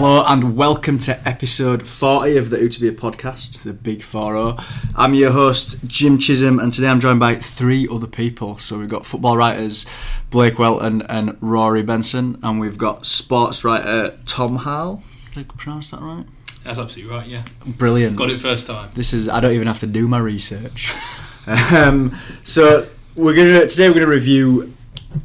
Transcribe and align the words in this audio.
Hello 0.00 0.24
and 0.26 0.56
welcome 0.56 0.98
to 0.98 1.28
episode 1.28 1.86
40 1.86 2.36
of 2.36 2.50
the 2.50 2.58
Utopia 2.58 2.90
podcast, 2.92 3.62
the 3.62 3.72
Big 3.72 4.02
4 4.02 4.56
I'm 4.96 5.14
your 5.14 5.30
host, 5.30 5.86
Jim 5.86 6.18
Chisem, 6.18 6.60
and 6.60 6.72
today 6.72 6.88
I'm 6.88 6.98
joined 6.98 7.20
by 7.20 7.36
three 7.36 7.86
other 7.86 8.08
people. 8.08 8.58
So 8.58 8.78
we've 8.78 8.88
got 8.88 9.06
football 9.06 9.36
writers 9.36 9.86
Blake 10.30 10.58
Welton 10.58 11.02
and 11.02 11.36
Rory 11.40 11.82
Benson, 11.82 12.40
and 12.42 12.58
we've 12.58 12.78
got 12.78 13.06
sports 13.06 13.62
writer 13.62 14.18
Tom 14.26 14.56
Harle. 14.56 15.04
Did 15.32 15.46
I 15.46 15.54
pronounce 15.56 15.92
that 15.92 16.00
right? 16.00 16.26
That's 16.64 16.78
absolutely 16.78 17.14
right, 17.14 17.26
yeah. 17.26 17.44
Brilliant. 17.66 18.16
Got 18.16 18.30
it 18.30 18.40
first 18.40 18.66
time. 18.66 18.90
This 18.94 19.12
is, 19.12 19.28
I 19.28 19.40
don't 19.40 19.52
even 19.52 19.66
have 19.66 19.80
to 19.80 19.86
do 19.86 20.06
my 20.06 20.18
research. 20.18 20.94
um, 21.72 22.16
so 22.44 22.86
we're 23.16 23.34
gonna 23.34 23.66
today 23.66 23.88
we're 23.88 23.94
gonna 23.94 24.06
review 24.06 24.74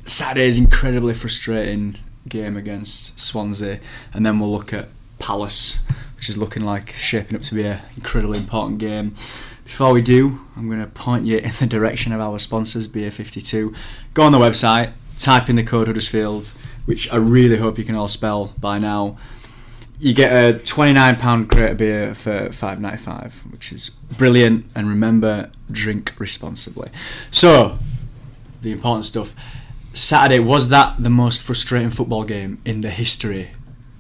Saturday's 0.04 0.58
incredibly 0.58 1.14
frustrating 1.14 1.98
game 2.28 2.58
against 2.58 3.20
Swansea, 3.20 3.80
and 4.14 4.26
then 4.26 4.40
we'll 4.40 4.52
look 4.52 4.74
at 4.74 4.90
Palace, 5.20 5.80
which 6.16 6.30
is 6.30 6.38
looking 6.38 6.64
like 6.64 6.94
shaping 6.94 7.36
up 7.36 7.44
to 7.44 7.56
be 7.56 7.66
an 7.66 7.80
incredibly 7.96 8.38
important 8.38 8.80
game. 8.80 9.14
Before 9.64 9.92
we 9.94 10.02
do, 10.02 10.40
I'm 10.56 10.68
going 10.68 10.80
to 10.80 10.88
point 10.88 11.26
you 11.26 11.38
in 11.38 11.52
the 11.60 11.68
direction 11.68 12.14
of 12.14 12.22
our 12.22 12.38
sponsors, 12.40 12.88
Beer 12.88 13.12
52. 13.12 13.74
Go 14.14 14.24
on 14.24 14.32
the 14.32 14.38
website, 14.38 14.94
type 15.18 15.50
in 15.50 15.56
the 15.56 15.64
code 15.64 15.88
Huddersfield, 15.88 16.54
which 16.86 17.12
I 17.12 17.16
really 17.18 17.58
hope 17.58 17.78
you 17.78 17.84
can 17.84 17.96
all 17.96 18.08
spell 18.08 18.54
by 18.60 18.78
now. 18.78 19.18
You 19.98 20.14
get 20.14 20.32
a 20.32 20.60
£29 20.60 21.50
crate 21.50 21.72
of 21.72 21.78
beer 21.78 22.14
for 22.14 22.52
five 22.52 22.82
ninety 22.82 22.98
five, 22.98 23.34
which 23.50 23.72
is 23.72 23.90
brilliant. 24.18 24.66
And 24.76 24.90
remember, 24.90 25.50
drink 25.72 26.14
responsibly. 26.20 26.90
So, 27.32 27.78
the 28.62 28.72
important 28.72 29.06
stuff. 29.06 29.34
Saturday 29.94 30.40
was 30.40 30.68
that 30.70 31.02
the 31.02 31.10
most 31.10 31.42
frustrating 31.42 31.90
football 31.90 32.26
game 32.26 32.58
in 32.66 32.82
the 32.82 32.90
history 32.90 33.52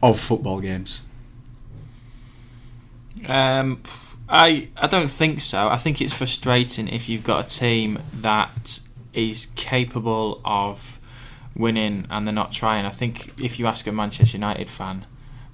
of 0.03 0.19
football 0.19 0.59
games? 0.59 1.01
Um, 3.27 3.81
I 4.27 4.69
I 4.75 4.87
don't 4.87 5.07
think 5.07 5.39
so. 5.39 5.69
I 5.69 5.77
think 5.77 6.01
it's 6.01 6.13
frustrating 6.13 6.87
if 6.87 7.07
you've 7.07 7.23
got 7.23 7.45
a 7.45 7.47
team 7.47 7.99
that 8.13 8.81
is 9.13 9.47
capable 9.55 10.41
of 10.43 10.99
winning 11.55 12.05
and 12.09 12.27
they're 12.27 12.33
not 12.33 12.51
trying. 12.51 12.85
I 12.85 12.89
think 12.89 13.33
if 13.41 13.59
you 13.59 13.67
ask 13.67 13.87
a 13.87 13.91
Manchester 13.91 14.37
United 14.37 14.69
fan, 14.69 15.05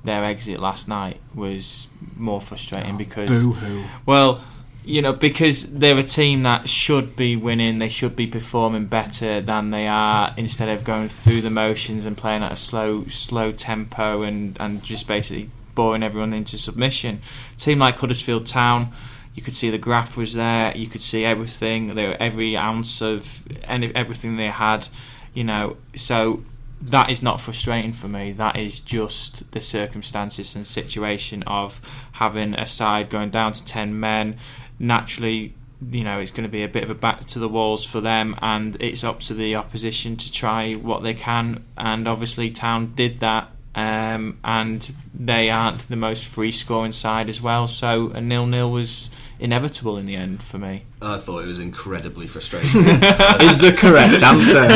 their 0.04 0.24
exit 0.24 0.60
last 0.60 0.88
night 0.88 1.20
was 1.36 1.88
more 2.16 2.42
frustrating 2.42 2.96
ah, 2.96 2.98
because 2.98 3.30
Boo-hoo. 3.30 3.84
well, 4.06 4.42
you 4.84 5.02
know, 5.02 5.14
because 5.14 5.74
they're 5.74 5.98
a 5.98 6.04
team 6.04 6.44
that 6.44 6.68
should 6.68 7.16
be 7.16 7.36
winning, 7.36 7.78
they 7.78 7.90
should 7.90 8.16
be 8.16 8.26
performing 8.26 8.86
better 8.86 9.40
than 9.40 9.70
they 9.70 9.88
are 9.88 10.34
instead 10.38 10.70
of 10.70 10.84
going 10.84 11.08
through 11.08 11.42
the 11.42 11.52
motions 11.52 12.06
and 12.06 12.18
playing 12.18 12.42
at 12.42 12.52
a 12.52 12.56
slow 12.56 13.06
slow 13.06 13.52
tempo 13.52 14.24
and, 14.24 14.58
and 14.60 14.84
just 14.84 15.08
basically 15.08 15.50
boring 15.76 16.04
everyone 16.04 16.34
into 16.34 16.58
submission. 16.58 17.22
team 17.58 17.80
like 17.80 17.98
Huddersfield 17.98 18.48
Town, 18.48 18.92
you 19.36 19.44
could 19.44 19.54
see 19.54 19.70
the 19.70 19.78
graft 19.78 20.18
was 20.18 20.34
there, 20.34 20.76
you 20.76 20.88
could 20.88 21.02
see 21.02 21.24
everything, 21.24 21.94
there 21.96 22.22
every 22.22 22.58
ounce 22.58 23.02
of 23.02 23.48
any, 23.64 23.94
everything 23.96 24.38
they 24.38 24.48
had, 24.50 24.88
you 25.34 25.44
know, 25.44 25.78
so 25.96 26.44
that 26.82 27.10
is 27.10 27.22
not 27.22 27.40
frustrating 27.40 27.94
for 27.94 28.08
me. 28.08 28.32
That 28.32 28.56
is 28.58 28.80
just 28.80 29.52
the 29.52 29.62
circumstances 29.62 30.56
and 30.56 30.66
situation 30.66 31.44
of 31.44 31.82
having 32.14 32.54
a 32.56 32.66
side 32.66 33.10
going 33.10 33.30
down 33.30 33.54
to 33.54 33.64
10 33.64 34.00
men. 34.00 34.38
Naturally, 34.80 35.54
you 35.90 36.04
know, 36.04 36.20
it's 36.20 36.32
going 36.32 36.44
to 36.44 36.50
be 36.50 36.64
a 36.64 36.68
bit 36.68 36.84
of 36.84 36.90
a 36.90 36.96
back 36.96 37.22
to 37.22 37.40
the 37.40 37.50
walls 37.50 37.86
for 37.86 38.02
them, 38.02 38.36
and 38.42 38.78
it's 38.80 39.04
up 39.04 39.20
to 39.22 39.34
the 39.34 39.56
opposition 39.56 40.16
to 40.18 40.32
try 40.32 40.74
what 40.74 41.04
they 41.04 41.14
can. 41.14 41.64
And 41.78 42.08
obviously, 42.08 42.50
Town 42.50 42.94
did 42.96 43.20
that, 43.20 43.50
um, 43.76 44.40
and 44.44 44.94
they 45.14 45.50
aren't 45.50 45.88
the 45.88 45.96
most 45.96 46.26
free 46.26 46.52
scoring 46.52 46.92
side 46.92 47.30
as 47.30 47.42
well. 47.42 47.68
So 47.68 48.10
a 48.12 48.22
nil 48.22 48.46
nil 48.46 48.72
was 48.72 49.10
inevitable 49.42 49.98
in 49.98 50.06
the 50.06 50.16
end 50.16 50.42
for 50.44 50.58
me. 50.58 50.84
I 51.02 51.18
thought 51.18 51.44
it 51.44 51.48
was 51.48 51.60
incredibly 51.60 52.28
frustrating. 52.34 52.70
Is 52.82 53.58
the 53.60 53.76
correct 53.78 54.24
answer. 54.24 54.68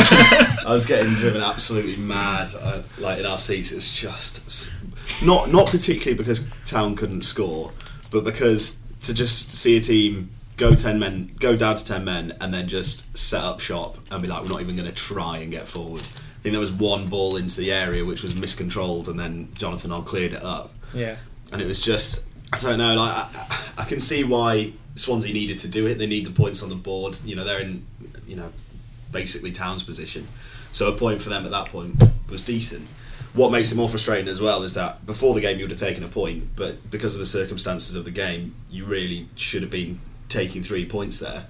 I 0.66 0.70
was 0.72 0.84
getting 0.84 1.14
driven 1.14 1.40
absolutely 1.40 1.96
mad. 1.96 2.48
I, 2.60 2.82
like 2.98 3.18
in 3.20 3.26
our 3.26 3.38
seats, 3.38 3.72
it 3.72 3.76
was 3.76 3.92
just 3.92 4.74
not 5.24 5.50
not 5.50 5.68
particularly 5.68 6.18
because 6.18 6.48
Town 6.64 6.96
couldn't 6.96 7.22
score, 7.22 7.72
but 8.10 8.24
because 8.24 8.82
to 9.02 9.14
just 9.14 9.54
see 9.54 9.76
a 9.76 9.80
team 9.80 10.30
go 10.56 10.74
ten 10.74 10.98
men, 10.98 11.34
go 11.38 11.56
down 11.56 11.76
to 11.76 11.84
ten 11.84 12.04
men, 12.04 12.36
and 12.40 12.52
then 12.52 12.66
just 12.68 13.16
set 13.16 13.42
up 13.42 13.60
shop 13.60 13.98
and 14.10 14.20
be 14.22 14.28
like, 14.28 14.42
we're 14.42 14.48
not 14.48 14.60
even 14.60 14.74
going 14.76 14.88
to 14.88 14.94
try 14.94 15.38
and 15.38 15.50
get 15.52 15.68
forward. 15.68 16.02
I 16.02 16.42
think 16.46 16.52
there 16.52 16.60
was 16.60 16.72
one 16.72 17.08
ball 17.08 17.36
into 17.36 17.60
the 17.60 17.72
area 17.72 18.04
which 18.04 18.22
was 18.22 18.34
miscontrolled, 18.34 19.08
and 19.08 19.18
then 19.18 19.48
Jonathan 19.54 19.92
all 19.92 20.02
cleared 20.02 20.32
it 20.32 20.42
up. 20.42 20.72
Yeah. 20.94 21.16
and 21.52 21.60
it 21.60 21.66
was 21.66 21.80
just 21.82 22.26
I 22.52 22.58
don't 22.58 22.78
know. 22.78 22.94
Like 22.96 23.12
I, 23.34 23.62
I 23.78 23.84
can 23.84 24.00
see 24.00 24.24
why 24.24 24.72
Swansea 24.94 25.32
needed 25.32 25.58
to 25.60 25.68
do 25.68 25.86
it. 25.86 25.98
They 25.98 26.06
need 26.06 26.26
the 26.26 26.32
points 26.32 26.62
on 26.62 26.68
the 26.68 26.74
board. 26.74 27.18
You 27.24 27.36
know, 27.36 27.44
they're 27.44 27.60
in 27.60 27.86
you 28.26 28.36
know 28.36 28.52
basically 29.12 29.52
Town's 29.52 29.82
position, 29.82 30.26
so 30.72 30.92
a 30.92 30.96
point 30.96 31.22
for 31.22 31.28
them 31.28 31.44
at 31.44 31.50
that 31.50 31.68
point 31.68 32.02
was 32.28 32.42
decent. 32.42 32.86
What 33.34 33.52
makes 33.52 33.70
it 33.70 33.76
more 33.76 33.88
frustrating 33.88 34.28
as 34.28 34.40
well 34.40 34.62
is 34.62 34.74
that 34.74 35.04
before 35.04 35.34
the 35.34 35.42
game 35.42 35.58
you 35.58 35.64
would 35.64 35.70
have 35.70 35.80
taken 35.80 36.02
a 36.02 36.08
point, 36.08 36.56
but 36.56 36.90
because 36.90 37.14
of 37.14 37.20
the 37.20 37.26
circumstances 37.26 37.94
of 37.94 38.06
the 38.06 38.10
game, 38.10 38.54
you 38.70 38.86
really 38.86 39.28
should 39.36 39.60
have 39.60 39.70
been 39.70 40.00
taking 40.28 40.62
three 40.62 40.86
points 40.86 41.20
there. 41.20 41.44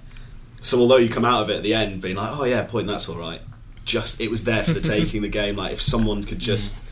So 0.61 0.79
although 0.79 0.97
you 0.97 1.07
come 1.07 1.23
out 1.23 1.43
of 1.43 1.49
it 1.49 1.57
at 1.57 1.63
the 1.63 1.73
end 1.73 2.01
being 2.01 2.17
like, 2.17 2.37
oh 2.37 2.43
yeah, 2.43 2.65
point 2.65 2.87
that's 2.87 3.07
all 3.07 3.17
right, 3.17 3.39
just 3.85 4.19
it 4.19 4.29
was 4.29 4.43
there 4.43 4.63
for 4.63 4.73
the 4.73 4.81
taking. 4.95 5.21
The 5.21 5.29
game, 5.29 5.55
like 5.55 5.71
if 5.71 5.81
someone 5.81 6.25
could 6.25 6.39
just 6.39 6.83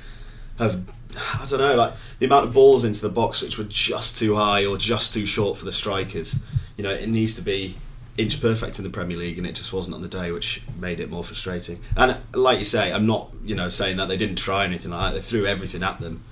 have 0.57 0.81
I 1.41 1.45
don't 1.47 1.59
know, 1.59 1.75
like 1.75 1.93
the 2.19 2.25
amount 2.25 2.47
of 2.47 2.53
balls 2.53 2.83
into 2.83 3.01
the 3.01 3.09
box 3.09 3.41
which 3.41 3.57
were 3.57 3.65
just 3.65 4.17
too 4.17 4.35
high 4.35 4.65
or 4.65 4.77
just 4.77 5.13
too 5.13 5.25
short 5.25 5.57
for 5.57 5.65
the 5.65 5.73
strikers. 5.73 6.39
You 6.77 6.83
know, 6.83 6.91
it 6.91 7.07
needs 7.07 7.35
to 7.35 7.41
be 7.41 7.75
inch 8.17 8.41
perfect 8.41 8.77
in 8.77 8.83
the 8.83 8.89
Premier 8.89 9.17
League, 9.17 9.37
and 9.37 9.45
it 9.45 9.55
just 9.55 9.73
wasn't 9.73 9.95
on 9.95 10.01
the 10.01 10.07
day, 10.07 10.31
which 10.31 10.61
made 10.79 10.99
it 10.99 11.09
more 11.09 11.23
frustrating. 11.23 11.79
And 11.97 12.17
like 12.33 12.59
you 12.59 12.65
say, 12.65 12.93
I'm 12.93 13.05
not, 13.05 13.31
you 13.43 13.55
know, 13.55 13.69
saying 13.69 13.97
that 13.97 14.07
they 14.07 14.17
didn't 14.17 14.37
try 14.37 14.63
anything 14.63 14.91
like 14.91 15.11
that. 15.11 15.15
They 15.15 15.21
threw 15.21 15.45
everything 15.45 15.83
at 15.83 15.99
them, 15.99 16.23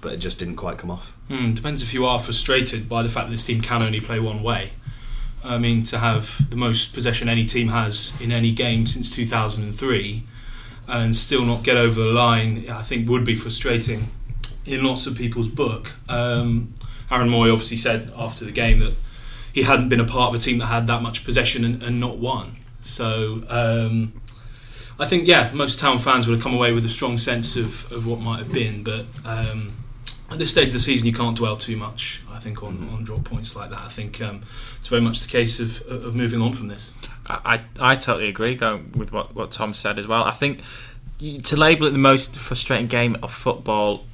but 0.00 0.12
it 0.12 0.18
just 0.18 0.38
didn't 0.38 0.56
quite 0.56 0.78
come 0.78 0.90
off. 0.90 1.12
Hmm, 1.28 1.52
depends 1.52 1.82
if 1.82 1.94
you 1.94 2.04
are 2.04 2.18
frustrated 2.18 2.88
by 2.88 3.02
the 3.02 3.08
fact 3.08 3.26
that 3.28 3.32
this 3.32 3.46
team 3.46 3.60
can 3.60 3.82
only 3.82 4.00
play 4.00 4.20
one 4.20 4.42
way. 4.42 4.72
I 5.44 5.58
mean, 5.58 5.82
to 5.84 5.98
have 5.98 6.50
the 6.50 6.56
most 6.56 6.94
possession 6.94 7.28
any 7.28 7.44
team 7.44 7.68
has 7.68 8.12
in 8.20 8.30
any 8.30 8.52
game 8.52 8.86
since 8.86 9.10
2003 9.10 10.24
and 10.86 11.16
still 11.16 11.44
not 11.44 11.64
get 11.64 11.76
over 11.76 12.00
the 12.00 12.06
line, 12.06 12.68
I 12.68 12.82
think 12.82 13.08
would 13.08 13.24
be 13.24 13.34
frustrating 13.34 14.08
in 14.66 14.84
lots 14.84 15.06
of 15.06 15.16
people's 15.16 15.48
book. 15.48 15.92
Um, 16.08 16.74
Aaron 17.10 17.28
Mooy 17.28 17.52
obviously 17.52 17.76
said 17.76 18.12
after 18.16 18.44
the 18.44 18.52
game 18.52 18.78
that 18.80 18.94
he 19.52 19.62
hadn't 19.62 19.88
been 19.88 20.00
a 20.00 20.04
part 20.04 20.34
of 20.34 20.40
a 20.40 20.42
team 20.42 20.58
that 20.58 20.66
had 20.66 20.86
that 20.86 21.02
much 21.02 21.24
possession 21.24 21.64
and, 21.64 21.82
and 21.82 22.00
not 22.00 22.18
won. 22.18 22.52
So 22.80 23.44
um, 23.48 24.14
I 24.98 25.06
think, 25.06 25.28
yeah, 25.28 25.50
most 25.52 25.78
town 25.78 25.98
fans 25.98 26.26
would 26.26 26.34
have 26.34 26.42
come 26.42 26.54
away 26.54 26.72
with 26.72 26.84
a 26.84 26.88
strong 26.88 27.18
sense 27.18 27.56
of, 27.56 27.90
of 27.92 28.06
what 28.06 28.20
might 28.20 28.38
have 28.38 28.52
been, 28.52 28.82
but 28.82 29.06
um, 29.24 29.72
at 30.30 30.38
this 30.38 30.50
stage 30.50 30.68
of 30.68 30.72
the 30.72 30.78
season, 30.78 31.06
you 31.06 31.12
can't 31.12 31.36
dwell 31.36 31.56
too 31.56 31.76
much. 31.76 32.22
I 32.30 32.38
think 32.38 32.62
on, 32.62 32.88
on 32.90 33.04
drop 33.04 33.24
points 33.24 33.54
like 33.54 33.70
that. 33.70 33.80
I 33.80 33.88
think 33.88 34.20
um, 34.22 34.42
it's 34.78 34.88
very 34.88 35.02
much 35.02 35.20
the 35.20 35.28
case 35.28 35.60
of, 35.60 35.82
of 35.82 36.14
moving 36.14 36.40
on 36.40 36.54
from 36.54 36.68
this. 36.68 36.94
I, 37.26 37.60
I, 37.78 37.92
I 37.92 37.94
totally 37.94 38.28
agree 38.28 38.54
going 38.54 38.92
with 38.92 39.12
what, 39.12 39.34
what 39.34 39.52
Tom 39.52 39.74
said 39.74 39.98
as 39.98 40.08
well. 40.08 40.24
I 40.24 40.32
think 40.32 40.60
to 41.44 41.56
label 41.56 41.86
it 41.86 41.90
the 41.90 41.98
most 41.98 42.38
frustrating 42.38 42.86
game 42.88 43.16
of 43.22 43.32
football, 43.32 44.04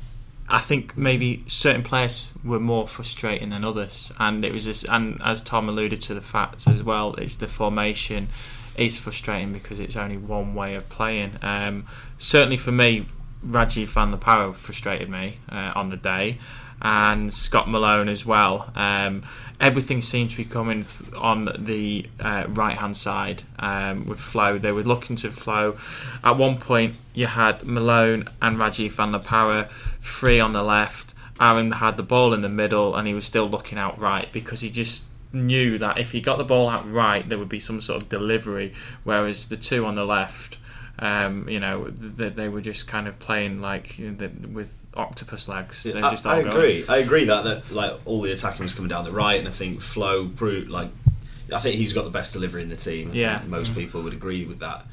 I 0.50 0.60
think 0.60 0.96
maybe 0.96 1.44
certain 1.46 1.82
players 1.82 2.30
were 2.42 2.60
more 2.60 2.88
frustrating 2.88 3.50
than 3.50 3.64
others, 3.64 4.12
and 4.18 4.44
it 4.44 4.52
was 4.52 4.64
just, 4.64 4.84
and 4.88 5.20
as 5.22 5.42
Tom 5.42 5.68
alluded 5.68 6.00
to 6.02 6.14
the 6.14 6.22
fact 6.22 6.66
as 6.66 6.82
well, 6.82 7.14
it's 7.14 7.36
the 7.36 7.48
formation 7.48 8.28
is 8.76 8.98
frustrating 8.98 9.52
because 9.52 9.78
it's 9.78 9.96
only 9.96 10.16
one 10.16 10.54
way 10.54 10.74
of 10.74 10.88
playing. 10.88 11.36
Um, 11.42 11.84
certainly 12.16 12.56
for 12.56 12.72
me, 12.72 13.06
Rajiv 13.46 13.88
Van 13.88 14.10
der 14.12 14.52
frustrated 14.54 15.10
me 15.10 15.38
uh, 15.50 15.72
on 15.74 15.90
the 15.90 15.96
day. 15.96 16.38
And 16.80 17.32
Scott 17.32 17.69
Malone 17.69 18.08
as 18.08 18.25
well. 18.25 18.70
Um, 18.75 19.25
everything 19.60 20.00
seemed 20.00 20.30
to 20.30 20.36
be 20.36 20.44
coming 20.44 20.84
th- 20.84 21.12
on 21.14 21.50
the 21.58 22.06
uh, 22.20 22.44
right 22.48 22.78
hand 22.78 22.96
side 22.96 23.42
um, 23.58 24.06
with 24.06 24.20
Flo. 24.20 24.58
They 24.58 24.72
were 24.72 24.82
looking 24.82 25.16
to 25.16 25.30
Flo. 25.30 25.76
At 26.22 26.36
one 26.36 26.58
point, 26.58 26.96
you 27.14 27.26
had 27.26 27.64
Malone 27.64 28.28
and 28.40 28.56
Rajiv 28.56 28.92
van 28.92 29.12
La 29.12 29.19
Parra 29.19 29.69
free 30.00 30.38
on 30.38 30.52
the 30.52 30.62
left. 30.62 31.14
Aaron 31.40 31.72
had 31.72 31.96
the 31.96 32.02
ball 32.02 32.32
in 32.32 32.40
the 32.40 32.48
middle, 32.48 32.96
and 32.96 33.06
he 33.06 33.14
was 33.14 33.24
still 33.24 33.48
looking 33.48 33.78
out 33.78 33.98
right 33.98 34.31
because 34.32 34.60
he 34.60 34.70
just 34.70 35.04
knew 35.32 35.78
that 35.78 35.98
if 35.98 36.12
he 36.12 36.20
got 36.20 36.38
the 36.38 36.44
ball 36.44 36.69
out 36.69 36.90
right, 36.90 37.28
there 37.28 37.38
would 37.38 37.48
be 37.48 37.60
some 37.60 37.81
sort 37.81 38.02
of 38.02 38.08
delivery. 38.08 38.72
Whereas 39.04 39.48
the 39.48 39.56
two 39.56 39.84
on 39.84 39.94
the 39.94 40.04
left, 40.04 40.58
um, 40.98 41.48
you 41.48 41.60
know, 41.60 41.90
they, 41.90 42.28
they 42.31 42.48
were 42.48 42.60
just 42.60 42.88
kind 42.88 43.06
of 43.06 43.19
playing 43.19 43.60
like 43.60 43.98
you 43.98 44.10
know, 44.10 44.31
with 44.52 44.86
octopus 44.98 45.48
legs. 45.48 45.82
They're 45.84 46.04
I, 46.04 46.10
just 46.10 46.26
I 46.26 46.36
all 46.38 46.42
going. 46.42 46.52
agree. 46.56 46.84
I 46.88 46.98
agree 46.98 47.24
that, 47.24 47.44
that 47.44 47.70
like 47.70 47.92
all 48.04 48.20
the 48.22 48.32
attacking 48.32 48.62
was 48.64 48.74
coming 48.74 48.88
down 48.88 49.04
the 49.04 49.12
right, 49.12 49.38
and 49.38 49.48
I 49.48 49.52
think 49.52 49.80
Flo 49.80 50.28
proved 50.28 50.68
like 50.70 50.88
I 51.52 51.58
think 51.60 51.76
he's 51.76 51.92
got 51.92 52.04
the 52.04 52.10
best 52.10 52.32
delivery 52.32 52.62
in 52.62 52.68
the 52.68 52.76
team. 52.76 53.10
I 53.10 53.14
Yeah. 53.14 53.38
think 53.38 53.50
most 53.50 53.72
mm. 53.72 53.76
people 53.76 54.02
would 54.02 54.12
agree 54.12 54.44
with 54.44 54.58
that. 54.58 54.84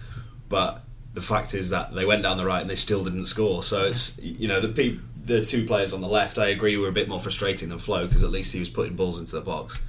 But 0.47 0.83
the 1.13 1.21
fact 1.21 1.53
is 1.53 1.69
that 1.71 1.93
they 1.93 2.05
went 2.05 2.23
down 2.23 2.37
the 2.37 2.45
right 2.45 2.61
and 2.61 2.69
they 2.69 2.75
still 2.75 3.03
didn't 3.03 3.25
score. 3.25 3.63
So 3.63 3.85
it's 3.85 4.21
you 4.21 4.47
know 4.47 4.59
the 4.61 4.69
pe- 4.69 4.99
the 5.25 5.43
two 5.43 5.65
players 5.65 5.91
on 5.91 6.01
the 6.01 6.07
left, 6.07 6.37
I 6.37 6.47
agree, 6.47 6.77
were 6.77 6.87
a 6.87 6.93
bit 6.93 7.09
more 7.09 7.19
frustrating 7.19 7.69
than 7.69 7.79
Flo 7.79 8.05
because 8.05 8.23
at 8.23 8.29
least 8.29 8.53
he 8.53 8.59
was 8.59 8.69
putting 8.69 8.95
balls 8.95 9.19
into 9.19 9.31
the 9.33 9.41
box. 9.41 9.81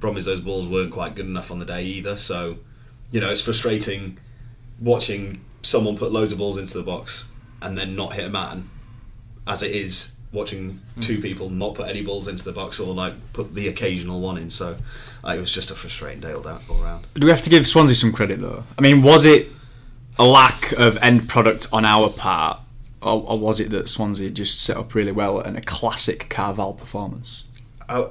Problem 0.00 0.18
is 0.18 0.24
those 0.24 0.40
balls 0.40 0.66
weren't 0.66 0.90
quite 0.92 1.14
good 1.14 1.26
enough 1.26 1.50
on 1.52 1.60
the 1.60 1.64
day 1.64 1.84
either. 1.84 2.16
So 2.16 2.58
you 3.10 3.20
know 3.20 3.30
it's 3.30 3.40
frustrating 3.40 4.18
watching 4.80 5.44
someone 5.62 5.96
put 5.96 6.10
loads 6.10 6.32
of 6.32 6.38
balls 6.38 6.56
into 6.58 6.76
the 6.76 6.82
box 6.82 7.30
and 7.60 7.78
then 7.78 7.94
not 7.94 8.14
hit 8.14 8.24
a 8.24 8.30
man, 8.30 8.68
as 9.46 9.62
it 9.62 9.72
is 9.72 10.16
watching 10.32 10.80
two 11.00 11.20
people 11.20 11.50
not 11.50 11.74
put 11.74 11.88
any 11.88 12.02
balls 12.02 12.26
into 12.26 12.44
the 12.44 12.52
box 12.52 12.80
or 12.80 12.94
like 12.94 13.12
put 13.32 13.54
the 13.54 13.68
occasional 13.68 14.20
one 14.20 14.38
in. 14.38 14.48
So 14.48 14.76
uh, 15.24 15.34
it 15.36 15.40
was 15.40 15.52
just 15.52 15.70
a 15.70 15.74
frustrating 15.74 16.20
day 16.20 16.32
all, 16.32 16.40
that, 16.42 16.62
all 16.68 16.78
round. 16.78 17.06
Do 17.14 17.26
we 17.26 17.30
have 17.30 17.42
to 17.42 17.50
give 17.50 17.66
Swansea 17.66 17.94
some 17.94 18.12
credit 18.12 18.40
though? 18.40 18.64
I 18.78 18.82
mean, 18.82 19.02
was 19.02 19.26
it 19.26 19.48
a 20.18 20.24
lack 20.24 20.72
of 20.72 20.96
end 21.02 21.28
product 21.28 21.66
on 21.72 21.84
our 21.84 22.08
part, 22.08 22.60
or, 23.02 23.22
or 23.26 23.38
was 23.38 23.60
it 23.60 23.70
that 23.70 23.88
Swansea 23.88 24.30
just 24.30 24.60
set 24.60 24.76
up 24.76 24.94
really 24.94 25.12
well 25.12 25.38
and 25.38 25.56
a 25.56 25.60
classic 25.60 26.28
Carvalhal 26.28 26.78
performance? 26.78 27.44
I, 27.88 28.08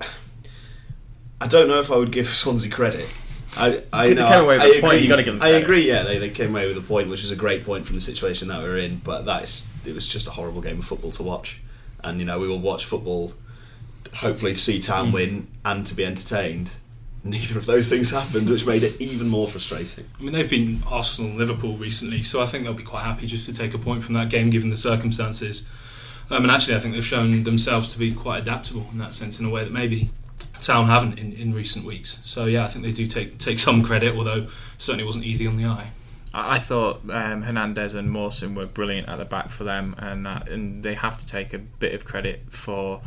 I 1.40 1.48
don't 1.48 1.68
know 1.68 1.80
if 1.80 1.92
I 1.92 1.98
would 1.98 2.12
give 2.12 2.28
Swansea 2.36 2.72
credit. 2.72 3.12
I, 3.58 3.84
I 3.92 4.08
They 4.10 4.14
know. 4.16 4.28
came 4.30 4.44
away 4.44 4.56
with 4.56 4.64
I 4.64 4.68
a 4.68 4.82
point, 4.82 4.94
agree. 4.94 5.04
you 5.04 5.10
gotta 5.10 5.24
give 5.24 5.34
them 5.34 5.42
I 5.44 5.50
credit. 5.52 5.64
agree. 5.64 5.88
Yeah, 5.88 6.04
they, 6.04 6.18
they 6.18 6.30
came 6.30 6.52
away 6.52 6.68
with 6.68 6.78
a 6.78 6.82
point, 6.82 7.10
which 7.10 7.22
was 7.22 7.32
a 7.32 7.36
great 7.36 7.66
point 7.66 7.86
from 7.86 7.96
the 7.96 8.02
situation 8.02 8.48
that 8.48 8.62
we 8.64 8.70
were 8.70 8.78
in. 8.78 8.98
But 9.04 9.26
that 9.26 9.44
is, 9.44 9.68
it 9.86 9.94
was 9.94 10.08
just 10.08 10.28
a 10.28 10.32
horrible 10.32 10.62
game 10.62 10.80
of 10.80 10.86
football 10.86 11.12
to 11.12 11.24
watch. 11.24 11.60
And 12.04 12.20
you 12.20 12.26
know, 12.26 12.40
we 12.40 12.48
will 12.48 12.60
watch 12.60 12.86
football, 12.86 13.34
hopefully 14.16 14.54
to 14.54 14.60
see 14.60 14.80
Town 14.80 15.08
Hmm. 15.08 15.14
win 15.14 15.48
and 15.66 15.86
to 15.88 15.94
be 15.94 16.06
entertained. 16.06 16.72
Neither 17.24 17.60
of 17.60 17.68
those 17.68 17.88
things 17.88 18.10
happened, 18.10 18.50
which 18.50 18.66
made 18.66 18.82
it 18.82 19.00
even 19.00 19.28
more 19.30 19.48
frustrating. 19.48 20.06
I 20.20 20.24
mean, 20.24 20.32
they've 20.34 20.50
been 20.50 20.80
Arsenal 20.90 21.30
and 21.30 21.40
Liverpool 21.40 21.78
recently, 21.78 22.24
so 22.24 22.42
I 22.42 22.48
think 22.48 22.64
they'll 22.64 22.74
be 22.74 22.82
quite 22.84 23.04
happy 23.04 23.28
just 23.28 23.46
to 23.46 23.54
take 23.54 23.76
a 23.76 23.78
point 23.78 24.04
from 24.04 24.16
that 24.16 24.30
game 24.30 24.50
given 24.50 24.72
the 24.72 24.78
circumstances. 24.78 25.70
Um, 26.32 26.42
and 26.44 26.52
actually, 26.52 26.76
I 26.76 26.80
think 26.80 26.96
they've 26.96 27.06
shown 27.06 27.44
themselves 27.44 27.92
to 27.92 28.00
be 28.00 28.12
quite 28.12 28.40
adaptable 28.42 28.88
in 28.92 28.98
that 28.98 29.14
sense, 29.14 29.40
in 29.40 29.46
a 29.46 29.50
way 29.52 29.64
that 29.64 29.72
maybe 29.72 30.10
Town 30.62 30.88
haven't 30.88 31.18
in, 31.18 31.34
in 31.34 31.54
recent 31.54 31.86
weeks. 31.86 32.20
So 32.24 32.46
yeah, 32.46 32.64
I 32.64 32.68
think 32.68 32.86
they 32.86 32.92
do 32.92 33.08
take 33.08 33.38
take 33.38 33.60
some 33.60 33.84
credit, 33.84 34.16
although 34.16 34.48
certainly 34.78 35.06
wasn't 35.06 35.26
easy 35.26 35.48
on 35.48 35.58
the 35.58 35.66
eye. 35.66 35.90
I 36.34 36.60
thought 36.60 37.02
um, 37.10 37.44
Fernández 37.44 37.94
and 37.94 38.10
Mawson 38.10 38.56
were 38.56 38.66
brilliant 38.66 39.10
at 39.10 39.18
the 39.18 39.26
back 39.26 39.50
for 39.50 39.66
them, 39.66 39.96
and 39.98 40.26
that, 40.26 40.48
and 40.48 40.82
they 40.82 40.96
have 40.96 41.20
to 41.20 41.26
take 41.26 41.54
a 41.54 41.58
bit 41.58 41.94
of 41.94 42.06
credit 42.06 42.44
for 42.50 43.02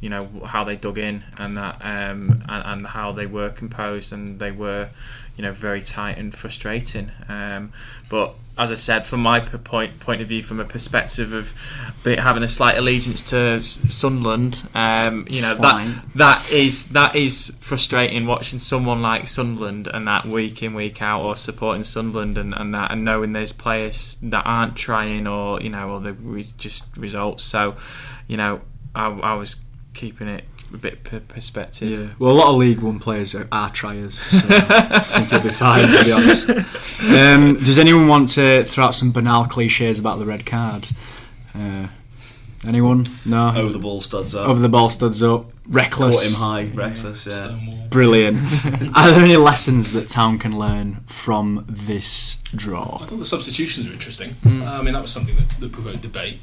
you 0.00 0.08
know 0.08 0.28
how 0.44 0.64
they 0.64 0.76
dug 0.76 0.98
in 0.98 1.24
and 1.38 1.56
that 1.56 1.76
um, 1.82 2.42
and, 2.48 2.64
and 2.64 2.86
how 2.86 3.12
they 3.12 3.26
were 3.26 3.50
composed 3.50 4.12
and 4.12 4.38
they 4.38 4.52
were 4.52 4.88
you 5.36 5.42
know 5.42 5.52
very 5.52 5.80
tight 5.80 6.18
and 6.18 6.34
frustrating. 6.34 7.12
Um, 7.28 7.72
but 8.08 8.34
as 8.58 8.72
I 8.72 8.74
said, 8.74 9.06
from 9.06 9.20
my 9.20 9.38
point 9.38 10.00
point 10.00 10.20
of 10.20 10.28
view, 10.28 10.42
from 10.42 10.58
a 10.58 10.64
perspective 10.64 11.32
of 11.32 11.54
having 12.04 12.42
a 12.42 12.48
slight 12.48 12.76
allegiance 12.76 13.22
to 13.30 13.62
Sunderland, 13.62 14.68
um, 14.74 15.26
you 15.30 15.42
know 15.42 15.54
Swine. 15.54 15.94
that 15.94 16.04
that 16.16 16.50
is 16.50 16.90
that 16.90 17.14
is 17.14 17.56
frustrating 17.60 18.26
watching 18.26 18.58
someone 18.58 19.00
like 19.00 19.28
Sunderland 19.28 19.86
and 19.86 20.06
that 20.08 20.24
week 20.24 20.62
in 20.62 20.74
week 20.74 21.00
out 21.00 21.22
or 21.22 21.36
supporting 21.36 21.84
Sunderland 21.84 22.36
and, 22.36 22.52
and 22.52 22.74
that 22.74 22.90
and 22.90 23.04
knowing 23.04 23.32
there's 23.32 23.52
players 23.52 24.18
that 24.22 24.42
aren't 24.44 24.76
trying 24.76 25.26
or 25.28 25.60
you 25.60 25.70
know 25.70 25.90
or 25.90 26.00
the 26.00 26.12
re- 26.12 26.44
just 26.56 26.96
results. 26.96 27.44
So 27.44 27.76
you 28.26 28.36
know 28.36 28.60
I, 28.94 29.08
I 29.08 29.34
was 29.34 29.56
keeping 29.98 30.28
it 30.28 30.44
a 30.72 30.76
bit 30.76 31.02
per 31.02 31.18
perspective. 31.20 31.88
Yeah. 32.10 32.14
Well, 32.18 32.32
a 32.32 32.38
lot 32.38 32.50
of 32.50 32.56
League 32.56 32.80
One 32.80 32.98
players 33.00 33.34
are, 33.34 33.48
are 33.50 33.68
triers, 33.70 34.14
so 34.18 34.38
I 34.50 34.98
think 35.00 35.32
you'll 35.32 35.42
be 35.42 35.48
fine, 35.48 35.88
to 35.92 36.04
be 36.04 36.12
honest. 36.12 36.50
Um, 36.50 37.54
does 37.64 37.78
anyone 37.78 38.06
want 38.06 38.28
to 38.30 38.64
throw 38.64 38.84
out 38.84 38.94
some 38.94 39.10
banal 39.12 39.46
cliches 39.46 39.98
about 39.98 40.18
the 40.18 40.26
red 40.26 40.46
card? 40.46 40.88
Uh, 41.54 41.88
anyone? 42.66 43.06
No. 43.26 43.52
Over 43.56 43.72
the 43.72 43.78
ball 43.78 44.00
studs 44.00 44.34
up, 44.34 44.46
Over 44.48 44.60
the 44.60 44.68
ball 44.68 44.90
studs 44.90 45.22
up. 45.22 45.46
Reckless. 45.68 46.34
caught 46.34 46.34
Reckless. 46.34 46.34
him 46.34 46.40
high, 46.40 46.64
reckless. 46.74 47.26
Yeah. 47.26 47.44
Stonewall. 47.44 47.88
Brilliant. 47.88 48.38
Are 48.96 49.10
there 49.10 49.24
any 49.24 49.36
lessons 49.36 49.92
that 49.94 50.08
Town 50.08 50.38
can 50.38 50.58
learn 50.58 51.00
from 51.06 51.64
this 51.68 52.42
draw? 52.54 53.00
I 53.02 53.06
thought 53.06 53.18
the 53.18 53.26
substitutions 53.26 53.86
were 53.86 53.92
interesting. 53.92 54.30
Uh, 54.46 54.64
I 54.64 54.82
mean, 54.82 54.94
that 54.94 55.02
was 55.02 55.12
something 55.12 55.36
that, 55.36 55.48
that 55.60 55.72
provoked 55.72 56.02
debate. 56.02 56.38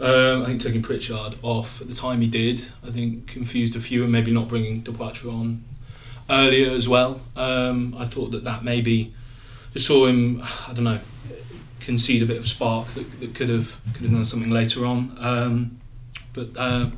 Um, 0.00 0.42
I 0.42 0.46
think 0.46 0.60
taking 0.60 0.82
Pritchard 0.82 1.36
off 1.42 1.80
at 1.80 1.88
the 1.88 1.94
time 1.94 2.20
he 2.20 2.26
did, 2.26 2.60
I 2.86 2.90
think 2.90 3.28
confused 3.28 3.76
a 3.76 3.80
few, 3.80 4.02
and 4.02 4.10
maybe 4.10 4.32
not 4.32 4.48
bringing 4.48 4.82
Depoitre 4.82 5.28
on 5.32 5.62
earlier 6.28 6.70
as 6.72 6.88
well. 6.88 7.20
Um, 7.36 7.94
I 7.96 8.04
thought 8.04 8.32
that 8.32 8.44
that 8.44 8.64
maybe 8.64 9.14
just 9.72 9.86
saw 9.86 10.06
him, 10.06 10.42
I 10.42 10.72
don't 10.72 10.84
know, 10.84 11.00
concede 11.80 12.22
a 12.22 12.26
bit 12.26 12.38
of 12.38 12.46
spark 12.46 12.88
that, 12.88 13.20
that 13.20 13.34
could 13.34 13.48
have 13.50 13.78
could 13.92 14.02
have 14.02 14.12
done 14.12 14.24
something 14.24 14.50
later 14.50 14.84
on. 14.84 15.16
Um, 15.20 15.80
but 16.32 16.56
uh, 16.56 16.90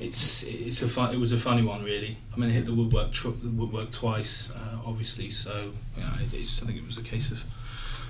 it's 0.00 0.42
it's 0.44 0.82
a 0.82 0.88
fun, 0.88 1.14
it 1.14 1.18
was 1.18 1.32
a 1.32 1.38
funny 1.38 1.62
one 1.62 1.84
really. 1.84 2.18
I 2.34 2.38
mean, 2.38 2.48
they 2.48 2.54
hit 2.54 2.66
the 2.66 2.74
woodwork 2.74 3.12
tr- 3.12 3.28
woodwork 3.28 3.92
twice, 3.92 4.50
uh, 4.50 4.78
obviously. 4.84 5.30
So 5.30 5.72
yeah, 5.96 6.10
it 6.20 6.34
I 6.34 6.66
think 6.66 6.76
it 6.76 6.86
was 6.86 6.98
a 6.98 7.02
case 7.02 7.30
of 7.30 7.44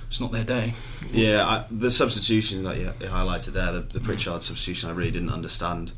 it's 0.08 0.20
not 0.20 0.32
their 0.32 0.44
day. 0.44 0.74
Yeah, 1.12 1.44
I, 1.44 1.64
the 1.70 1.90
substitution 1.90 2.62
that 2.64 2.78
you, 2.78 2.86
highlighted 3.08 3.52
there, 3.52 3.72
the, 3.72 3.80
the 3.80 4.00
Pritchard 4.00 4.42
substitution, 4.42 4.88
I 4.88 4.92
really 4.92 5.10
didn't 5.10 5.30
understand. 5.30 5.92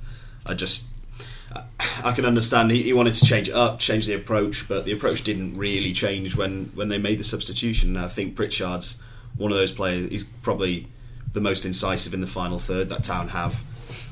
I 0.46 0.54
just, 0.54 0.88
I, 1.54 1.64
I 2.04 2.12
can 2.12 2.24
understand 2.24 2.70
he, 2.70 2.82
he 2.82 2.92
wanted 2.92 3.14
to 3.14 3.26
change 3.26 3.48
it 3.48 3.54
up, 3.54 3.78
change 3.78 4.06
the 4.06 4.14
approach, 4.14 4.68
but 4.68 4.84
the 4.84 4.92
approach 4.92 5.24
didn't 5.24 5.56
really 5.56 5.92
change 5.92 6.36
when, 6.36 6.70
when 6.74 6.88
they 6.88 6.98
made 6.98 7.18
the 7.18 7.24
substitution. 7.24 7.96
And 7.96 8.04
I 8.04 8.08
think 8.08 8.34
Pritchard's 8.34 9.02
one 9.36 9.52
of 9.52 9.58
those 9.58 9.72
players. 9.72 10.10
He's 10.10 10.24
probably 10.24 10.86
the 11.32 11.40
most 11.40 11.64
incisive 11.64 12.14
in 12.14 12.20
the 12.20 12.26
final 12.26 12.58
third 12.58 12.88
that 12.88 13.04
Town 13.04 13.28
have. 13.28 13.62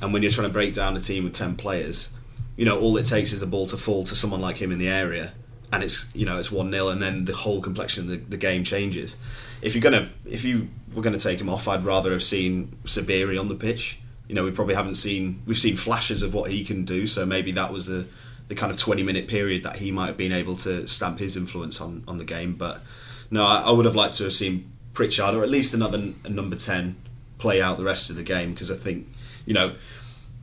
And 0.00 0.12
when 0.12 0.22
you're 0.22 0.32
trying 0.32 0.46
to 0.46 0.52
break 0.52 0.74
down 0.74 0.96
a 0.96 1.00
team 1.00 1.24
with 1.24 1.34
ten 1.34 1.56
players, 1.56 2.12
you 2.56 2.64
know 2.64 2.78
all 2.78 2.96
it 2.96 3.04
takes 3.04 3.32
is 3.32 3.40
the 3.40 3.46
ball 3.46 3.66
to 3.66 3.76
fall 3.76 4.04
to 4.04 4.16
someone 4.16 4.40
like 4.40 4.56
him 4.56 4.72
in 4.72 4.78
the 4.78 4.88
area, 4.88 5.32
and 5.72 5.82
it's 5.82 6.14
you 6.14 6.24
know 6.26 6.38
it's 6.38 6.50
one 6.50 6.70
0 6.70 6.88
and 6.88 7.02
then 7.02 7.24
the 7.24 7.34
whole 7.34 7.60
complexion 7.60 8.04
of 8.04 8.10
the, 8.10 8.16
the 8.16 8.36
game 8.36 8.64
changes. 8.64 9.16
If 9.62 9.74
you're 9.74 9.82
gonna 9.82 10.10
if 10.24 10.44
you 10.44 10.68
were 10.94 11.02
gonna 11.02 11.18
take 11.18 11.40
him 11.40 11.48
off, 11.48 11.68
I'd 11.68 11.84
rather 11.84 12.12
have 12.12 12.22
seen 12.22 12.76
Sabiri 12.84 13.38
on 13.38 13.48
the 13.48 13.54
pitch. 13.54 13.98
You 14.28 14.34
know 14.34 14.44
we 14.44 14.50
probably 14.50 14.74
haven't 14.74 14.96
seen 14.96 15.42
we've 15.46 15.58
seen 15.58 15.76
flashes 15.76 16.22
of 16.22 16.34
what 16.34 16.50
he 16.50 16.64
can 16.64 16.84
do, 16.84 17.06
so 17.06 17.24
maybe 17.24 17.52
that 17.52 17.72
was 17.72 17.86
the 17.86 18.06
the 18.48 18.54
kind 18.54 18.70
of 18.70 18.78
20 18.78 19.02
minute 19.02 19.26
period 19.26 19.62
that 19.64 19.76
he 19.76 19.90
might 19.90 20.06
have 20.06 20.16
been 20.16 20.32
able 20.32 20.56
to 20.56 20.86
stamp 20.86 21.18
his 21.18 21.36
influence 21.36 21.80
on 21.80 22.04
on 22.06 22.16
the 22.18 22.24
game. 22.24 22.54
But 22.54 22.82
no, 23.30 23.44
I, 23.44 23.62
I 23.62 23.70
would 23.70 23.84
have 23.84 23.96
liked 23.96 24.14
to 24.18 24.24
have 24.24 24.32
seen 24.32 24.70
Pritchard 24.94 25.34
or 25.34 25.42
at 25.42 25.50
least 25.50 25.74
another 25.74 25.98
n- 25.98 26.16
number 26.28 26.56
10 26.56 26.96
play 27.38 27.60
out 27.60 27.76
the 27.76 27.84
rest 27.84 28.08
of 28.08 28.16
the 28.16 28.22
game 28.22 28.52
because 28.52 28.70
I 28.70 28.76
think 28.76 29.06
you 29.44 29.52
know 29.54 29.74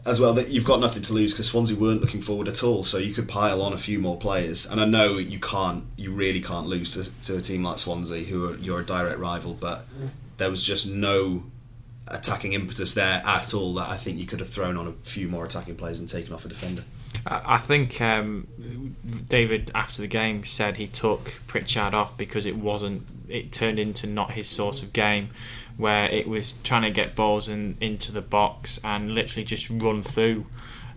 as 0.06 0.20
well 0.20 0.34
that 0.34 0.50
you've 0.50 0.66
got 0.66 0.80
nothing 0.80 1.02
to 1.02 1.14
lose 1.14 1.32
because 1.32 1.48
Swansea 1.48 1.78
weren't 1.78 2.02
looking 2.02 2.22
forward 2.22 2.48
at 2.48 2.64
all. 2.64 2.84
So 2.84 2.98
you 2.98 3.14
could 3.14 3.28
pile 3.28 3.62
on 3.62 3.74
a 3.74 3.78
few 3.78 4.00
more 4.00 4.18
players, 4.18 4.66
and 4.66 4.82
I 4.82 4.86
know 4.86 5.18
you 5.18 5.40
can't, 5.40 5.86
you 5.96 6.12
really 6.12 6.42
can't 6.42 6.68
lose 6.68 6.94
to, 6.94 7.26
to 7.28 7.38
a 7.38 7.42
team 7.42 7.64
like 7.64 7.80
Swansea, 7.80 8.24
who 8.24 8.50
are 8.50 8.56
you're 8.58 8.82
a 8.82 8.86
direct 8.86 9.20
rival. 9.20 9.54
But 9.54 9.86
there 10.38 10.50
was 10.50 10.64
just 10.64 10.90
no 10.90 11.44
attacking 12.10 12.54
impetus 12.54 12.94
there 12.94 13.22
at 13.26 13.54
all 13.54 13.74
that 13.76 13.90
I 13.90 13.96
think 13.96 14.20
you 14.20 14.26
could 14.26 14.40
have 14.40 14.50
thrown 14.50 14.78
on 14.78 14.88
a 14.88 14.92
few 15.04 15.30
more 15.30 15.46
attacking 15.46 15.76
players 15.76 16.00
and 16.00 16.10
taken 16.10 16.34
off 16.34 16.46
a 16.46 16.50
defender. 16.50 16.84
I 17.26 17.58
think 17.58 18.02
um, 18.02 18.48
David 19.30 19.72
after 19.74 20.02
the 20.02 20.08
game 20.08 20.44
said 20.44 20.76
he 20.76 20.88
took 20.88 21.40
Pritchard 21.48 21.94
off 21.94 22.18
because 22.18 22.46
it 22.46 22.58
wasn't. 22.58 23.04
It 23.28 23.52
turned 23.52 23.80
into 23.80 24.08
not 24.08 24.32
his 24.32 24.48
sort 24.48 24.84
of 24.84 24.94
game, 24.94 25.30
where 25.78 26.10
it 26.10 26.28
was 26.28 26.54
trying 26.64 26.84
to 26.84 26.92
get 26.92 27.16
balls 27.16 27.48
in, 27.48 27.78
into 27.80 28.12
the 28.12 28.22
box 28.22 28.80
and 28.84 29.14
literally 29.14 29.44
just 29.44 29.70
run 29.70 30.02
through 30.02 30.46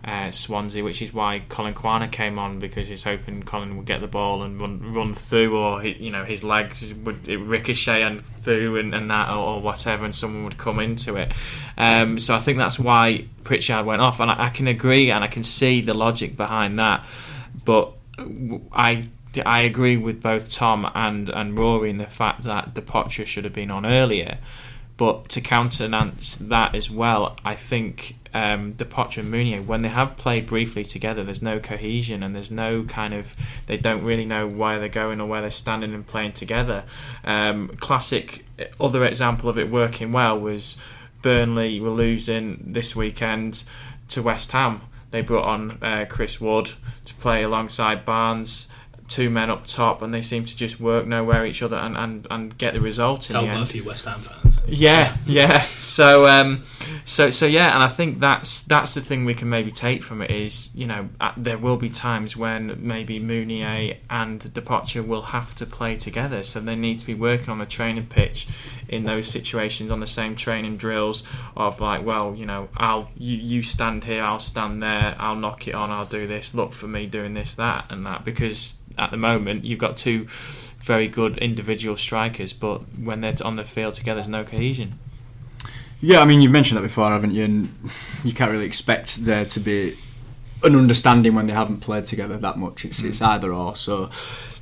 uh, 0.03 0.31
Swansea, 0.31 0.83
which 0.83 1.01
is 1.01 1.13
why 1.13 1.39
Collin 1.49 1.73
Quaner 1.73 2.11
came 2.11 2.39
on 2.39 2.59
because 2.59 2.87
he's 2.87 3.03
hoping 3.03 3.43
Colin 3.43 3.77
would 3.77 3.85
get 3.85 3.99
the 4.01 4.07
ball 4.07 4.43
and 4.43 4.59
run, 4.61 4.93
run 4.93 5.13
through, 5.13 5.57
or 5.57 5.81
he, 5.81 5.93
you 5.93 6.11
know 6.11 6.23
his 6.23 6.43
legs 6.43 6.93
would 6.93 7.27
ricochet 7.27 8.03
and 8.03 8.25
through 8.25 8.77
and, 8.77 8.95
and 8.95 9.09
that, 9.09 9.29
or, 9.29 9.55
or, 9.55 9.61
whatever, 9.61 10.05
and 10.05 10.15
someone 10.15 10.43
would 10.43 10.57
come 10.57 10.79
into 10.79 11.15
it. 11.15 11.33
Um, 11.77 12.17
so 12.17 12.35
I 12.35 12.39
think 12.39 12.57
that's 12.57 12.79
why 12.79 13.25
Pritchard 13.43 13.85
went 13.85 14.01
off, 14.01 14.19
and 14.19 14.31
I, 14.31 14.45
I 14.45 14.49
can 14.49 14.67
agree 14.67 15.11
and 15.11 15.23
I 15.23 15.27
can 15.27 15.43
see 15.43 15.81
the 15.81 15.93
logic 15.93 16.37
behind 16.37 16.79
that, 16.79 17.05
but 17.65 17.93
I 18.71 19.09
I 19.45 19.61
agree 19.61 19.97
with 19.97 20.21
both 20.21 20.51
Tom 20.51 20.89
and, 20.95 21.29
and 21.29 21.57
Rory 21.57 21.89
in 21.89 21.97
the 21.97 22.07
fact 22.07 22.43
that 22.43 22.73
Depoitre 22.73 23.25
should 23.25 23.43
have 23.43 23.53
been 23.53 23.71
on 23.71 23.85
earlier. 23.85 24.37
But 24.95 25.29
to 25.29 25.41
countenance 25.41 26.37
that 26.37 26.73
as 26.73 26.89
well, 26.89 27.37
I 27.45 27.55
think 27.55 28.15
um, 28.37 28.73
Depoitre 28.73 29.21
and 29.21 29.33
Mounié, 29.33 29.65
when 29.65 29.81
they 29.81 29.89
have 29.89 30.15
played 30.15 30.45
briefly 30.45 30.83
together, 30.83 31.23
there's 31.23 31.41
no 31.41 31.59
cohesion 31.59 32.21
and 32.21 32.35
there's 32.35 32.51
no 32.51 32.83
kind 32.83 33.15
of 33.15 33.35
they 33.65 33.77
don't 33.77 34.03
really 34.03 34.25
know 34.25 34.47
where 34.47 34.79
they're 34.79 34.89
going 34.89 35.19
or 35.19 35.27
where 35.27 35.41
they're 35.41 35.49
standing 35.49 35.91
and 35.91 36.05
playing 36.05 36.33
together. 36.33 36.83
Um, 37.23 37.69
classic 37.79 38.45
other 38.79 39.03
example 39.05 39.49
of 39.49 39.57
it 39.57 39.71
working 39.71 40.11
well 40.11 40.39
was 40.39 40.77
Burnley 41.23 41.79
were 41.79 41.89
losing 41.89 42.63
this 42.63 42.95
weekend 42.95 43.63
to 44.09 44.21
West 44.21 44.51
Ham. 44.51 44.81
They 45.09 45.21
brought 45.21 45.45
on 45.45 45.79
uh, 45.81 46.05
Chris 46.07 46.39
Wood 46.39 46.73
to 47.05 47.15
play 47.15 47.41
alongside 47.41 48.05
Barnes 48.05 48.67
two 49.07 49.29
men 49.29 49.49
up 49.49 49.65
top, 49.65 50.01
and 50.01 50.13
they 50.13 50.21
seem 50.21 50.43
to 50.45 50.55
just 50.55 50.79
work 50.79 51.07
nowhere 51.07 51.45
each 51.45 51.61
other 51.61 51.77
and, 51.77 51.95
and, 51.97 52.27
and 52.29 52.57
get 52.57 52.73
the 52.73 52.81
result 52.81 53.29
in 53.29 53.35
Tell 53.35 53.43
the 53.43 53.49
end. 53.49 53.59
both 53.59 53.75
you 53.75 53.83
West 53.83 54.05
Ham 54.05 54.21
fans. 54.21 54.61
Yeah, 54.67 55.15
yeah. 55.25 55.59
So 55.59 56.27
um, 56.27 56.63
so 57.05 57.29
so 57.29 57.45
yeah, 57.45 57.73
and 57.73 57.83
I 57.83 57.87
think 57.87 58.19
that's 58.19 58.63
that's 58.63 58.93
the 58.93 59.01
thing 59.01 59.25
we 59.25 59.33
can 59.33 59.49
maybe 59.49 59.71
take 59.71 60.03
from 60.03 60.21
it 60.21 60.29
is 60.29 60.71
you 60.75 60.87
know 60.87 61.09
there 61.37 61.57
will 61.57 61.77
be 61.77 61.89
times 61.89 62.35
when 62.35 62.77
maybe 62.85 63.19
Mounié 63.19 63.97
and 64.09 64.41
Depoitre 64.53 65.05
will 65.05 65.23
have 65.23 65.55
to 65.55 65.65
play 65.65 65.95
together, 65.95 66.43
so 66.43 66.59
they 66.59 66.75
need 66.75 66.99
to 66.99 67.05
be 67.05 67.13
working 67.13 67.49
on 67.49 67.59
the 67.59 67.65
training 67.65 68.07
pitch 68.07 68.47
in 68.89 69.05
those 69.05 69.27
situations 69.27 69.91
on 69.91 69.99
the 69.99 70.07
same 70.07 70.35
training 70.35 70.77
drills 70.77 71.23
of 71.55 71.79
like, 71.79 72.05
well, 72.05 72.35
you 72.35 72.45
know, 72.45 72.67
I'll 72.75 73.09
you 73.17 73.37
you 73.37 73.63
stand 73.63 74.03
here, 74.03 74.23
I'll 74.23 74.39
stand 74.39 74.83
there, 74.83 75.15
I'll 75.17 75.35
knock 75.35 75.67
it 75.67 75.75
on, 75.75 75.91
I'll 75.91 76.05
do 76.05 76.27
this, 76.27 76.53
look 76.53 76.73
for 76.73 76.87
me 76.87 77.05
doing 77.05 77.33
this, 77.33 77.55
that, 77.55 77.85
and 77.89 78.05
that 78.05 78.25
because 78.25 78.75
at 78.97 79.11
the 79.11 79.17
moment 79.17 79.65
you've 79.65 79.79
got 79.79 79.97
two 79.97 80.27
very 80.79 81.07
good 81.07 81.37
individual 81.37 81.97
strikers, 81.97 82.53
but 82.53 82.79
when 82.97 83.21
they're 83.21 83.35
on 83.43 83.57
the 83.57 83.63
field 83.63 83.93
together, 83.93 84.21
there's 84.21 84.29
no 84.29 84.43
cohesion. 84.43 84.97
Yeah, 85.99 86.21
I 86.21 86.25
mean, 86.25 86.41
you've 86.41 86.51
mentioned 86.51 86.77
that 86.77 86.83
before, 86.83 87.09
haven't 87.09 87.31
you? 87.31 87.43
And 87.43 87.75
you 88.23 88.33
can't 88.33 88.51
really 88.51 88.65
expect 88.65 89.25
there 89.25 89.45
to 89.45 89.59
be 89.59 89.97
an 90.63 90.75
understanding 90.75 91.35
when 91.35 91.47
they 91.47 91.53
haven't 91.53 91.81
played 91.81 92.05
together 92.05 92.37
that 92.37 92.57
much. 92.57 92.85
It's, 92.85 93.03
it's 93.03 93.19
hmm. 93.19 93.25
either 93.25 93.53
or. 93.53 93.75
So 93.75 94.09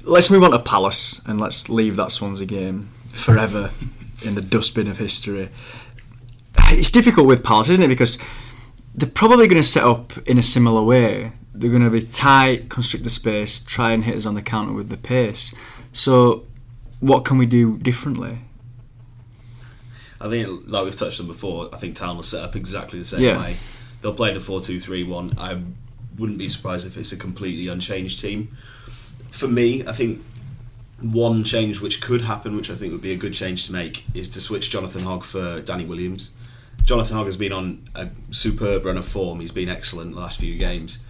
let's 0.04 0.30
move 0.30 0.44
on 0.44 0.52
to 0.52 0.60
Palace 0.60 1.22
and 1.26 1.40
let's 1.40 1.70
leave 1.70 1.96
that 1.98 2.12
Swansea 2.12 2.48
game 2.48 2.92
forever 3.12 3.72
in 4.24 4.36
the 4.36 4.42
dustbin 4.42 4.88
of 4.88 4.98
history. 4.98 5.50
It's 6.70 6.90
difficult 6.90 7.28
with 7.28 7.44
Palace, 7.44 7.70
isn't 7.70 7.84
it? 7.84 7.88
Because 7.88 8.18
they're 8.94 9.10
probably 9.10 9.48
going 9.48 9.62
to 9.62 9.68
set 9.68 9.84
up 9.84 10.18
in 10.28 10.38
a 10.38 10.44
similar 10.44 10.82
way 10.82 11.34
they're 11.60 11.70
going 11.70 11.84
to 11.84 11.90
be 11.90 12.02
tight, 12.02 12.70
constrict 12.70 13.04
the 13.04 13.10
space, 13.10 13.60
try 13.60 13.92
and 13.92 14.04
hit 14.04 14.16
us 14.16 14.26
on 14.26 14.36
the 14.36 14.42
counter 14.42 14.74
with 14.74 14.90
the 14.90 14.98
pace. 14.98 15.54
So, 15.94 16.46
what 17.00 17.24
can 17.24 17.38
we 17.38 17.46
do 17.46 17.78
differently? 17.78 18.40
I 20.20 20.30
think, 20.30 20.64
like 20.68 20.86
we've 20.86 20.96
touched 20.96 21.20
on 21.20 21.28
before, 21.28 21.70
I 21.74 21.78
think 21.78 21.96
Town 21.96 22.18
will 22.18 22.24
set 22.24 22.44
up 22.44 22.56
exactly 22.56 23.00
the 23.00 23.06
same 23.06 23.22
yeah. 23.22 23.42
way. 23.42 23.58
They'll 24.02 24.14
play 24.14 24.34
the 24.34 24.40
4 24.40 24.62
2 24.62 24.80
3 24.80 25.04
1. 25.04 25.34
I 25.38 25.62
wouldn't 26.18 26.38
be 26.38 26.50
surprised 26.50 26.86
if 26.86 26.98
it's 26.98 27.12
a 27.12 27.18
completely 27.18 27.68
unchanged 27.68 28.22
team. 28.22 28.56
For 29.32 29.48
me, 29.48 29.86
I 29.86 29.92
think 29.92 30.24
one 31.02 31.44
change 31.44 31.82
which 31.82 32.02
could 32.02 32.22
happen, 32.22 32.56
which 32.56 32.70
I 32.70 32.76
think 32.76 32.92
would 32.94 33.02
be 33.02 33.12
a 33.12 33.18
good 33.18 33.34
change 33.34 33.68
to 33.68 33.74
make, 33.74 34.06
is 34.14 34.30
to 34.30 34.42
switch 34.42 34.70
Jonathan 34.70 35.04
Hogg 35.04 35.24
for 35.24 35.62
Danny 35.62 35.86
Williams. 35.86 36.32
Jonathan 36.84 37.18
Hogg 37.18 37.26
has 37.26 37.38
been 37.38 37.52
on 37.52 37.88
a 37.96 38.10
superb 38.32 38.86
run 38.86 38.98
of 38.98 39.06
form. 39.06 39.40
He's 39.40 39.52
been 39.52 39.70
excellent 39.70 40.14
the 40.14 40.20
last 40.20 40.40
few 40.40 40.58
games 40.58 41.04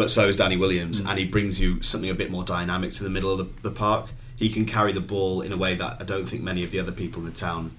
but 0.00 0.08
so 0.08 0.28
is 0.28 0.36
Danny 0.36 0.56
Williams, 0.56 1.02
mm. 1.02 1.10
and 1.10 1.18
he 1.18 1.26
brings 1.26 1.60
you 1.60 1.82
something 1.82 2.08
a 2.08 2.14
bit 2.14 2.30
more 2.30 2.42
dynamic 2.42 2.92
to 2.92 3.04
the 3.04 3.10
middle 3.10 3.30
of 3.32 3.36
the, 3.36 3.68
the, 3.68 3.70
park. 3.70 4.08
He 4.34 4.48
can 4.48 4.64
carry 4.64 4.92
the 4.92 5.00
ball 5.02 5.42
in 5.42 5.52
a 5.52 5.58
way 5.58 5.74
that 5.74 5.98
I 6.00 6.04
don't 6.04 6.24
think 6.24 6.42
many 6.42 6.64
of 6.64 6.70
the 6.70 6.80
other 6.80 6.90
people 6.90 7.20
in 7.20 7.26
the 7.26 7.34
town 7.34 7.72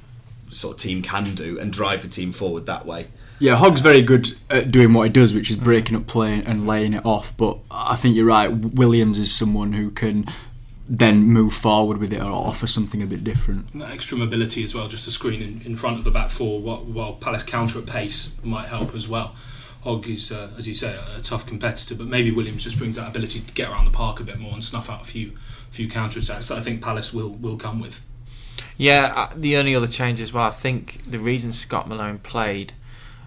sort 0.46 0.75
of 0.75 0.80
team 0.80 1.01
can 1.01 1.34
do, 1.34 1.60
and 1.60 1.74
drive 1.74 2.04
the 2.04 2.08
team 2.08 2.32
forward 2.32 2.68
that 2.68 2.86
way. 2.86 3.08
Yeah, 3.40 3.56
Hogg's 3.56 3.82
very 3.82 4.04
good 4.04 4.28
at 4.51 4.72
doing 4.72 4.94
what 4.94 5.06
he 5.06 5.10
does, 5.10 5.34
which 5.34 5.50
is 5.50 5.56
breaking 5.56 5.96
up 5.96 6.06
play 6.06 6.44
and 6.46 6.68
laying 6.68 6.94
it 6.94 7.04
off. 7.04 7.36
But 7.38 7.58
I 7.72 7.96
think 7.96 8.16
you're 8.16 8.25
right. 8.25 8.50
Williams 8.50 9.18
is 9.18 9.34
someone 9.34 9.74
who 9.74 9.90
can 9.90 10.28
then 10.88 11.24
move 11.24 11.56
forward 11.56 11.98
with 11.98 12.13
it 12.13 12.22
or 12.22 12.30
offer 12.30 12.68
something 12.68 13.01
a 13.01 13.08
bit 13.08 13.24
different. 13.24 13.74
And 13.74 13.82
that 13.82 13.90
extra 13.90 14.16
mobility 14.16 14.63
as 14.63 14.75
well, 14.75 14.88
just 14.88 15.08
a 15.08 15.12
screen 15.12 15.42
in, 15.42 15.62
in 15.66 15.75
front 15.75 15.98
of 15.98 16.04
the 16.04 16.12
back 16.12 16.30
four 16.30 16.60
while, 16.60 16.84
while 16.84 17.13
Palace 17.13 17.42
counter 17.42 17.80
at 17.80 17.88
pace 17.88 18.32
might 18.44 18.68
help 18.68 18.94
as 18.94 19.08
well. 19.08 19.36
Hogg 19.82 20.08
is, 20.08 20.32
uh, 20.32 20.52
as 20.58 20.68
you 20.68 20.76
say, 20.76 20.98
a 21.18 21.22
tough 21.22 21.46
competitor, 21.46 21.96
but 21.96 22.08
maybe 22.08 22.32
Williams 22.32 22.64
just 22.64 22.78
brings 22.78 22.98
that 22.98 23.08
ability 23.08 23.40
to 23.40 23.54
get 23.54 23.70
around 23.70 23.86
the 23.86 23.92
park 23.92 24.20
a 24.20 24.24
bit 24.24 24.40
more 24.40 24.54
and 24.54 24.64
snuff 24.64 24.90
out 24.90 25.02
a 25.02 25.06
few 25.06 25.38
few 25.72 25.88
counter 25.88 26.20
attacks 26.20 26.50
that 26.50 26.58
I 26.58 26.62
think 26.62 26.84
Palace 26.84 27.14
will 27.14 27.30
will 27.30 27.58
come 27.58 27.80
with. 27.80 28.06
Yeah, 28.78 29.14
uh, 29.16 29.34
the 29.36 29.58
only 29.58 29.76
other 29.76 29.88
change 29.88 30.22
as 30.22 30.34
well, 30.34 30.44
I 30.44 30.52
think 30.52 31.04
the 31.10 31.20
reason 31.20 31.52
Scott 31.52 31.88
Malone 31.88 32.20
played 32.20 32.74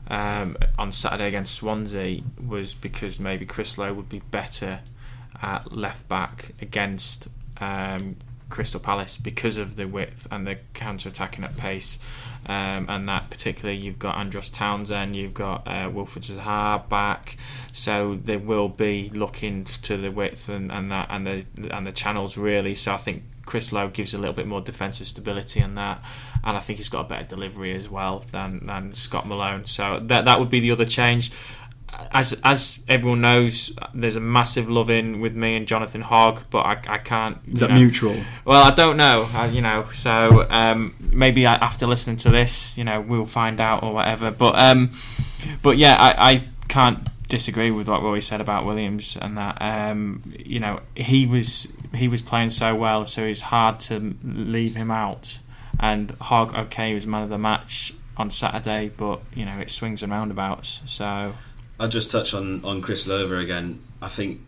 um, 0.08 0.56
on 0.78 0.92
Saturday 0.92 1.28
against 1.28 1.54
Swansea 1.54 2.22
was 2.46 2.74
because 2.74 3.18
maybe 3.18 3.46
Chris 3.46 3.76
Löwe 3.76 3.94
would 3.96 4.08
be 4.08 4.20
better 4.30 4.80
at 5.42 5.72
left 5.72 6.08
back 6.08 6.52
against 6.60 7.28
um, 7.60 8.16
Crystal 8.54 8.78
Palace 8.78 9.18
because 9.18 9.58
of 9.58 9.74
the 9.74 9.88
width 9.88 10.28
and 10.30 10.46
the 10.46 10.56
counter 10.74 11.08
attacking 11.08 11.42
at 11.42 11.56
pace. 11.56 11.98
Um, 12.46 12.86
and 12.88 13.08
that 13.08 13.28
particularly 13.28 13.80
you've 13.80 13.98
got 13.98 14.16
Andros 14.16 14.48
Townsend, 14.48 15.16
you've 15.16 15.34
got 15.34 15.66
uh, 15.66 15.88
Wilfried 15.88 16.30
Zaha 16.30 16.88
back, 16.88 17.36
so 17.72 18.14
they 18.22 18.36
will 18.36 18.68
be 18.68 19.10
looking 19.12 19.64
to 19.64 19.96
the 19.96 20.10
width 20.10 20.48
and, 20.48 20.70
and 20.70 20.92
that 20.92 21.08
and 21.10 21.26
the 21.26 21.44
and 21.70 21.86
the 21.86 21.92
channels 21.92 22.36
really. 22.36 22.74
So 22.74 22.92
I 22.92 22.98
think 22.98 23.24
Chris 23.46 23.70
Löwe 23.70 23.92
gives 23.92 24.14
a 24.14 24.18
little 24.18 24.34
bit 24.34 24.46
more 24.46 24.60
defensive 24.60 25.06
stability 25.06 25.60
in 25.60 25.74
that, 25.76 26.04
and 26.44 26.56
I 26.56 26.60
think 26.60 26.76
he's 26.76 26.90
got 26.90 27.06
a 27.06 27.08
better 27.08 27.24
delivery 27.24 27.74
as 27.74 27.88
well 27.88 28.20
than, 28.30 28.66
than 28.66 28.94
Scott 28.94 29.26
Malone. 29.26 29.64
So 29.64 30.00
that 30.04 30.26
that 30.26 30.38
would 30.38 30.50
be 30.50 30.60
the 30.60 30.70
other 30.70 30.84
change 30.84 31.32
as 32.12 32.36
as 32.44 32.84
everyone 32.88 33.20
knows, 33.20 33.72
there's 33.92 34.16
a 34.16 34.20
massive 34.20 34.68
love 34.68 34.90
in 34.90 35.20
with 35.20 35.34
me 35.34 35.56
and 35.56 35.66
Jonathan 35.66 36.00
Hogg, 36.00 36.42
but 36.50 36.60
I, 36.60 36.72
I 36.86 36.98
can't. 36.98 37.38
Is 37.46 37.60
that 37.60 37.70
know. 37.70 37.76
mutual? 37.76 38.16
Well, 38.44 38.62
I 38.62 38.70
don't 38.70 38.96
know. 38.96 39.28
I, 39.32 39.46
you 39.46 39.60
know, 39.60 39.84
so 39.92 40.46
um, 40.50 40.94
maybe 41.00 41.46
after 41.46 41.86
listening 41.86 42.16
to 42.18 42.30
this, 42.30 42.76
you 42.76 42.84
know, 42.84 43.00
we'll 43.00 43.26
find 43.26 43.60
out 43.60 43.82
or 43.82 43.92
whatever. 43.92 44.30
But 44.30 44.58
um, 44.58 44.90
but 45.62 45.76
yeah, 45.76 45.96
I, 45.98 46.32
I 46.32 46.44
can't 46.68 47.08
disagree 47.28 47.70
with 47.70 47.88
what 47.88 48.02
Roy 48.02 48.20
said 48.20 48.40
about 48.40 48.64
Williams 48.64 49.16
and 49.20 49.36
that. 49.36 49.60
Um, 49.60 50.22
you 50.38 50.60
know, 50.60 50.80
he 50.94 51.26
was 51.26 51.68
he 51.94 52.08
was 52.08 52.22
playing 52.22 52.50
so 52.50 52.74
well, 52.74 53.06
so 53.06 53.24
it's 53.24 53.42
hard 53.42 53.80
to 53.80 54.16
leave 54.22 54.76
him 54.76 54.90
out. 54.90 55.38
And 55.78 56.12
Hogg, 56.20 56.54
okay, 56.54 56.94
was 56.94 57.06
man 57.06 57.22
of 57.24 57.30
the 57.30 57.38
match 57.38 57.94
on 58.16 58.30
Saturday, 58.30 58.92
but 58.96 59.20
you 59.34 59.44
know, 59.44 59.58
it 59.58 59.70
swings 59.70 60.02
and 60.02 60.12
roundabouts. 60.12 60.82
So 60.84 61.34
I'll 61.78 61.88
just 61.88 62.10
touch 62.10 62.34
on 62.34 62.64
on 62.64 62.80
Chris 62.82 63.06
Löwe 63.06 63.42
again. 63.42 63.80
I 64.00 64.08
think 64.08 64.40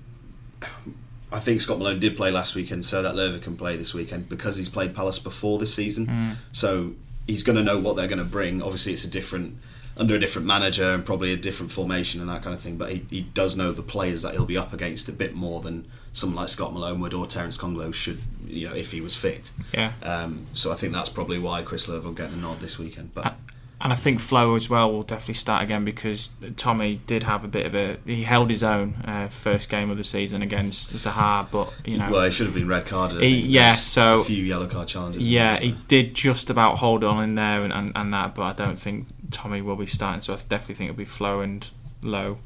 I 1.33 1.41
think 1.41 1.61
Scott 1.61 1.79
Malone 1.79 1.99
did 1.99 2.17
play 2.17 2.31
last 2.31 2.55
weekend, 2.55 2.85
so 2.85 3.03
that 3.03 3.15
Löwe 3.15 3.43
can 3.43 3.57
play 3.57 3.77
this 3.77 3.93
weekend 3.93 4.29
because 4.29 4.57
he's 4.57 4.69
played 4.69 4.95
Palace 4.95 5.19
before 5.19 5.59
this 5.59 5.75
season. 5.75 6.07
Mm. 6.07 6.37
So 6.53 6.93
he's 7.27 7.43
going 7.43 7.57
to 7.57 7.65
know 7.65 7.79
what 7.79 7.97
they're 7.97 8.09
going 8.09 8.19
to 8.19 8.25
bring. 8.25 8.63
Obviously, 8.63 8.93
it's 8.93 9.05
a 9.05 9.11
different 9.11 9.57
under 9.99 10.15
a 10.15 10.19
different 10.19 10.47
manager 10.47 10.85
and 10.93 11.05
probably 11.05 11.33
a 11.33 11.37
different 11.37 11.73
formation 11.73 12.21
and 12.21 12.29
that 12.29 12.43
kind 12.43 12.55
of 12.55 12.61
thing. 12.61 12.77
But 12.77 12.91
he, 12.91 13.07
he 13.11 13.23
does 13.23 13.57
know 13.57 13.73
the 13.73 13.83
players 13.83 14.23
that 14.23 14.35
he'll 14.35 14.47
be 14.47 14.59
up 14.59 14.73
against 14.73 15.09
a 15.09 15.13
bit 15.13 15.35
more 15.35 15.63
than 15.63 15.87
someone 16.13 16.37
like 16.37 16.49
Scott 16.49 16.73
Malone 16.73 17.01
would 17.01 17.15
or 17.15 17.27
Terence 17.27 17.57
Kongolo 17.57 17.93
should, 17.93 18.19
you 18.47 18.69
know, 18.69 18.75
if 18.75 18.93
he 18.93 19.01
was 19.01 19.17
fit. 19.17 19.53
Yeah. 19.73 19.93
Um, 20.03 20.47
so 20.55 20.71
I 20.71 20.75
think 20.75 20.93
that's 20.93 21.09
probably 21.09 21.39
why 21.39 21.63
Chris 21.63 21.87
Löwe 21.87 22.05
will 22.05 22.13
get 22.13 22.31
the 22.31 22.37
nod 22.37 22.61
this 22.61 22.79
weekend. 22.79 23.15
But 23.15 23.37
and 23.79 23.93
I 23.93 23.97
think 23.97 24.21
Flo 24.21 24.55
as 24.55 24.71
well 24.71 24.91
will 24.91 25.03
definitely 25.03 25.35
start 25.35 25.63
again 25.63 25.85
because 25.85 26.31
Tommy 26.57 27.03
did 27.07 27.25
have 27.25 27.45
a 27.45 27.49
bit 27.49 27.67
of 27.67 27.75
a 27.75 27.99
he 28.07 28.23
held 28.25 28.49
his 28.49 28.63
own 28.63 28.95
uh, 29.05 29.29
first 29.29 29.69
game 29.69 29.91
of 29.91 29.99
the 29.99 30.05
season 30.05 30.41
against 30.41 30.95
Zaha, 30.95 31.51
but 31.51 31.73
you 31.85 31.99
know, 31.99 32.11
well, 32.11 32.25
he 32.25 32.31
should 32.31 32.47
have 32.47 32.55
been 32.55 32.69
red 32.69 32.87
carded. 32.87 33.21
He, 33.21 33.41
yeah, 33.41 33.75
so 33.75 34.21
a 34.21 34.25
few 34.25 34.43
yellow 34.43 34.67
card 34.67 34.89
challenges. 34.89 35.29
Yeah, 35.29 35.59
he 35.59 35.77
did 35.89 36.15
just 36.15 36.49
about 36.49 36.79
hold 36.79 37.05
on 37.05 37.23
in 37.23 37.35
there 37.35 37.65
and, 37.65 37.73
and, 37.73 37.93
and, 37.95 38.15
that, 38.15 38.35
but 38.35 38.43
I 38.45 38.53
don't 38.55 38.79
think 38.79 39.09
Tommy 39.31 39.61
will 39.61 39.77
be 39.77 39.87
starting. 39.87 40.23
So 40.23 40.33
I 40.33 40.37
definitely 40.37 40.77
think 40.77 40.91
it'll 40.91 40.99
be 40.99 41.05
Flo 41.05 41.43
and 41.43 41.69
Löwe. 42.03 42.39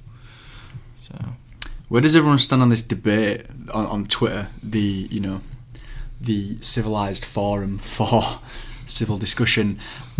So, 0.98 1.14
where 1.88 2.02
does 2.02 2.16
everyone 2.16 2.40
stand 2.40 2.60
on 2.60 2.70
this 2.70 2.82
debate 2.82 3.46
on, 3.72 3.86
on 3.86 4.04
Twitter? 4.06 4.48
The 4.64 5.06
you 5.08 5.20
know, 5.20 5.42
the 6.20 6.58
civilized 6.60 7.24
forum 7.24 7.78
for 7.78 8.40
civil 8.90 9.18
discussion. 9.18 9.78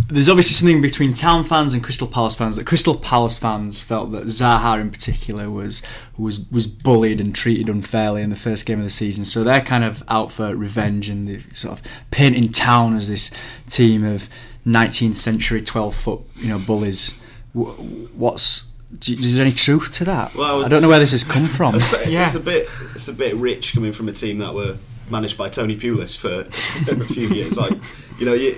There's 0.08 0.28
obviously 0.28 0.54
something 0.54 0.82
between 0.82 1.12
Town 1.12 1.44
fans 1.44 1.74
and 1.74 1.82
Crystal 1.82 2.06
Palace 2.06 2.34
fans 2.34 2.56
that 2.56 2.66
Crystal 2.66 2.96
Palace 2.96 3.38
fans 3.38 3.82
felt 3.82 4.12
that 4.12 4.24
Zaha 4.24 4.80
in 4.80 4.90
particular 4.90 5.50
was 5.50 5.82
was 6.16 6.50
was 6.50 6.66
bullied 6.66 7.20
and 7.20 7.34
treated 7.34 7.68
unfairly 7.68 8.22
in 8.22 8.30
the 8.30 8.36
first 8.36 8.66
game 8.66 8.78
of 8.78 8.84
the 8.84 8.90
season. 8.90 9.24
So 9.24 9.44
they're 9.44 9.60
kind 9.60 9.84
of 9.84 10.02
out 10.08 10.32
for 10.32 10.54
revenge 10.54 11.08
and 11.08 11.28
they 11.28 11.38
sort 11.52 11.78
of 11.78 11.84
painting 12.10 12.50
Town 12.52 12.96
as 12.96 13.08
this 13.08 13.30
team 13.68 14.04
of 14.04 14.28
19th 14.66 15.16
century 15.16 15.62
12 15.62 15.94
foot 15.94 16.20
you 16.36 16.48
know 16.48 16.58
bullies. 16.58 17.18
What's 17.52 18.66
is 19.06 19.36
there 19.36 19.44
any 19.44 19.54
truth 19.54 19.92
to 19.92 20.04
that? 20.04 20.34
Well, 20.34 20.64
I 20.64 20.68
don't 20.68 20.82
know 20.82 20.88
where 20.88 20.98
this 20.98 21.12
has 21.12 21.22
come 21.22 21.46
from. 21.46 21.74
yeah. 22.08 22.26
it's 22.26 22.34
a 22.34 22.40
bit 22.40 22.68
it's 22.94 23.08
a 23.08 23.12
bit 23.12 23.36
rich 23.36 23.74
coming 23.74 23.92
from 23.92 24.08
a 24.08 24.12
team 24.12 24.38
that 24.38 24.54
were 24.54 24.76
managed 25.10 25.36
by 25.36 25.48
Tony 25.48 25.76
Pulis 25.76 26.16
for 26.16 26.40
a 26.90 27.04
few 27.06 27.28
years. 27.28 27.56
Like, 27.56 27.72
you 28.20 28.26
know, 28.26 28.34
you, 28.34 28.54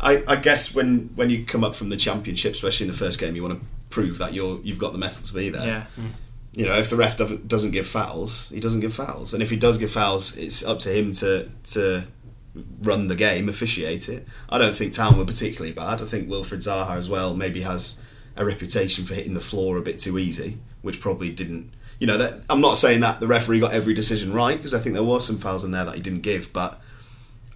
I, 0.00 0.22
I 0.26 0.36
guess 0.36 0.74
when 0.74 1.10
when 1.14 1.28
you 1.28 1.44
come 1.44 1.64
up 1.64 1.74
from 1.74 1.90
the 1.90 1.96
championship, 1.96 2.52
especially 2.52 2.86
in 2.86 2.92
the 2.92 2.98
first 2.98 3.18
game, 3.18 3.36
you 3.36 3.42
want 3.42 3.60
to 3.60 3.66
prove 3.90 4.18
that 4.18 4.32
you're 4.32 4.60
you've 4.62 4.78
got 4.78 4.92
the 4.92 4.98
metal 4.98 5.22
to 5.22 5.34
be 5.34 5.50
there. 5.50 5.66
Yeah. 5.66 5.86
Mm. 5.98 6.12
You 6.52 6.66
know, 6.66 6.74
if 6.74 6.90
the 6.90 6.96
ref 6.96 7.16
doesn't 7.46 7.70
give 7.70 7.86
fouls, 7.86 8.48
he 8.48 8.58
doesn't 8.58 8.80
give 8.80 8.92
fouls, 8.92 9.34
and 9.34 9.42
if 9.42 9.50
he 9.50 9.56
does 9.56 9.78
give 9.78 9.90
fouls, 9.90 10.36
it's 10.36 10.64
up 10.64 10.78
to 10.80 10.90
him 10.90 11.12
to 11.14 11.48
to 11.74 12.04
run 12.82 13.06
the 13.06 13.14
game, 13.14 13.48
officiate 13.48 14.08
it. 14.08 14.26
I 14.48 14.58
don't 14.58 14.74
think 14.74 14.92
Town 14.92 15.16
were 15.16 15.24
particularly 15.24 15.72
bad. 15.72 16.02
I 16.02 16.06
think 16.06 16.28
Wilfried 16.28 16.58
Zaha 16.58 16.96
as 16.96 17.08
well 17.08 17.34
maybe 17.34 17.60
has 17.60 18.02
a 18.36 18.44
reputation 18.44 19.04
for 19.04 19.14
hitting 19.14 19.34
the 19.34 19.40
floor 19.40 19.76
a 19.76 19.82
bit 19.82 20.00
too 20.00 20.18
easy, 20.18 20.58
which 20.82 21.00
probably 21.00 21.30
didn't. 21.30 21.70
You 22.00 22.06
know, 22.06 22.18
that, 22.18 22.42
I'm 22.48 22.60
not 22.60 22.76
saying 22.76 23.00
that 23.00 23.20
the 23.20 23.26
referee 23.26 23.60
got 23.60 23.72
every 23.72 23.94
decision 23.94 24.32
right 24.32 24.56
because 24.56 24.74
I 24.74 24.80
think 24.80 24.94
there 24.94 25.04
were 25.04 25.20
some 25.20 25.36
fouls 25.36 25.64
in 25.64 25.70
there 25.70 25.84
that 25.84 25.94
he 25.94 26.00
didn't 26.00 26.22
give, 26.22 26.52
but 26.52 26.82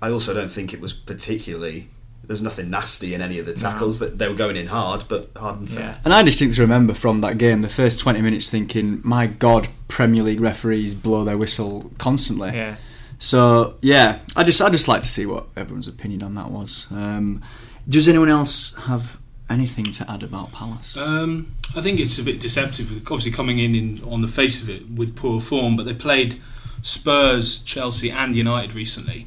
I 0.05 0.11
also 0.11 0.35
don't 0.35 0.53
think 0.53 0.75
it 0.75 0.83
was 0.83 0.93
particularly. 0.93 1.89
There's 2.23 2.43
nothing 2.43 2.69
nasty 2.69 3.15
in 3.15 3.23
any 3.23 3.39
of 3.39 3.47
the 3.47 3.55
tackles 3.55 4.03
no. 4.03 4.09
that 4.09 4.19
they 4.19 4.29
were 4.29 4.35
going 4.35 4.57
in 4.57 4.67
hard, 4.67 5.05
but 5.09 5.31
hard 5.35 5.61
and 5.61 5.71
fair. 5.71 5.81
Yeah. 5.81 5.99
And 6.05 6.13
I 6.13 6.23
distinctly 6.23 6.61
remember 6.61 6.93
from 6.93 7.23
that 7.23 7.39
game 7.39 7.63
the 7.63 7.71
first 7.71 8.01
20 8.01 8.21
minutes 8.21 8.51
thinking, 8.51 9.01
"My 9.03 9.27
God, 9.27 9.69
Premier 9.89 10.23
League 10.23 10.43
referees 10.43 10.93
blow 10.93 11.25
their 11.25 11.39
whistle 11.39 11.91
constantly." 11.97 12.51
Yeah. 12.51 12.77
So 13.19 13.77
yeah, 13.81 14.19
I 14.37 14.45
just 14.45 14.61
I 14.61 14.69
just 14.69 14.89
like 14.89 15.01
to 15.01 15.09
see 15.09 15.25
what 15.25 15.47
everyone's 15.57 15.89
opinion 15.89 16.23
on 16.23 16.35
that 16.35 16.51
was. 16.51 16.87
Um, 16.91 17.43
does 17.89 18.07
anyone 18.07 18.29
else 18.29 18.75
have 18.85 19.17
anything 19.49 19.87
to 19.87 20.11
add 20.11 20.23
about 20.23 20.53
Palace? 20.53 20.99
Um, 20.99 21.55
I 21.75 21.81
think 21.81 21.99
it's 21.99 22.19
a 22.19 22.23
bit 22.23 22.41
deceptive, 22.41 22.91
obviously 23.11 23.33
coming 23.33 23.59
in, 23.59 23.75
in 23.75 24.05
on 24.05 24.21
the 24.21 24.29
face 24.29 24.63
of 24.63 24.69
it 24.69 24.91
with 24.91 25.17
poor 25.17 25.41
form, 25.41 25.77
but 25.77 25.87
they 25.87 25.95
played 25.95 26.39
Spurs, 26.83 27.61
Chelsea, 27.61 28.11
and 28.11 28.37
United 28.37 28.75
recently. 28.75 29.27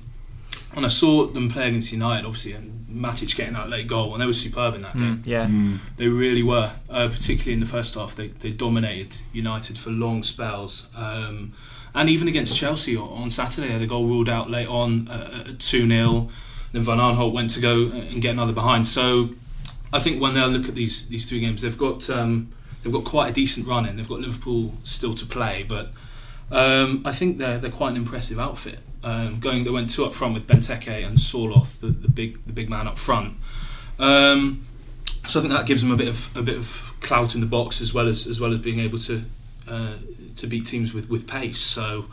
And 0.77 0.85
I 0.85 0.89
saw 0.89 1.25
them 1.25 1.49
play 1.49 1.69
against 1.69 1.91
United, 1.91 2.23
obviously, 2.23 2.53
and 2.53 2.85
Matic 2.87 3.35
getting 3.35 3.55
that 3.55 3.67
late 3.67 3.87
goal, 3.87 4.13
and 4.13 4.21
they 4.21 4.27
were 4.27 4.33
superb 4.33 4.75
in 4.75 4.83
that 4.83 4.93
mm, 4.93 4.99
game. 4.99 5.23
Yeah, 5.25 5.47
mm. 5.47 5.79
they 5.97 6.07
really 6.07 6.43
were. 6.43 6.71
Uh, 6.87 7.07
particularly 7.07 7.53
in 7.53 7.59
the 7.59 7.65
first 7.65 7.95
half, 7.95 8.15
they, 8.15 8.27
they 8.27 8.51
dominated 8.51 9.17
United 9.33 9.79
for 9.79 9.89
long 9.89 10.21
spells. 10.21 10.87
Um, 10.95 11.53
and 11.95 12.11
even 12.11 12.27
against 12.27 12.55
Chelsea 12.55 12.95
on 12.95 13.31
Saturday, 13.31 13.67
they 13.67 13.73
had 13.73 13.81
a 13.81 13.87
goal 13.87 14.05
ruled 14.05 14.29
out 14.29 14.51
late 14.51 14.67
on 14.67 15.07
uh, 15.07 15.55
two 15.57 15.89
0 15.89 16.29
Then 16.73 16.83
Van 16.83 16.99
Aanholt 16.99 17.33
went 17.33 17.49
to 17.51 17.59
go 17.59 17.87
and 17.87 18.21
get 18.21 18.33
another 18.33 18.53
behind. 18.53 18.85
So 18.85 19.29
I 19.91 19.99
think 19.99 20.21
when 20.21 20.35
they 20.35 20.45
look 20.45 20.69
at 20.69 20.75
these 20.75 21.07
these 21.09 21.27
three 21.27 21.39
games, 21.39 21.63
they've 21.63 21.77
got 21.77 22.07
um, 22.11 22.51
they've 22.83 22.93
got 22.93 23.03
quite 23.03 23.29
a 23.29 23.33
decent 23.33 23.67
run 23.67 23.87
in. 23.87 23.97
They've 23.97 24.07
got 24.07 24.19
Liverpool 24.19 24.73
still 24.83 25.15
to 25.15 25.25
play, 25.25 25.63
but 25.63 25.89
um, 26.51 27.01
I 27.03 27.13
think 27.13 27.39
they're 27.39 27.57
they're 27.57 27.71
quite 27.71 27.89
an 27.89 27.97
impressive 27.97 28.39
outfit. 28.39 28.79
Um, 29.07 29.39
going, 29.39 29.63
they 29.63 29.69
went 29.69 29.89
two 29.89 30.05
up 30.05 30.13
front 30.13 30.33
with 30.33 30.47
Benteke 30.47 31.05
and 31.07 31.17
Sorloth, 31.17 31.79
the, 31.79 31.87
the 31.87 32.09
big 32.09 32.45
the 32.45 32.53
big 32.53 32.69
man 32.69 32.87
up 32.87 32.97
front. 32.97 33.37
Um, 33.99 34.65
so 35.27 35.39
I 35.39 35.43
think 35.43 35.53
that 35.53 35.65
gives 35.65 35.81
them 35.81 35.91
a 35.91 35.95
bit 35.95 36.09
of 36.09 36.35
a 36.35 36.41
bit 36.41 36.57
of 36.57 36.93
clout 36.99 37.33
in 37.35 37.41
the 37.41 37.47
box 37.47 37.79
as 37.79 37.93
well 37.93 38.07
as 38.07 38.27
as 38.27 38.41
well 38.41 38.51
as 38.51 38.59
being 38.59 38.79
able 38.79 38.97
to 38.99 39.21
uh, 39.69 39.95
to 40.35 40.47
beat 40.47 40.65
teams 40.65 40.93
with 40.93 41.09
with 41.09 41.25
pace. 41.25 41.59
So 41.59 42.05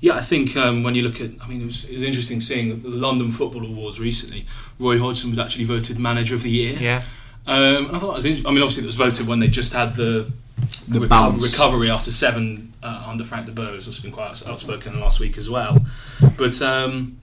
yeah, 0.00 0.14
I 0.14 0.20
think 0.20 0.56
um, 0.56 0.82
when 0.82 0.94
you 0.96 1.02
look 1.02 1.20
at, 1.20 1.30
I 1.40 1.46
mean, 1.46 1.62
it 1.62 1.66
was, 1.66 1.84
it 1.84 1.94
was 1.94 2.02
interesting 2.02 2.40
seeing 2.40 2.82
the 2.82 2.88
London 2.88 3.30
Football 3.30 3.64
Awards 3.64 4.00
recently. 4.00 4.46
Roy 4.80 4.98
Hodgson 4.98 5.30
was 5.30 5.38
actually 5.38 5.64
voted 5.64 5.96
Manager 5.96 6.34
of 6.34 6.42
the 6.42 6.50
Year. 6.50 6.76
Yeah. 6.76 7.02
Um, 7.46 7.86
and 7.86 7.96
I 7.96 7.98
thought 8.00 8.10
it 8.10 8.28
was. 8.28 8.46
I 8.46 8.50
mean, 8.50 8.62
obviously, 8.62 8.82
it 8.82 8.86
was 8.86 8.96
voted 8.96 9.28
when 9.28 9.38
they 9.38 9.46
just 9.46 9.72
had 9.72 9.94
the, 9.94 10.32
the 10.88 11.00
reco- 11.00 11.40
recovery 11.40 11.90
after 11.90 12.10
seven 12.10 12.72
uh, 12.82 13.04
under 13.06 13.24
Frank 13.24 13.46
de 13.46 13.52
Boer. 13.52 13.74
has 13.74 13.86
also 13.86 14.02
been 14.02 14.12
quite 14.12 14.46
outspoken 14.46 15.00
last 15.00 15.20
week 15.20 15.38
as 15.38 15.48
well. 15.48 15.84
But 16.36 16.60
um, 16.62 17.20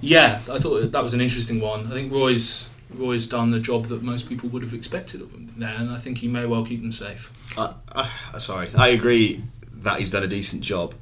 yeah, 0.00 0.40
I 0.50 0.58
thought 0.58 0.92
that 0.92 1.02
was 1.02 1.14
an 1.14 1.20
interesting 1.20 1.60
one. 1.60 1.86
I 1.86 1.90
think 1.90 2.12
Roy's 2.12 2.70
Roy's 2.90 3.26
done 3.26 3.50
the 3.50 3.60
job 3.60 3.86
that 3.86 4.02
most 4.02 4.28
people 4.28 4.48
would 4.50 4.62
have 4.62 4.74
expected 4.74 5.20
of 5.20 5.32
him 5.32 5.52
there, 5.56 5.74
and 5.74 5.90
I 5.90 5.98
think 5.98 6.18
he 6.18 6.28
may 6.28 6.46
well 6.46 6.64
keep 6.64 6.80
them 6.80 6.92
safe. 6.92 7.32
Uh, 7.56 7.74
uh, 7.92 8.38
sorry, 8.38 8.70
I 8.76 8.88
agree 8.88 9.44
that 9.72 9.98
he's 9.98 10.10
done 10.10 10.22
a 10.22 10.28
decent 10.28 10.62
job 10.62 10.94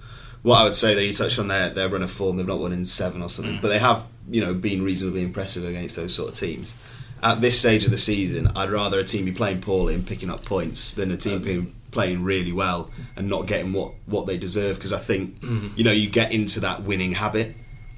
what 0.46 0.60
I 0.60 0.64
would 0.64 0.74
say 0.74 0.94
that 0.94 1.04
you 1.04 1.12
touched 1.12 1.40
on 1.40 1.48
their 1.48 1.70
their 1.70 1.88
run 1.88 2.04
of 2.04 2.10
form. 2.10 2.36
They've 2.36 2.46
not 2.46 2.60
won 2.60 2.72
in 2.72 2.84
seven 2.84 3.20
or 3.20 3.28
something, 3.28 3.58
mm. 3.58 3.60
but 3.60 3.68
they 3.68 3.80
have 3.80 4.06
you 4.30 4.40
know 4.40 4.54
been 4.54 4.80
reasonably 4.82 5.22
impressive 5.22 5.64
against 5.64 5.96
those 5.96 6.14
sort 6.14 6.28
of 6.28 6.36
teams. 6.36 6.76
At 7.22 7.40
this 7.40 7.58
stage 7.58 7.84
of 7.84 7.90
the 7.90 7.98
season, 7.98 8.48
I'd 8.54 8.70
rather 8.70 9.00
a 9.00 9.04
team 9.04 9.24
be 9.24 9.32
playing 9.32 9.60
poorly 9.60 9.94
and 9.94 10.06
picking 10.06 10.30
up 10.30 10.44
points 10.44 10.92
than 10.92 11.10
a 11.10 11.16
team 11.16 11.42
being 11.42 11.74
playing 11.90 12.22
really 12.22 12.52
well 12.52 12.90
and 13.16 13.28
not 13.28 13.46
getting 13.46 13.72
what 13.72 13.94
what 14.06 14.26
they 14.26 14.36
deserve. 14.36 14.76
Because 14.76 14.92
I 14.92 14.98
think 14.98 15.40
mm. 15.40 15.76
you 15.76 15.84
know 15.84 15.92
you 15.92 16.08
get 16.08 16.32
into 16.32 16.60
that 16.60 16.82
winning 16.82 17.12
habit 17.12 17.54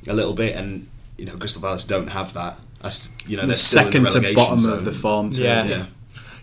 a 0.06 0.14
little 0.14 0.34
bit, 0.34 0.56
and 0.56 0.88
you 1.16 1.26
know 1.26 1.36
Crystal 1.36 1.60
Palace 1.60 1.84
don't 1.84 2.08
have 2.08 2.32
that. 2.34 2.58
As, 2.82 3.14
you 3.26 3.36
know, 3.36 3.44
they're 3.44 3.56
second 3.56 4.04
the 4.04 4.10
to 4.10 4.34
bottom 4.34 4.56
zone. 4.56 4.78
of 4.78 4.84
the 4.84 4.92
form. 4.92 5.30
Yeah. 5.32 5.64
yeah. 5.64 5.86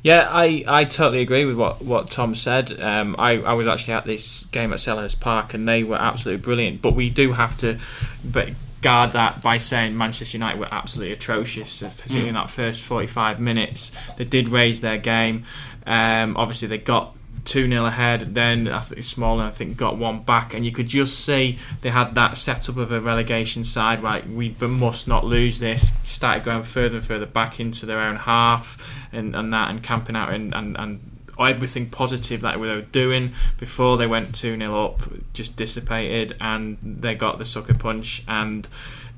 Yeah, 0.06 0.28
I, 0.30 0.64
I 0.68 0.84
totally 0.84 1.24
agree 1.24 1.46
with 1.46 1.56
what, 1.56 1.82
what 1.82 2.12
Tom 2.12 2.36
said. 2.36 2.80
Um, 2.80 3.16
I, 3.18 3.40
I 3.40 3.54
was 3.54 3.66
actually 3.66 3.96
at 3.96 4.06
this 4.06 4.44
game 4.52 4.72
at 4.72 4.78
Selhurst 4.78 5.20
Park 5.20 5.56
and 5.56 5.68
they 5.68 5.84
were 5.84 5.96
absolutely 5.96 6.44
brilliant. 6.44 6.80
But 6.84 6.94
we 6.94 7.10
do 7.10 7.34
have 7.34 7.58
to 7.58 7.80
but 8.24 8.50
guard 8.86 9.14
that 9.14 9.42
by 9.42 9.58
saying 9.58 9.98
Manchester 9.98 10.38
United 10.38 10.60
were 10.60 10.68
absolutely 10.72 11.12
atrocious, 11.12 11.82
particularly 11.82 12.28
mm. 12.28 12.30
in 12.30 12.36
that 12.36 12.52
first 12.52 12.84
45 12.84 13.40
minutes. 13.40 13.92
They 14.18 14.26
did 14.26 14.48
raise 14.50 14.82
their 14.82 15.00
game. 15.00 15.46
Um, 15.88 16.38
obviously, 16.38 16.68
they 16.68 16.78
got 16.78 17.16
2 17.46 17.68
0 17.68 17.86
ahead. 17.88 18.36
Then 18.36 18.68
I 18.68 18.82
think 18.82 19.02
Smalling, 19.02 19.48
I 19.48 19.50
think, 19.50 19.76
got 19.76 19.98
one 19.98 20.22
back. 20.22 20.54
And 20.54 20.64
you 20.64 20.72
could 20.72 20.86
just 20.86 21.26
see 21.26 21.58
they 21.82 21.90
had 21.90 22.14
that 22.14 22.38
setup 22.38 22.78
of 22.78 22.92
a 22.92 23.02
relegation 23.02 23.64
side, 23.64 24.04
right? 24.04 24.24
We 24.30 24.50
must 24.60 25.08
not 25.08 25.26
lose 25.26 25.58
this. 25.58 25.92
Started 26.04 26.44
going 26.44 26.62
further 26.62 26.98
and 26.98 27.06
further 27.06 27.26
back 27.26 27.60
into 27.60 27.88
their 27.88 28.02
own 28.02 28.18
half 28.18 28.78
and, 29.12 29.36
and 29.36 29.52
that 29.52 29.72
and 29.72 29.82
camping 29.82 30.16
out 30.16 30.32
and, 30.32 30.54
and, 30.54 30.78
and 30.78 31.00
everything 31.40 31.90
positive 31.90 32.42
that 32.42 32.54
they 32.54 32.60
were 32.60 32.82
doing 32.82 33.34
before 33.58 33.98
they 33.98 34.08
went 34.08 34.34
2 34.36 34.58
0 34.58 34.86
up 34.86 35.02
just 35.34 35.56
dissipated 35.56 36.36
and 36.40 36.78
they 36.82 37.16
got 37.16 37.38
the 37.38 37.46
sucker 37.46 37.74
punch 37.74 38.24
and 38.28 38.68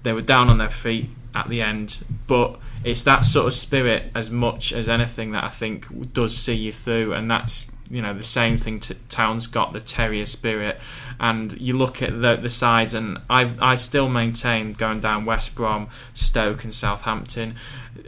they 0.03 0.13
were 0.13 0.21
down 0.21 0.49
on 0.49 0.58
their 0.58 0.69
feet 0.69 1.10
at 1.36 1.47
the 1.49 1.62
end. 1.62 2.03
But 2.25 2.60
it's 2.84 3.03
that 3.03 3.25
sort 3.25 3.47
of 3.47 3.53
spirit 3.53 4.12
as 4.15 4.32
much 4.32 4.73
as 4.73 4.89
anything 4.89 5.32
that 5.32 5.43
I 5.43 5.49
think 5.49 6.13
does 6.13 6.36
see 6.36 6.56
you 6.56 6.71
through, 6.71 7.13
and 7.13 7.30
that's 7.30 7.71
you 7.89 8.02
know 8.02 8.13
the 8.13 8.23
same 8.23 8.58
thing. 8.58 8.80
To, 8.82 8.93
Town's 9.10 9.47
got 9.47 9.73
the 9.73 9.80
terrier 9.80 10.26
spirit, 10.26 10.80
and 11.19 11.60
you 11.60 11.78
look 11.78 12.02
at 12.02 12.21
the 12.21 12.36
the 12.36 12.50
sides, 12.50 12.93
and 12.93 13.19
I 13.30 13.52
I 13.60 13.76
still 13.76 14.10
maintain 14.10 14.73
going 14.73 15.00
down 15.00 15.26
West 15.26 15.56
Brom, 15.56 15.89
Stoke, 16.13 16.63
and 16.63 16.73
Southampton, 16.73 17.56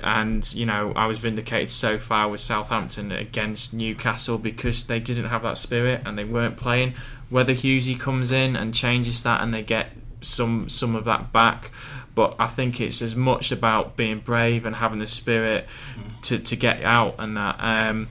and 0.03 0.51
you 0.53 0.65
know 0.65 0.93
I 0.95 1.05
was 1.05 1.19
vindicated 1.19 1.69
so 1.69 1.97
far 1.97 2.29
with 2.29 2.41
Southampton 2.41 3.11
against 3.11 3.73
Newcastle 3.73 4.37
because 4.37 4.85
they 4.85 4.99
didn't 4.99 5.25
have 5.29 5.43
that 5.43 5.57
spirit 5.57 6.01
and 6.05 6.17
they 6.17 6.25
weren't 6.25 6.57
playing. 6.57 6.93
Whether 7.29 7.53
Hughesy 7.53 7.99
comes 7.99 8.31
in 8.31 8.55
and 8.55 8.73
changes 8.73 9.23
that, 9.23 9.41
and 9.41 9.53
they 9.53 9.63
get 9.63 9.91
some 10.21 10.67
some 10.67 10.95
of 10.95 11.05
that 11.05 11.31
back 11.31 11.71
but 12.19 12.35
I 12.37 12.47
think 12.47 12.81
it's 12.81 13.01
as 13.01 13.15
much 13.15 13.49
about 13.49 13.95
being 13.95 14.19
brave 14.19 14.65
and 14.65 14.75
having 14.75 14.99
the 14.99 15.07
spirit 15.07 15.67
mm. 15.95 16.21
to, 16.23 16.37
to 16.37 16.55
get 16.57 16.83
out 16.83 17.15
and 17.17 17.37
that. 17.37 17.55
Um, 17.61 18.09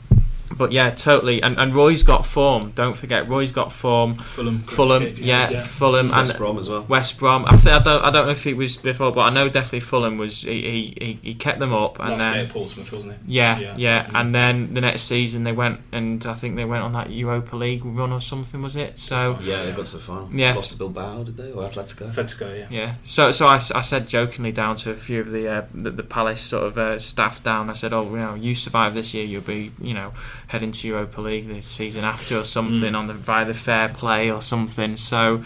but 0.57 0.73
yeah, 0.73 0.91
totally. 0.91 1.43
And, 1.43 1.59
and 1.59 1.75
Roy's 1.75 2.03
got 2.03 2.25
form. 2.25 2.73
Don't 2.75 2.97
forget, 2.97 3.29
Roy's 3.29 3.53
got 3.53 3.73
form. 3.73 4.17
Fulham, 4.17 4.59
Fulham, 4.61 5.03
yeah, 5.17 5.51
yeah, 5.51 5.63
Fulham, 5.63 6.11
West 6.11 6.33
and 6.33 6.39
Brom 6.39 6.59
as 6.59 6.69
well. 6.69 6.85
West 6.89 7.19
Brom. 7.19 7.45
I, 7.47 7.57
think, 7.57 7.75
I 7.75 7.79
don't, 7.83 8.05
I 8.05 8.11
don't 8.11 8.27
know 8.27 8.33
if 8.33 8.47
it 8.47 8.57
was 8.57 8.77
before, 8.77 9.13
but 9.13 9.21
I 9.21 9.31
know 9.31 9.49
definitely 9.49 9.81
Fulham 9.81 10.19
was. 10.19 10.43
He, 10.43 10.95
he, 10.99 11.19
he 11.23 11.35
kept 11.35 11.59
them 11.59 11.73
up, 11.73 11.99
and 12.01 12.11
Last 12.11 12.21
then 12.21 12.47
at 12.47 12.53
Portsmouth, 12.53 12.93
wasn't 12.93 13.15
it? 13.15 13.21
Yeah, 13.27 13.59
yeah, 13.59 13.75
yeah, 13.77 14.05
mm-hmm. 14.05 14.17
and 14.17 14.35
then 14.35 14.75
the 14.75 14.81
next 14.81 15.03
season 15.03 15.45
they 15.45 15.53
went, 15.53 15.81
and 15.93 16.25
I 16.27 16.35
think 16.35 16.57
they 16.57 16.65
went 16.65 16.85
on 16.85 16.93
that 16.93 17.11
Europa 17.11 17.57
League 17.57 17.85
run 17.85 18.13
or 18.13 18.21
something, 18.21 18.63
was 18.63 18.77
it? 18.77 18.99
So 18.99 19.39
yeah, 19.43 19.65
they 19.65 19.73
got 19.73 19.87
to 19.87 19.97
the 19.97 20.03
final. 20.03 20.31
Yeah, 20.33 20.55
lost 20.55 20.73
to 20.73 20.79
Bilbao, 20.79 21.25
did 21.25 21.37
they, 21.37 21.53
or 21.53 21.65
Atletico? 21.65 22.09
Atletico, 22.09 22.59
yeah. 22.59 22.67
Yeah. 22.71 22.95
So, 23.05 23.33
so 23.33 23.47
I, 23.47 23.57
I 23.57 23.81
said 23.81 24.09
jokingly 24.09 24.53
down 24.53 24.77
to 24.77 24.93
a 24.93 24.97
few 24.97 25.21
of 25.21 25.31
the 25.31 25.49
uh, 25.49 25.67
the, 25.75 25.91
the 25.91 26.03
Palace 26.03 26.41
sort 26.41 26.65
of 26.65 26.79
uh, 26.79 26.99
staff 26.99 27.43
down. 27.43 27.71
I 27.71 27.75
said, 27.75 27.93
oh, 27.93 28.03
you 28.11 28.17
know, 28.17 28.35
you 28.35 28.55
survive 28.55 28.95
this 28.95 29.15
year, 29.15 29.25
you'll 29.25 29.43
be, 29.43 29.73
you 29.81 29.95
know, 29.95 30.13
heading 30.47 30.73
to 30.73 30.89
Europa 30.89 31.21
League 31.21 31.49
the 31.49 31.61
season 31.61 32.05
after 32.05 32.39
or 32.39 32.45
something 32.45 32.93
mm. 32.93 32.99
on 32.99 33.07
the 33.07 33.15
via 33.15 33.45
the 33.45 33.55
fair 33.55 33.89
play 33.89 34.31
or 34.31 34.41
something. 34.41 34.97
So 34.97 35.43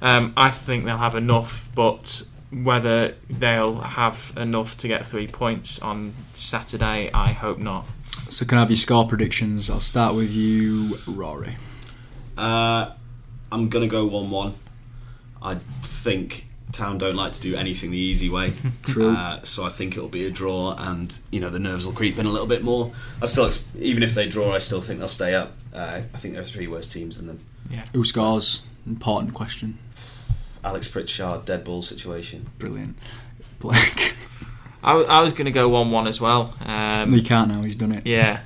um, 0.00 0.32
I 0.36 0.50
think 0.50 0.84
they'll 0.84 0.98
have 0.98 1.14
enough, 1.14 1.68
but 1.74 2.26
whether 2.50 3.14
they'll 3.28 3.80
have 3.80 4.32
enough 4.36 4.76
to 4.78 4.88
get 4.88 5.04
three 5.04 5.26
points 5.26 5.80
on 5.80 6.14
Saturday, 6.32 7.10
I 7.12 7.32
hope 7.32 7.58
not. 7.58 7.84
So 8.28 8.44
can 8.44 8.58
I 8.58 8.62
have 8.62 8.70
your 8.70 8.76
score 8.76 9.06
predictions? 9.06 9.68
I'll 9.68 9.80
start 9.80 10.14
with 10.14 10.32
you, 10.32 10.96
Rory. 11.06 11.56
Uh, 12.36 12.92
I'm 13.52 13.68
gonna 13.68 13.86
go 13.86 14.06
one-one. 14.06 14.54
I 15.42 15.56
think 15.82 16.45
Town 16.76 16.98
don't 16.98 17.16
like 17.16 17.32
to 17.32 17.40
do 17.40 17.56
anything 17.56 17.90
the 17.90 17.98
easy 17.98 18.28
way. 18.28 18.52
True. 18.82 19.08
Uh, 19.10 19.40
so 19.42 19.64
I 19.64 19.70
think 19.70 19.96
it'll 19.96 20.08
be 20.08 20.26
a 20.26 20.30
draw, 20.30 20.74
and 20.78 21.18
you 21.30 21.40
know 21.40 21.50
the 21.50 21.58
nerves 21.58 21.86
will 21.86 21.94
creep 21.94 22.18
in 22.18 22.26
a 22.26 22.30
little 22.30 22.46
bit 22.46 22.62
more. 22.62 22.92
I 23.22 23.26
still, 23.26 23.46
ex- 23.46 23.66
even 23.78 24.02
if 24.02 24.14
they 24.14 24.28
draw, 24.28 24.54
I 24.54 24.58
still 24.58 24.80
think 24.80 24.98
they'll 24.98 25.08
stay 25.08 25.34
up. 25.34 25.52
Uh, 25.74 26.02
I 26.14 26.18
think 26.18 26.34
there 26.34 26.42
are 26.42 26.46
three 26.46 26.66
worse 26.66 26.88
teams 26.88 27.16
than 27.16 27.26
them. 27.26 27.40
Who 27.92 28.04
scores? 28.04 28.64
Important 28.86 29.34
question. 29.34 29.78
Alex 30.64 30.88
Pritchard, 30.88 31.44
dead 31.44 31.64
ball 31.64 31.82
situation. 31.82 32.46
Brilliant. 32.58 32.96
Blake. 33.60 34.14
I, 34.82 34.90
w- 34.92 35.06
I 35.08 35.20
was 35.20 35.32
going 35.32 35.46
to 35.46 35.50
go 35.52 35.68
1 35.68 35.90
1 35.90 36.06
as 36.06 36.20
well. 36.20 36.54
Um, 36.60 37.10
he 37.12 37.22
can't 37.22 37.52
now, 37.52 37.62
he's 37.62 37.76
done 37.76 37.92
it. 37.92 38.06
yeah. 38.06 38.40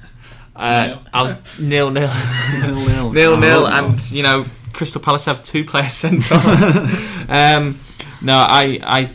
Uh, 0.57 0.99
I'll 1.15 1.39
nil 1.61 1.91
nil. 1.91 2.11
Nil 2.61 2.75
nil. 2.75 3.13
nil 3.15 3.37
nil, 3.39 3.63
Oh. 3.67 3.67
and 3.67 4.11
you 4.11 4.23
know 4.23 4.45
Crystal 4.73 5.01
Palace 5.01 5.25
have 5.27 5.43
two 5.43 5.65
players 5.65 5.93
sent 5.93 6.31
on. 6.33 6.89
um, 7.31 7.79
no, 8.23 8.37
I 8.37 8.79
I 8.83 9.11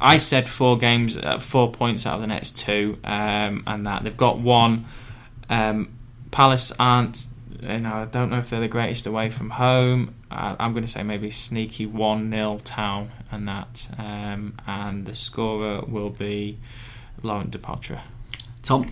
I 0.00 0.16
said 0.18 0.48
four 0.48 0.78
games, 0.78 1.16
uh, 1.16 1.38
four 1.38 1.70
points 1.72 2.06
out 2.06 2.16
of 2.16 2.20
the 2.20 2.26
next 2.26 2.56
two, 2.58 2.98
um, 3.04 3.64
and 3.66 3.86
that 3.86 4.04
they've 4.04 4.16
got 4.16 4.38
one. 4.38 4.84
Um, 5.50 5.90
Palace 6.30 6.72
aren't, 6.78 7.26
you 7.60 7.80
know, 7.80 7.94
I 7.94 8.04
don't 8.04 8.30
know 8.30 8.38
if 8.38 8.50
they're 8.50 8.60
the 8.60 8.68
greatest 8.68 9.06
away 9.06 9.30
from 9.30 9.50
home. 9.50 10.14
Uh, 10.30 10.56
I'm 10.58 10.72
going 10.72 10.84
to 10.84 10.90
say 10.90 11.02
maybe 11.02 11.30
sneaky 11.30 11.86
one 11.86 12.30
0 12.30 12.58
town 12.64 13.10
and 13.30 13.48
that, 13.48 13.88
um, 13.98 14.54
and 14.66 15.06
the 15.06 15.14
scorer 15.14 15.80
will 15.80 16.10
be 16.10 16.58
Laurent 17.22 17.50
Depoitre. 17.50 18.00
Tom. 18.62 18.90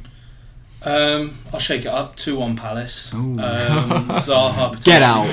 Um, 0.83 1.39
I'll 1.53 1.59
shake 1.61 1.83
it 1.83 1.89
up. 1.89 2.17
Two 2.17 2.37
one 2.37 2.57
Palace. 2.57 3.13
Um, 3.13 3.37
Zaha. 3.39 4.83
Get 4.85 5.03
out. 5.03 5.27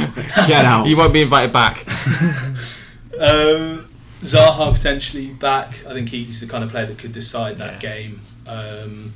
Get 0.48 0.66
out. 0.66 0.88
You 0.88 0.98
won't 0.98 1.14
be 1.14 1.22
invited 1.22 1.54
back. 1.54 1.86
Um, 3.14 3.88
Zaha 4.24 4.74
potentially 4.74 5.28
back. 5.28 5.86
I 5.88 5.94
think 5.94 6.10
he's 6.10 6.42
the 6.42 6.48
kind 6.48 6.64
of 6.64 6.70
player 6.72 6.86
that 6.86 6.98
could 6.98 7.12
decide 7.14 7.58
that 7.58 7.82
Yeah. 7.84 7.96
game. 7.96 8.22
Um, 8.48 9.14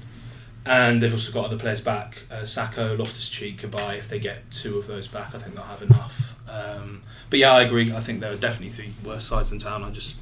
and 0.65 1.01
they've 1.01 1.13
also 1.13 1.31
got 1.31 1.45
other 1.45 1.57
players 1.57 1.79
back. 1.81 2.23
Uh, 2.29 2.41
Sakho, 2.41 2.97
Loftus 2.97 3.29
Cheek, 3.29 3.61
Cabaye. 3.61 3.97
If 3.99 4.09
they 4.09 4.19
get 4.19 4.49
two 4.51 4.77
of 4.77 4.87
those 4.87 5.07
back, 5.07 5.33
I 5.33 5.39
think 5.39 5.55
they'll 5.55 5.63
have 5.63 5.81
enough. 5.81 6.35
Um, 6.49 7.01
but 7.29 7.39
yeah, 7.39 7.53
I 7.53 7.61
agree. 7.63 7.91
I 7.93 7.99
think 8.01 8.19
there 8.19 8.31
are 8.33 8.35
definitely 8.37 8.69
three 8.69 8.91
worse 9.03 9.25
sides 9.25 9.51
in 9.51 9.59
town. 9.59 9.83
I 9.83 9.89
just 9.91 10.15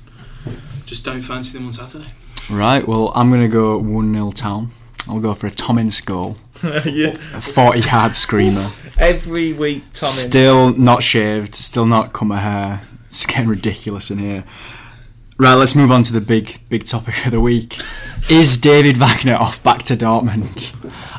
just 0.86 1.04
don't 1.04 1.22
fancy 1.22 1.58
them 1.58 1.66
on 1.68 1.74
Saturday. 1.74 2.10
Right, 2.50 2.88
well, 2.88 3.12
I'm 3.16 3.30
going 3.30 3.42
to 3.42 3.48
go 3.48 3.76
1 3.80 4.14
0 4.14 4.32
Town. 4.32 4.70
I'll 5.08 5.20
go 5.20 5.34
for 5.34 5.48
a 5.48 5.52
Tom 5.52 5.80
Ince 5.80 6.00
goal. 6.02 6.38
yeah. 6.86 7.18
A 7.34 7.42
40 7.42 7.80
yard 7.80 8.16
screamer. 8.16 8.68
Every 9.00 9.52
week, 9.54 9.82
Tom. 9.94 10.10
Still 10.10 10.74
not 10.76 11.02
shaved, 11.02 11.56
still 11.56 11.88
not 11.88 12.14
cut 12.14 12.26
my 12.26 12.40
hair. 12.40 12.82
It's 13.08 13.26
getting 13.26 13.48
ridiculous 13.48 14.12
in 14.12 14.20
here. 14.20 14.44
Right, 15.38 15.56
let's 15.56 15.76
move 15.76 15.92
on 15.92 16.02
to 16.04 16.14
the 16.14 16.22
big, 16.22 16.60
big 16.70 16.86
topic 16.86 17.26
of 17.26 17.34
the 17.34 17.42
week. 17.42 17.78
Is 18.30 18.58
David 18.58 18.96
Wagner 18.96 19.36
off 19.36 19.62
back 19.62 19.84
to 19.84 19.98
Dortmund? 19.98 20.74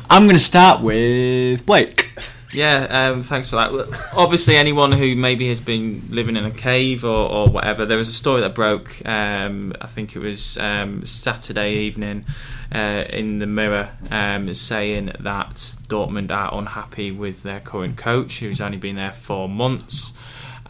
I'm 0.09 0.23
going 0.23 0.35
to 0.35 0.39
start 0.39 0.81
with 0.81 1.63
Blake. 1.67 2.15
Yeah, 2.51 2.85
um, 2.85 3.21
thanks 3.21 3.51
for 3.51 3.57
that. 3.57 3.71
Well, 3.71 3.87
Obviously, 4.13 4.55
anyone 4.55 4.91
who 4.91 5.15
maybe 5.15 5.49
has 5.49 5.59
been 5.61 6.01
living 6.09 6.35
in 6.35 6.45
a 6.45 6.51
cave 6.51 7.05
or, 7.05 7.29
or 7.29 7.47
whatever, 7.47 7.85
there 7.85 7.99
was 7.99 8.09
a 8.09 8.13
story 8.13 8.41
that 8.41 8.55
broke. 8.55 9.05
Um, 9.05 9.73
I 9.79 9.85
think 9.85 10.15
it 10.15 10.19
was 10.19 10.57
um, 10.57 11.05
Saturday 11.05 11.75
evening 11.75 12.25
uh, 12.73 13.03
in 13.09 13.37
the 13.37 13.45
Mirror, 13.45 13.91
um, 14.09 14.51
saying 14.55 15.11
that 15.19 15.75
Dortmund 15.89 16.31
are 16.31 16.57
unhappy 16.57 17.11
with 17.11 17.43
their 17.43 17.59
current 17.59 17.97
coach, 17.97 18.39
who's 18.39 18.61
only 18.61 18.77
been 18.77 18.95
there 18.95 19.11
four 19.11 19.47
months, 19.47 20.13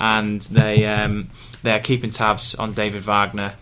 and 0.01 0.41
they 0.41 0.85
they 1.67 1.73
are 1.73 1.79
keeping 1.79 2.11
tabs 2.11 2.55
on 2.55 2.73
David 2.73 3.03
Wagner. 3.03 3.53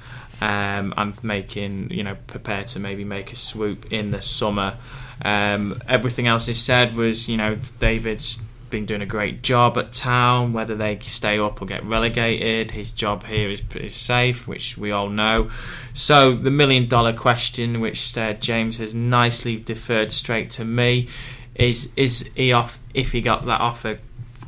Um, 0.41 0.93
and 0.97 1.23
making, 1.23 1.91
you 1.91 2.03
know, 2.03 2.17
prepared 2.27 2.67
to 2.67 2.79
maybe 2.79 3.05
make 3.05 3.31
a 3.31 3.37
swoop 3.37 3.89
in 3.89 4.11
the 4.11 4.21
summer. 4.21 4.75
Um, 5.23 5.81
everything 5.87 6.27
else 6.27 6.45
he 6.45 6.53
said 6.53 6.93
was, 6.93 7.29
you 7.29 7.37
know, 7.37 7.57
David's 7.79 8.39
been 8.69 8.85
doing 8.85 9.01
a 9.01 9.05
great 9.05 9.41
job 9.43 9.77
at 9.77 9.93
Town. 9.93 10.51
Whether 10.51 10.75
they 10.75 10.99
stay 10.99 11.39
up 11.39 11.61
or 11.61 11.65
get 11.65 11.85
relegated, 11.85 12.71
his 12.71 12.91
job 12.91 13.23
here 13.23 13.49
is, 13.49 13.61
is 13.75 13.95
safe, 13.95 14.45
which 14.45 14.77
we 14.77 14.91
all 14.91 15.07
know. 15.07 15.49
So 15.93 16.35
the 16.35 16.51
million 16.51 16.89
dollar 16.89 17.13
question, 17.13 17.79
which 17.79 18.17
uh, 18.17 18.33
James 18.33 18.77
has 18.79 18.93
nicely 18.93 19.55
deferred 19.55 20.11
straight 20.11 20.49
to 20.51 20.65
me, 20.65 21.07
is 21.55 21.93
is 21.95 22.29
he 22.35 22.51
off? 22.51 22.77
If 22.93 23.13
he 23.13 23.21
got 23.21 23.45
that 23.45 23.61
offer, 23.61 23.99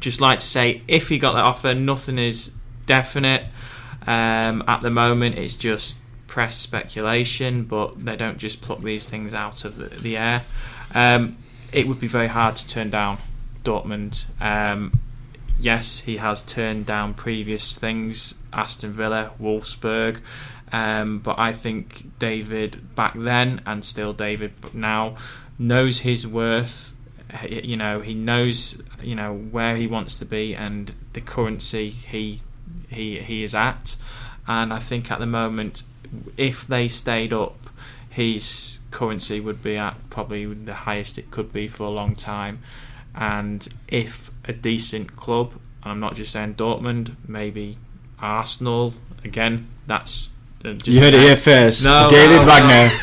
just 0.02 0.20
like 0.20 0.40
to 0.40 0.46
say, 0.46 0.82
if 0.88 1.08
he 1.08 1.18
got 1.18 1.34
that 1.34 1.46
offer, 1.46 1.74
nothing 1.74 2.20
is 2.20 2.52
definite. 2.88 3.44
Um, 4.08 4.64
at 4.68 4.82
the 4.82 4.90
moment, 4.90 5.38
it's 5.38 5.56
just 5.56 5.98
press 6.26 6.58
speculation, 6.58 7.66
but 7.66 8.00
they 8.04 8.16
don't 8.16 8.38
just 8.38 8.62
pluck 8.62 8.80
these 8.80 9.08
things 9.08 9.34
out 9.34 9.64
of 9.64 9.78
the, 9.78 9.86
the 9.86 10.18
air. 10.18 10.44
Um, 10.96 11.38
it 11.72 11.88
would 11.88 12.00
be 12.00 12.08
very 12.08 12.28
hard 12.28 12.56
to 12.56 12.68
turn 12.68 12.90
down 12.90 13.20
Dortmund. 13.64 14.26
Um, 14.42 15.00
yes, 15.60 16.00
he 16.00 16.18
has 16.18 16.42
turned 16.42 16.86
down 16.86 17.14
previous 17.14 17.78
things, 17.78 18.36
Aston 18.54 18.94
Villa, 18.94 19.32
Wolfsburg, 19.40 20.22
um, 20.72 21.20
but 21.20 21.38
I 21.38 21.54
think 21.54 22.20
David 22.20 22.96
back 22.96 23.14
then 23.16 23.62
and 23.66 23.84
still 23.86 24.14
David 24.14 24.54
now 24.74 25.16
knows 25.58 26.00
his 26.00 26.28
worth. 26.28 26.94
You 27.50 27.76
know, 27.76 28.00
he 28.00 28.14
knows 28.14 28.82
you 29.02 29.16
know 29.16 29.34
where 29.34 29.76
he 29.76 29.88
wants 29.88 30.18
to 30.20 30.26
be 30.26 30.56
and 30.56 30.94
the 31.14 31.22
currency 31.22 31.90
he 31.90 32.42
he 32.90 33.20
he 33.20 33.44
is 33.44 33.54
at, 33.56 33.96
and 34.48 34.72
I 34.74 34.80
think 34.80 35.12
at 35.12 35.20
the 35.20 35.26
moment, 35.26 35.84
if 36.38 36.66
they 36.68 36.88
stayed 36.88 37.34
up, 37.34 37.56
his 38.10 38.80
currency 38.92 39.40
would 39.40 39.62
be 39.62 39.78
at 39.78 39.96
probably 40.10 40.46
the 40.46 40.74
highest 40.74 41.18
it 41.18 41.30
could 41.32 41.52
be 41.54 41.68
for 41.68 41.84
a 41.84 41.90
long 41.90 42.16
time. 42.16 42.60
And 43.16 43.68
if 43.88 44.32
a 44.46 44.54
decent 44.54 45.16
club, 45.16 45.54
and 45.84 45.92
I'm 45.92 46.00
not 46.00 46.16
just 46.16 46.32
saying 46.32 46.56
Dortmund, 46.56 47.16
maybe 47.28 47.78
Arsenal, 48.20 48.94
again, 49.24 49.68
that's. 49.88 50.30
uh, 50.64 50.74
just- 50.74 50.88
You 50.88 51.00
heard 51.00 51.14
it 51.14 51.22
here 51.22 51.38
first. 51.38 51.84
No, 51.84 52.08
David 52.10 52.42
no, 52.42 52.46
Wagner 52.46 52.98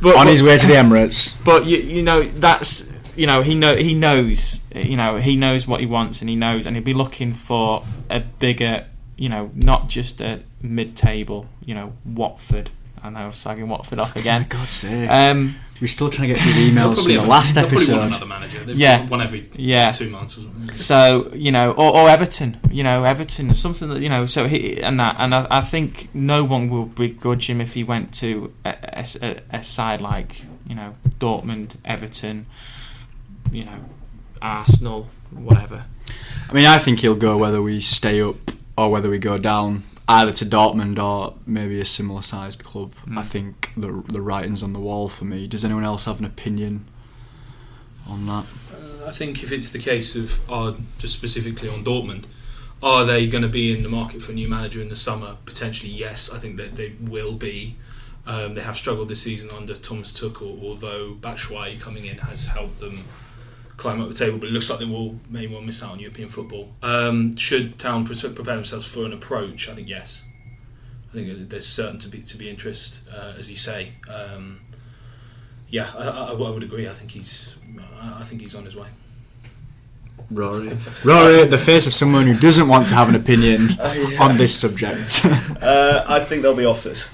But, 0.00 0.16
on 0.16 0.24
but- 0.26 0.30
his 0.30 0.42
way 0.42 0.58
to 0.58 0.66
the 0.66 0.74
Emirates. 0.74 1.42
but 1.44 1.64
you, 1.66 1.78
you 1.78 2.02
know 2.02 2.22
that's 2.22 2.90
you 3.16 3.26
know 3.26 3.42
he 3.42 3.54
know 3.54 3.76
he 3.76 3.94
knows 3.94 4.60
you 4.74 4.96
know 4.96 5.16
he 5.16 5.36
knows 5.36 5.66
what 5.68 5.78
he 5.80 5.86
wants 5.86 6.20
and 6.20 6.28
he 6.28 6.34
knows 6.36 6.66
and 6.66 6.74
he'll 6.76 6.84
be 6.84 6.92
looking 6.92 7.32
for 7.32 7.84
a 8.10 8.18
bigger 8.20 8.86
you 9.16 9.28
know 9.28 9.50
not 9.54 9.88
just 9.88 10.20
a 10.20 10.40
mid-table 10.62 11.46
you 11.64 11.74
know 11.74 11.92
Watford 12.04 12.70
I 13.02 13.10
know 13.10 13.28
slagging 13.28 13.66
Watford 13.68 13.98
off 13.98 14.12
For 14.14 14.18
again 14.20 14.46
God's 14.48 14.70
sake. 14.70 15.10
um, 15.10 15.56
We're 15.78 15.88
still 15.88 16.08
trying 16.08 16.28
to 16.28 16.34
get 16.34 16.42
through 16.42 16.54
the 16.54 16.70
emails 16.70 16.94
probably 16.94 17.16
from 17.16 17.24
the 17.24 17.30
last 17.30 17.54
they'll 17.54 17.66
episode. 17.66 18.00
another 18.06 18.24
manager. 18.24 18.64
They've 18.64 18.78
Yeah. 18.78 19.06
one 19.06 19.20
every 19.20 19.46
Yeah. 19.56 19.92
two 19.92 20.08
months 20.08 20.38
or 20.38 20.42
something. 20.42 20.74
So 20.74 21.30
you 21.34 21.52
know, 21.52 21.72
or, 21.72 21.94
or 21.94 22.08
Everton, 22.08 22.56
you 22.70 22.82
know, 22.82 23.04
Everton 23.04 23.50
is 23.50 23.60
something 23.60 23.90
that 23.90 24.00
you 24.00 24.08
know. 24.08 24.24
So 24.24 24.48
he 24.48 24.80
and 24.82 24.98
that, 25.00 25.16
and 25.18 25.34
I, 25.34 25.46
I 25.50 25.60
think 25.60 26.08
no 26.14 26.44
one 26.44 26.70
will 26.70 26.86
begrudge 26.86 27.50
him 27.50 27.60
if 27.60 27.74
he 27.74 27.84
went 27.84 28.14
to 28.14 28.54
a, 28.64 28.74
a- 28.94 29.06
a- 29.52 29.58
a 29.58 29.62
side 29.62 30.00
like 30.00 30.40
you 30.66 30.74
know 30.74 30.94
Dortmund, 31.18 31.74
Everton, 31.84 32.46
you 33.52 33.66
know, 33.66 33.84
Arsenal, 34.40 35.08
whatever. 35.30 35.84
I 36.48 36.52
mean, 36.54 36.64
I 36.64 36.78
think 36.78 37.00
he'll 37.00 37.14
go 37.14 37.36
whether 37.36 37.60
we 37.60 37.82
stay 37.82 38.22
up 38.22 38.50
or 38.76 38.90
whether 38.90 39.08
we 39.08 39.18
go 39.18 39.38
down, 39.38 39.84
either 40.08 40.32
to 40.32 40.44
Dortmund 40.44 41.02
or 41.02 41.34
maybe 41.46 41.80
a 41.80 41.84
similar 41.84 42.22
sized 42.22 42.64
club. 42.64 42.94
Mm. 43.06 43.18
I 43.18 43.22
think 43.22 43.70
the 43.76 44.02
the 44.08 44.20
writing's 44.20 44.62
on 44.62 44.72
the 44.72 44.80
wall 44.80 45.08
for 45.08 45.24
me. 45.24 45.46
Does 45.46 45.64
anyone 45.64 45.84
else 45.84 46.04
have 46.06 46.18
an 46.18 46.24
opinion 46.24 46.86
on 48.08 48.26
that? 48.26 48.46
Uh, 48.72 49.08
I 49.08 49.12
think 49.12 49.42
if 49.42 49.52
it's 49.52 49.70
the 49.70 49.78
case 49.78 50.16
of 50.16 50.38
are 50.50 50.74
just 50.98 51.14
specifically 51.14 51.68
on 51.68 51.84
Dortmund, 51.84 52.24
are 52.82 53.04
they 53.04 53.26
going 53.26 53.42
to 53.42 53.48
be 53.48 53.74
in 53.74 53.82
the 53.82 53.88
market 53.88 54.22
for 54.22 54.32
a 54.32 54.34
new 54.34 54.48
manager 54.48 54.80
in 54.80 54.88
the 54.88 54.96
summer? 54.96 55.36
Potentially, 55.46 55.92
yes. 55.92 56.30
I 56.30 56.38
think 56.38 56.56
that 56.56 56.76
they 56.76 56.94
will 57.00 57.32
be. 57.32 57.76
Um, 58.26 58.54
they 58.54 58.62
have 58.62 58.76
struggled 58.76 59.08
this 59.08 59.20
season 59.20 59.50
under 59.52 59.74
Thomas 59.74 60.10
Tuchel, 60.10 60.62
although 60.62 61.14
Batshuayi 61.20 61.78
coming 61.78 62.06
in 62.06 62.16
has 62.18 62.46
helped 62.46 62.80
them 62.80 63.04
climb 63.76 64.00
up 64.00 64.08
the 64.08 64.14
table. 64.14 64.38
But 64.38 64.48
it 64.48 64.52
looks 64.52 64.70
like 64.70 64.78
they 64.78 64.84
will 64.84 65.18
may 65.28 65.46
well 65.46 65.62
miss 65.62 65.82
out 65.82 65.92
on 65.92 66.00
European 66.00 66.28
football. 66.28 66.70
Um, 66.82 67.36
should 67.36 67.78
Town 67.78 68.06
prepare 68.06 68.54
themselves 68.54 68.86
for 68.86 69.04
an 69.04 69.12
approach? 69.12 69.68
I 69.68 69.74
think 69.74 69.88
yes. 69.88 70.24
I 71.10 71.14
think 71.14 71.48
there's 71.48 71.66
certain 71.66 71.98
to 72.00 72.08
be 72.08 72.22
to 72.22 72.36
be 72.36 72.50
interest, 72.50 73.00
uh, 73.12 73.34
as 73.38 73.50
you 73.50 73.56
say. 73.56 73.92
Um, 74.08 74.60
yeah, 75.68 75.90
I, 75.96 76.08
I, 76.08 76.24
I 76.32 76.50
would 76.50 76.62
agree. 76.62 76.88
I 76.88 76.92
think 76.92 77.12
he's 77.12 77.54
I 78.00 78.20
I 78.20 78.24
think 78.24 78.40
he's 78.40 78.54
on 78.54 78.64
his 78.64 78.76
way. 78.76 78.88
Rory. 80.30 80.70
Rory, 81.04 81.44
the 81.44 81.58
face 81.58 81.86
of 81.86 81.92
someone 81.92 82.26
who 82.26 82.38
doesn't 82.38 82.68
want 82.68 82.86
to 82.88 82.94
have 82.94 83.08
an 83.08 83.14
opinion 83.14 83.60
on 84.20 84.36
this 84.36 84.58
subject. 84.58 85.26
Uh, 85.64 86.04
I 86.06 86.20
think 86.20 86.42
there'll 86.42 86.56
be 86.56 86.66
offers. 86.66 87.10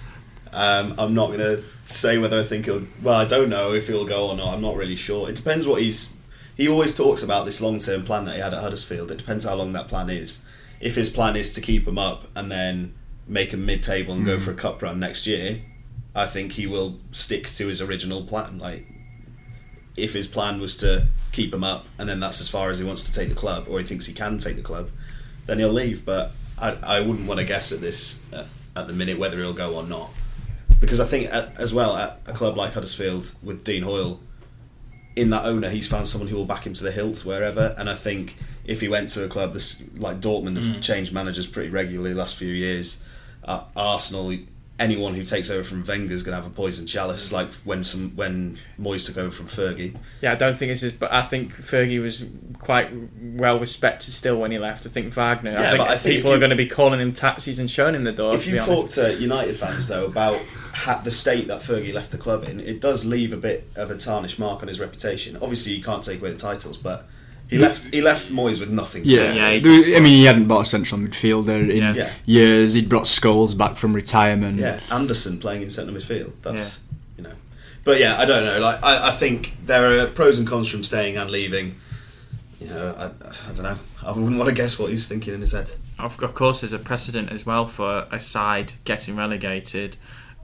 Um, 0.52 0.94
I'm 0.98 1.14
not 1.14 1.28
going 1.28 1.38
to 1.38 1.62
say 1.84 2.18
whether 2.18 2.40
I 2.40 2.42
think 2.42 2.64
he'll. 2.64 2.82
Well, 3.00 3.14
I 3.14 3.24
don't 3.24 3.48
know 3.48 3.72
if 3.74 3.86
he'll 3.86 4.04
go 4.04 4.30
or 4.30 4.36
not. 4.36 4.52
I'm 4.52 4.60
not 4.60 4.74
really 4.74 4.96
sure. 4.96 5.28
It 5.28 5.36
depends 5.36 5.68
what 5.68 5.80
he's. 5.80 6.16
He 6.60 6.68
always 6.68 6.94
talks 6.94 7.22
about 7.22 7.46
this 7.46 7.62
long 7.62 7.78
term 7.78 8.02
plan 8.02 8.26
that 8.26 8.34
he 8.34 8.42
had 8.42 8.52
at 8.52 8.60
Huddersfield. 8.60 9.10
It 9.10 9.16
depends 9.16 9.46
how 9.46 9.54
long 9.54 9.72
that 9.72 9.88
plan 9.88 10.10
is. 10.10 10.44
If 10.78 10.94
his 10.94 11.08
plan 11.08 11.34
is 11.34 11.50
to 11.52 11.60
keep 11.62 11.88
him 11.88 11.96
up 11.96 12.26
and 12.36 12.52
then 12.52 12.92
make 13.26 13.54
him 13.54 13.64
mid 13.64 13.82
table 13.82 14.12
and 14.12 14.26
go 14.26 14.38
for 14.38 14.50
a 14.50 14.54
cup 14.54 14.82
run 14.82 15.00
next 15.00 15.26
year, 15.26 15.62
I 16.14 16.26
think 16.26 16.52
he 16.52 16.66
will 16.66 16.98
stick 17.12 17.48
to 17.48 17.68
his 17.68 17.80
original 17.80 18.24
plan. 18.24 18.58
Like, 18.58 18.84
if 19.96 20.12
his 20.12 20.26
plan 20.26 20.60
was 20.60 20.76
to 20.78 21.06
keep 21.32 21.54
him 21.54 21.64
up 21.64 21.86
and 21.98 22.06
then 22.06 22.20
that's 22.20 22.42
as 22.42 22.50
far 22.50 22.68
as 22.68 22.78
he 22.78 22.84
wants 22.84 23.04
to 23.04 23.18
take 23.18 23.30
the 23.30 23.34
club, 23.34 23.64
or 23.66 23.78
he 23.78 23.86
thinks 23.86 24.04
he 24.04 24.12
can 24.12 24.36
take 24.36 24.56
the 24.56 24.62
club, 24.62 24.90
then 25.46 25.60
he'll 25.60 25.72
leave. 25.72 26.04
But 26.04 26.32
I, 26.58 26.76
I 26.82 27.00
wouldn't 27.00 27.26
want 27.26 27.40
to 27.40 27.46
guess 27.46 27.72
at 27.72 27.80
this 27.80 28.22
uh, 28.34 28.44
at 28.76 28.86
the 28.86 28.92
minute 28.92 29.18
whether 29.18 29.38
he'll 29.38 29.54
go 29.54 29.76
or 29.76 29.84
not, 29.84 30.12
because 30.78 31.00
I 31.00 31.06
think 31.06 31.32
at, 31.32 31.58
as 31.58 31.72
well 31.72 31.96
at 31.96 32.20
a 32.28 32.34
club 32.34 32.58
like 32.58 32.74
Huddersfield 32.74 33.34
with 33.42 33.64
Dean 33.64 33.82
Hoyle, 33.82 34.20
in 35.16 35.30
that 35.30 35.44
owner 35.44 35.68
he's 35.68 35.88
found 35.88 36.06
someone 36.08 36.28
who 36.28 36.36
will 36.36 36.44
back 36.44 36.66
him 36.66 36.72
to 36.74 36.84
the 36.84 36.90
hilt 36.92 37.24
wherever, 37.24 37.74
and 37.78 37.88
I 37.90 37.94
think 37.94 38.36
if 38.64 38.80
he 38.80 38.88
went 38.88 39.08
to 39.10 39.24
a 39.24 39.28
club 39.28 39.52
this 39.52 39.82
like 39.96 40.20
Dortmund 40.20 40.62
have 40.62 40.80
changed 40.82 41.12
managers 41.12 41.46
pretty 41.46 41.70
regularly 41.70 42.12
the 42.12 42.18
last 42.18 42.36
few 42.36 42.48
years, 42.52 43.02
uh, 43.44 43.64
Arsenal. 43.76 44.36
Anyone 44.78 45.12
who 45.14 45.24
takes 45.24 45.50
over 45.50 45.62
from 45.62 45.84
Wenger 45.84 46.14
is 46.14 46.22
going 46.22 46.34
to 46.34 46.42
have 46.42 46.50
a 46.50 46.54
poison 46.54 46.86
chalice, 46.86 47.30
like 47.32 47.52
when 47.64 47.84
some 47.84 48.16
when 48.16 48.56
Moyes 48.80 49.04
took 49.04 49.18
over 49.18 49.30
from 49.30 49.44
Fergie. 49.44 49.94
Yeah, 50.22 50.32
I 50.32 50.36
don't 50.36 50.56
think 50.56 50.72
it's. 50.72 50.82
As, 50.82 50.92
but 50.92 51.12
I 51.12 51.20
think 51.20 51.52
Fergie 51.54 52.00
was 52.00 52.24
quite 52.58 52.88
well 53.20 53.60
respected 53.60 54.12
still 54.12 54.40
when 54.40 54.52
he 54.52 54.58
left. 54.58 54.86
I 54.86 54.88
think 54.88 55.12
Wagner. 55.12 55.50
I 55.50 55.54
Yeah, 55.54 55.70
think 55.72 55.78
but 55.82 55.90
I 55.90 55.96
think 55.98 56.16
people 56.16 56.30
if 56.30 56.36
are 56.36 56.38
going 56.38 56.48
to 56.48 56.56
be 56.56 56.66
calling 56.66 56.98
him 56.98 57.12
taxis 57.12 57.58
and 57.58 57.70
showing 57.70 57.94
him 57.94 58.04
the 58.04 58.12
door. 58.12 58.34
If 58.34 58.46
you 58.46 58.58
talk 58.58 58.78
honest. 58.84 58.94
to 58.94 59.14
United 59.16 59.54
fans 59.58 59.86
though 59.86 60.06
about 60.06 60.40
ha- 60.74 61.00
the 61.02 61.10
state 61.10 61.48
that 61.48 61.60
Fergie 61.60 61.92
left 61.92 62.10
the 62.10 62.18
club 62.18 62.44
in, 62.44 62.60
it 62.60 62.80
does 62.80 63.04
leave 63.04 63.32
a 63.32 63.36
bit 63.36 63.68
of 63.76 63.90
a 63.90 63.96
tarnished 63.96 64.38
mark 64.38 64.62
on 64.62 64.68
his 64.68 64.80
reputation. 64.80 65.36
Obviously, 65.40 65.72
you 65.74 65.82
can't 65.82 66.02
take 66.04 66.20
away 66.20 66.30
the 66.30 66.36
titles, 66.38 66.76
but 66.76 67.06
he 67.48 67.58
left 67.58 67.92
he 67.92 68.00
left 68.00 68.30
Moyes 68.30 68.60
with 68.60 68.70
nothing. 68.70 69.02
To 69.04 69.12
Yeah. 69.12 69.32
Yeah, 69.32 69.50
he 69.52 69.58
There 69.58 69.96
I 69.96 70.00
mean, 70.00 70.12
he 70.12 70.24
hadn't 70.24 70.46
bought 70.46 70.62
a 70.62 70.64
central 70.68 71.00
midfielder 71.00 71.68
in 71.68 71.76
Yeah. 71.78 71.94
Yeah. 71.94 72.10
years. 72.24 72.74
He'd 72.74 72.88
brought 72.88 73.04
Scholes 73.04 73.56
back 73.58 73.76
from 73.76 73.92
retirement. 73.92 74.58
Yeah, 74.58 74.80
Anderson 74.90 75.38
playing 75.38 75.62
in 75.62 75.70
centre 75.70 75.92
midfield. 75.92 76.32
That's 76.42 76.82
you 77.16 77.24
know, 77.24 77.32
but 77.84 77.98
yeah, 77.98 78.16
I 78.18 78.24
don't 78.24 78.44
know. 78.44 78.60
Like 78.60 78.82
I, 78.84 79.08
I 79.08 79.10
think 79.10 79.56
there 79.66 80.00
are 80.00 80.06
pros 80.06 80.38
and 80.38 80.46
cons 80.46 80.68
from 80.68 80.82
staying 80.82 81.16
and 81.16 81.30
leaving. 81.30 81.76
You 82.60 82.68
know, 82.68 82.94
I, 82.96 83.04
I 83.06 83.52
don't 83.54 83.62
know. 83.64 83.78
I 84.04 84.12
wouldn't 84.12 84.36
want 84.36 84.48
to 84.48 84.54
guess 84.54 84.78
what 84.78 84.90
he's 84.90 85.08
thinking 85.08 85.34
in 85.34 85.40
his 85.40 85.52
head. 85.52 85.70
Of, 85.98 86.22
of 86.22 86.34
course, 86.34 86.60
there's 86.60 86.72
a 86.72 86.78
precedent 86.78 87.30
as 87.30 87.44
well 87.44 87.66
for 87.66 88.06
a 88.10 88.18
side 88.18 88.74
getting 88.84 89.16
relegated 89.16 89.96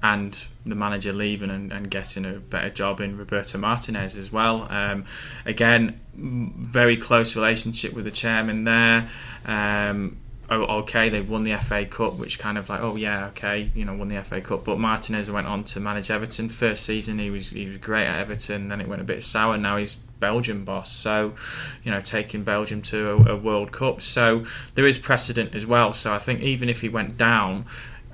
and 0.02 0.46
the 0.64 0.74
manager 0.74 1.12
leaving 1.12 1.50
and, 1.50 1.72
and 1.72 1.90
getting 1.90 2.24
a 2.24 2.32
better 2.32 2.70
job 2.70 3.00
in 3.00 3.16
Roberto 3.16 3.58
Martinez 3.58 4.16
as 4.16 4.30
well. 4.30 4.66
Um, 4.70 5.04
again, 5.44 6.00
very 6.14 6.96
close 6.96 7.34
relationship 7.36 7.92
with 7.92 8.04
the 8.04 8.10
chairman 8.10 8.64
there. 8.64 9.08
Um, 9.44 10.18
oh, 10.50 10.78
okay, 10.80 11.08
they 11.08 11.20
won 11.20 11.44
the 11.44 11.56
FA 11.56 11.84
Cup, 11.86 12.14
which 12.14 12.38
kind 12.38 12.58
of 12.58 12.68
like, 12.68 12.80
oh 12.80 12.96
yeah, 12.96 13.26
okay, 13.28 13.70
you 13.74 13.84
know, 13.84 13.94
won 13.94 14.08
the 14.08 14.22
FA 14.22 14.40
Cup. 14.40 14.64
But 14.64 14.78
Martinez 14.78 15.30
went 15.30 15.46
on 15.46 15.64
to 15.64 15.80
manage 15.80 16.10
Everton. 16.10 16.48
First 16.48 16.84
season, 16.84 17.18
he 17.18 17.30
was 17.30 17.50
he 17.50 17.66
was 17.66 17.78
great 17.78 18.06
at 18.06 18.20
Everton. 18.20 18.68
Then 18.68 18.80
it 18.80 18.88
went 18.88 19.00
a 19.00 19.04
bit 19.04 19.22
sour. 19.22 19.56
Now 19.56 19.76
he's 19.76 19.96
Belgian 19.96 20.64
boss, 20.64 20.92
so 20.92 21.34
you 21.82 21.90
know, 21.90 22.00
taking 22.00 22.44
Belgium 22.44 22.82
to 22.82 23.12
a, 23.12 23.34
a 23.34 23.36
World 23.36 23.72
Cup. 23.72 24.00
So 24.00 24.44
there 24.74 24.86
is 24.86 24.98
precedent 24.98 25.54
as 25.54 25.66
well. 25.66 25.92
So 25.92 26.12
I 26.12 26.18
think 26.18 26.40
even 26.40 26.68
if 26.68 26.80
he 26.80 26.88
went 26.88 27.16
down. 27.16 27.66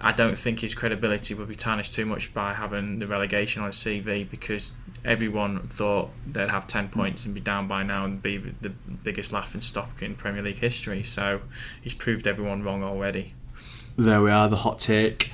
I 0.03 0.13
don't 0.13 0.37
think 0.37 0.61
his 0.61 0.75
credibility 0.75 1.33
would 1.35 1.49
be 1.49 1.55
tarnished 1.55 1.95
too 1.95 2.05
much 2.05 2.35
by 2.35 2.55
having 2.55 2.99
the 2.99 3.07
relegation 3.07 3.63
on 3.63 3.69
his 3.69 3.77
CV 3.77 4.29
because 4.29 4.73
everyone 5.05 5.69
thought 5.69 6.11
they'd 6.27 6.51
have 6.51 6.67
10 6.67 6.89
points 6.89 7.25
and 7.25 7.35
be 7.35 7.41
down 7.41 7.69
by 7.69 7.83
now 7.83 8.05
and 8.05 8.21
be 8.21 8.37
the 8.37 8.71
biggest 8.71 9.33
laughing 9.33 9.61
stock 9.61 10.03
in 10.03 10.17
Premier 10.17 10.43
League 10.43 10.59
history. 10.59 11.03
So 11.03 11.43
he's 11.81 11.95
proved 11.95 12.27
everyone 12.27 12.63
wrong 12.63 12.83
already. 12.83 13.33
There 13.97 14.23
we 14.23 14.31
are, 14.31 14.49
the 14.49 14.57
hot 14.57 14.81
take. 14.81 15.31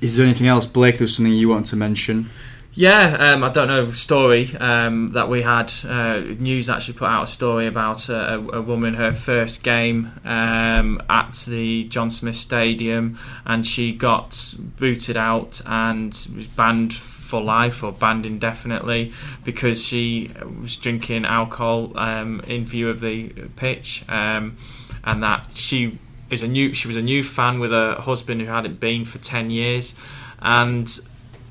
Is 0.00 0.16
there 0.16 0.24
anything 0.24 0.46
else, 0.46 0.66
Blake? 0.66 0.98
There 0.98 1.04
was 1.04 1.16
something 1.16 1.32
you 1.32 1.48
want 1.48 1.66
to 1.66 1.76
mention? 1.76 2.30
Yeah, 2.78 3.32
um, 3.32 3.42
I 3.42 3.48
don't 3.48 3.68
know. 3.68 3.90
Story 3.90 4.54
um, 4.58 5.08
that 5.14 5.30
we 5.30 5.40
had. 5.40 5.72
Uh, 5.82 6.18
news 6.38 6.68
actually 6.68 6.92
put 6.92 7.08
out 7.08 7.22
a 7.22 7.26
story 7.26 7.66
about 7.66 8.10
a, 8.10 8.34
a, 8.34 8.60
woman, 8.60 8.92
her 8.92 9.12
first 9.12 9.64
game 9.64 10.12
um, 10.26 11.00
at 11.08 11.46
the 11.48 11.84
John 11.84 12.10
Smith 12.10 12.36
Stadium, 12.36 13.18
and 13.46 13.66
she 13.66 13.92
got 13.92 14.54
booted 14.58 15.16
out 15.16 15.62
and 15.64 16.10
was 16.36 16.46
banned 16.48 16.92
for 16.92 17.40
life 17.40 17.82
or 17.82 17.92
banned 17.92 18.26
indefinitely 18.26 19.10
because 19.42 19.82
she 19.82 20.30
was 20.60 20.76
drinking 20.76 21.24
alcohol 21.24 21.98
um, 21.98 22.40
in 22.40 22.66
view 22.66 22.90
of 22.90 23.00
the 23.00 23.28
pitch, 23.56 24.04
um, 24.10 24.58
and 25.02 25.22
that 25.22 25.46
she 25.54 25.98
is 26.28 26.42
a 26.42 26.46
new. 26.46 26.74
She 26.74 26.88
was 26.88 26.98
a 26.98 27.02
new 27.02 27.22
fan 27.22 27.58
with 27.58 27.72
a 27.72 27.94
husband 28.02 28.42
who 28.42 28.48
hadn't 28.48 28.80
been 28.80 29.06
for 29.06 29.16
ten 29.16 29.48
years, 29.48 29.94
and 30.42 31.00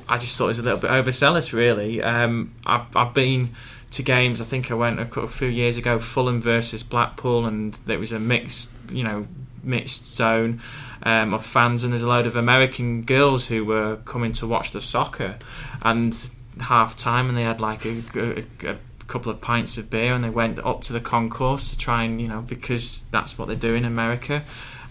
I 0.08 0.18
just 0.18 0.38
thought 0.38 0.46
it 0.46 0.50
was 0.50 0.60
a 0.60 0.64
little 0.64 0.80
bit 0.80 0.92
overzealous, 0.92 1.54
really. 1.54 2.02
Um, 2.02 2.54
I've, 2.66 2.96
I've 2.96 3.14
been 3.14 3.52
to 3.92 4.04
games. 4.04 4.42
I 4.42 4.44
think 4.44 4.72
I 4.72 4.74
went 4.76 5.00
a 5.00 5.28
few 5.28 5.48
years 5.48 5.78
ago, 5.78 6.00
Fulham 6.00 6.42
versus 6.42 6.84
Blackpool, 6.84 7.46
and 7.46 7.74
there 7.86 8.00
was 8.00 8.12
a 8.12 8.20
mixed, 8.20 8.72
you 8.92 9.04
know, 9.04 9.28
mixed 9.64 10.06
zone 10.08 10.62
um, 11.04 11.34
of 11.34 11.46
fans, 11.46 11.84
and 11.84 11.92
there's 11.94 12.04
a 12.04 12.08
load 12.08 12.28
of 12.28 12.36
American 12.36 13.04
girls 13.04 13.48
who 13.48 13.66
were 13.66 13.98
coming 13.98 14.34
to 14.34 14.48
watch 14.48 14.72
the 14.72 14.82
soccer, 14.82 15.38
and 15.82 16.30
half 16.62 16.96
time, 16.98 17.30
and 17.30 17.38
they 17.38 17.44
had 17.44 17.60
like 17.60 17.86
a, 17.86 18.04
a, 18.16 18.72
a 18.72 18.78
couple 19.08 19.32
of 19.32 19.42
pints 19.42 19.78
of 19.78 19.90
beer, 19.90 20.14
and 20.14 20.24
they 20.24 20.30
went 20.30 20.60
up 20.60 20.82
to 20.84 20.94
the 20.94 21.00
concourse 21.00 21.70
to 21.72 21.78
try 21.78 22.04
and, 22.04 22.22
you 22.22 22.28
know, 22.28 22.42
because 22.42 23.04
that's 23.12 23.38
what 23.38 23.48
they 23.48 23.56
do 23.56 23.74
in 23.74 23.86
America, 23.86 24.44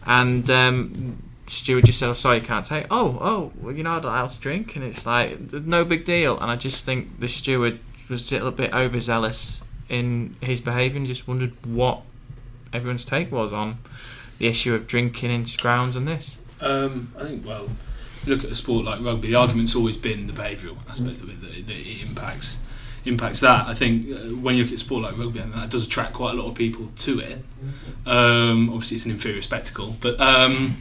and. 0.06 0.50
Um, 0.50 1.22
steward 1.46 1.84
just 1.86 1.98
said, 1.98 2.08
oh, 2.08 2.12
"Sorry, 2.12 2.38
you 2.38 2.44
can't 2.44 2.64
take." 2.64 2.86
Oh, 2.90 3.18
oh, 3.20 3.52
well, 3.60 3.74
you're 3.74 3.84
not 3.84 4.04
allowed 4.04 4.32
to 4.32 4.38
drink, 4.38 4.76
and 4.76 4.84
it's 4.84 5.06
like 5.06 5.52
no 5.52 5.84
big 5.84 6.04
deal. 6.04 6.38
And 6.38 6.50
I 6.50 6.56
just 6.56 6.84
think 6.84 7.20
the 7.20 7.28
steward 7.28 7.80
was 8.08 8.30
a 8.30 8.34
little 8.34 8.50
bit 8.50 8.72
overzealous 8.72 9.62
in 9.88 10.36
his 10.40 10.60
behaviour, 10.60 10.98
and 10.98 11.06
just 11.06 11.28
wondered 11.28 11.52
what 11.66 12.02
everyone's 12.72 13.04
take 13.04 13.30
was 13.30 13.52
on 13.52 13.78
the 14.38 14.46
issue 14.48 14.74
of 14.74 14.86
drinking 14.86 15.30
in 15.30 15.46
grounds 15.58 15.96
and 15.96 16.08
this. 16.08 16.38
Um, 16.60 17.12
I 17.18 17.24
think, 17.24 17.46
well, 17.46 17.68
look 18.26 18.44
at 18.44 18.50
a 18.50 18.56
sport 18.56 18.84
like 18.84 19.00
rugby, 19.00 19.28
the 19.28 19.34
argument's 19.34 19.76
always 19.76 19.96
been 19.96 20.26
the 20.26 20.32
behavioural 20.32 20.76
aspect 20.88 21.20
of 21.20 21.30
it 21.30 21.40
that, 21.40 21.66
that 21.66 21.76
it 21.76 22.02
impacts 22.02 22.60
impacts 23.04 23.40
that. 23.40 23.66
I 23.66 23.74
think 23.74 24.06
uh, 24.10 24.34
when 24.36 24.54
you 24.56 24.64
look 24.64 24.72
at 24.72 24.78
sport 24.78 25.02
like 25.02 25.16
rugby, 25.18 25.40
and 25.40 25.52
that 25.54 25.70
does 25.70 25.86
attract 25.86 26.14
quite 26.14 26.34
a 26.34 26.40
lot 26.40 26.48
of 26.48 26.54
people 26.54 26.88
to 26.88 27.20
it. 27.20 27.38
Um, 28.06 28.70
obviously, 28.70 28.96
it's 28.96 29.04
an 29.06 29.12
inferior 29.12 29.42
spectacle, 29.42 29.96
but 30.00 30.20
um, 30.20 30.76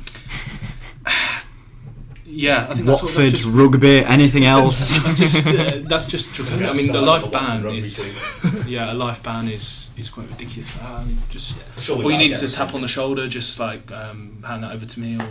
yeah, 2.25 2.67
I 2.69 2.73
think 2.73 2.85
that's, 2.85 3.01
what, 3.01 3.09
Watford, 3.09 3.23
that's 3.23 3.41
just, 3.43 3.45
rugby, 3.45 4.03
anything 4.05 4.45
else? 4.55 4.97
that's 5.03 5.19
just 5.19 5.45
uh, 5.47 5.79
that's 5.83 6.07
just. 6.07 6.39
I 6.51 6.73
mean, 6.73 6.91
the 6.91 7.01
life 7.01 7.31
ban 7.31 7.65
is 7.67 7.97
team. 7.97 8.63
yeah, 8.67 8.91
a 8.91 8.95
life 8.95 9.21
ban 9.23 9.47
is 9.47 9.89
is 9.97 10.09
quite 10.09 10.27
ridiculous. 10.29 10.77
I 10.81 11.03
mean, 11.03 11.17
just 11.29 11.57
Surely 11.79 12.05
all 12.05 12.11
you 12.11 12.17
need 12.17 12.31
is 12.31 12.41
get 12.41 12.51
a 12.51 12.55
tap 12.55 12.73
on 12.73 12.81
the 12.81 12.87
shoulder, 12.87 13.27
just 13.27 13.59
like 13.59 13.91
um, 13.91 14.43
hand 14.45 14.63
that 14.63 14.73
over 14.73 14.85
to 14.85 14.99
me, 14.99 15.17
or, 15.17 15.23
or 15.23 15.27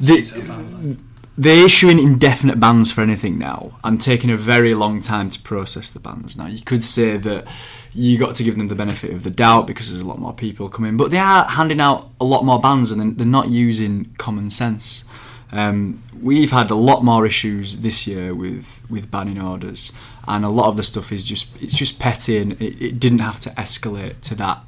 The- 0.00 0.96
They're 1.38 1.66
issuing 1.66 1.98
indefinite 1.98 2.58
bans 2.58 2.90
for 2.92 3.02
anything 3.02 3.36
now 3.38 3.72
and 3.84 4.00
taking 4.00 4.30
a 4.30 4.38
very 4.38 4.74
long 4.74 5.02
time 5.02 5.28
to 5.30 5.40
process 5.40 5.90
the 5.90 6.00
bans. 6.00 6.36
Now, 6.36 6.46
you 6.46 6.62
could 6.62 6.82
say 6.82 7.18
that 7.18 7.46
you 7.92 8.16
got 8.18 8.34
to 8.36 8.42
give 8.44 8.56
them 8.56 8.68
the 8.68 8.74
benefit 8.74 9.10
of 9.12 9.22
the 9.22 9.30
doubt 9.30 9.66
because 9.66 9.90
there's 9.90 10.00
a 10.00 10.06
lot 10.06 10.18
more 10.18 10.32
people 10.32 10.70
coming, 10.70 10.96
but 10.96 11.10
they 11.10 11.18
are 11.18 11.44
handing 11.44 11.80
out 11.80 12.08
a 12.20 12.24
lot 12.24 12.44
more 12.44 12.58
bans 12.58 12.90
and 12.90 13.00
they're- 13.00 13.10
they're 13.10 13.26
not 13.26 13.48
using 13.50 14.14
common 14.16 14.48
sense. 14.48 15.04
Um, 15.52 16.02
we've 16.20 16.52
had 16.52 16.70
a 16.70 16.74
lot 16.74 17.04
more 17.04 17.26
issues 17.26 17.82
this 17.82 18.06
year 18.06 18.34
with, 18.34 18.80
with 18.88 19.10
banning 19.10 19.40
orders, 19.40 19.92
and 20.26 20.44
a 20.44 20.48
lot 20.48 20.68
of 20.68 20.76
the 20.76 20.82
stuff 20.82 21.12
is 21.12 21.22
just 21.22 21.48
it's 21.62 21.76
just 21.76 22.00
petty 22.00 22.36
and 22.38 22.52
it, 22.54 22.82
it 22.84 22.98
didn't 22.98 23.20
have 23.20 23.38
to 23.40 23.50
escalate 23.50 24.20
to 24.22 24.34
that 24.36 24.58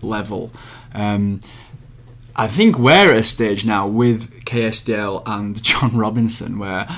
level. 0.00 0.50
Um, 0.94 1.40
I 2.36 2.48
think 2.48 2.78
we're 2.78 3.12
at 3.12 3.16
a 3.16 3.22
stage 3.22 3.64
now 3.64 3.86
with 3.86 4.44
KSDL 4.44 5.22
and 5.24 5.62
John 5.62 5.96
Robinson 5.96 6.58
where, 6.58 6.88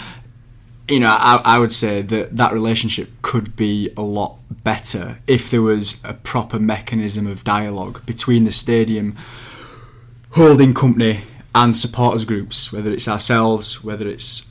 you 0.88 1.00
know, 1.00 1.08
I, 1.08 1.42
I 1.44 1.58
would 1.58 1.72
say 1.72 2.00
that 2.02 2.36
that 2.36 2.52
relationship 2.52 3.10
could 3.20 3.54
be 3.54 3.90
a 3.96 4.02
lot 4.02 4.38
better 4.64 5.18
if 5.26 5.50
there 5.50 5.62
was 5.62 6.02
a 6.04 6.14
proper 6.14 6.58
mechanism 6.58 7.26
of 7.26 7.44
dialogue 7.44 8.04
between 8.06 8.44
the 8.44 8.50
stadium 8.50 9.14
holding 10.30 10.72
company 10.72 11.22
and 11.54 11.76
supporters 11.76 12.24
groups, 12.24 12.72
whether 12.72 12.90
it's 12.90 13.08
ourselves, 13.08 13.84
whether 13.84 14.08
it's 14.08 14.50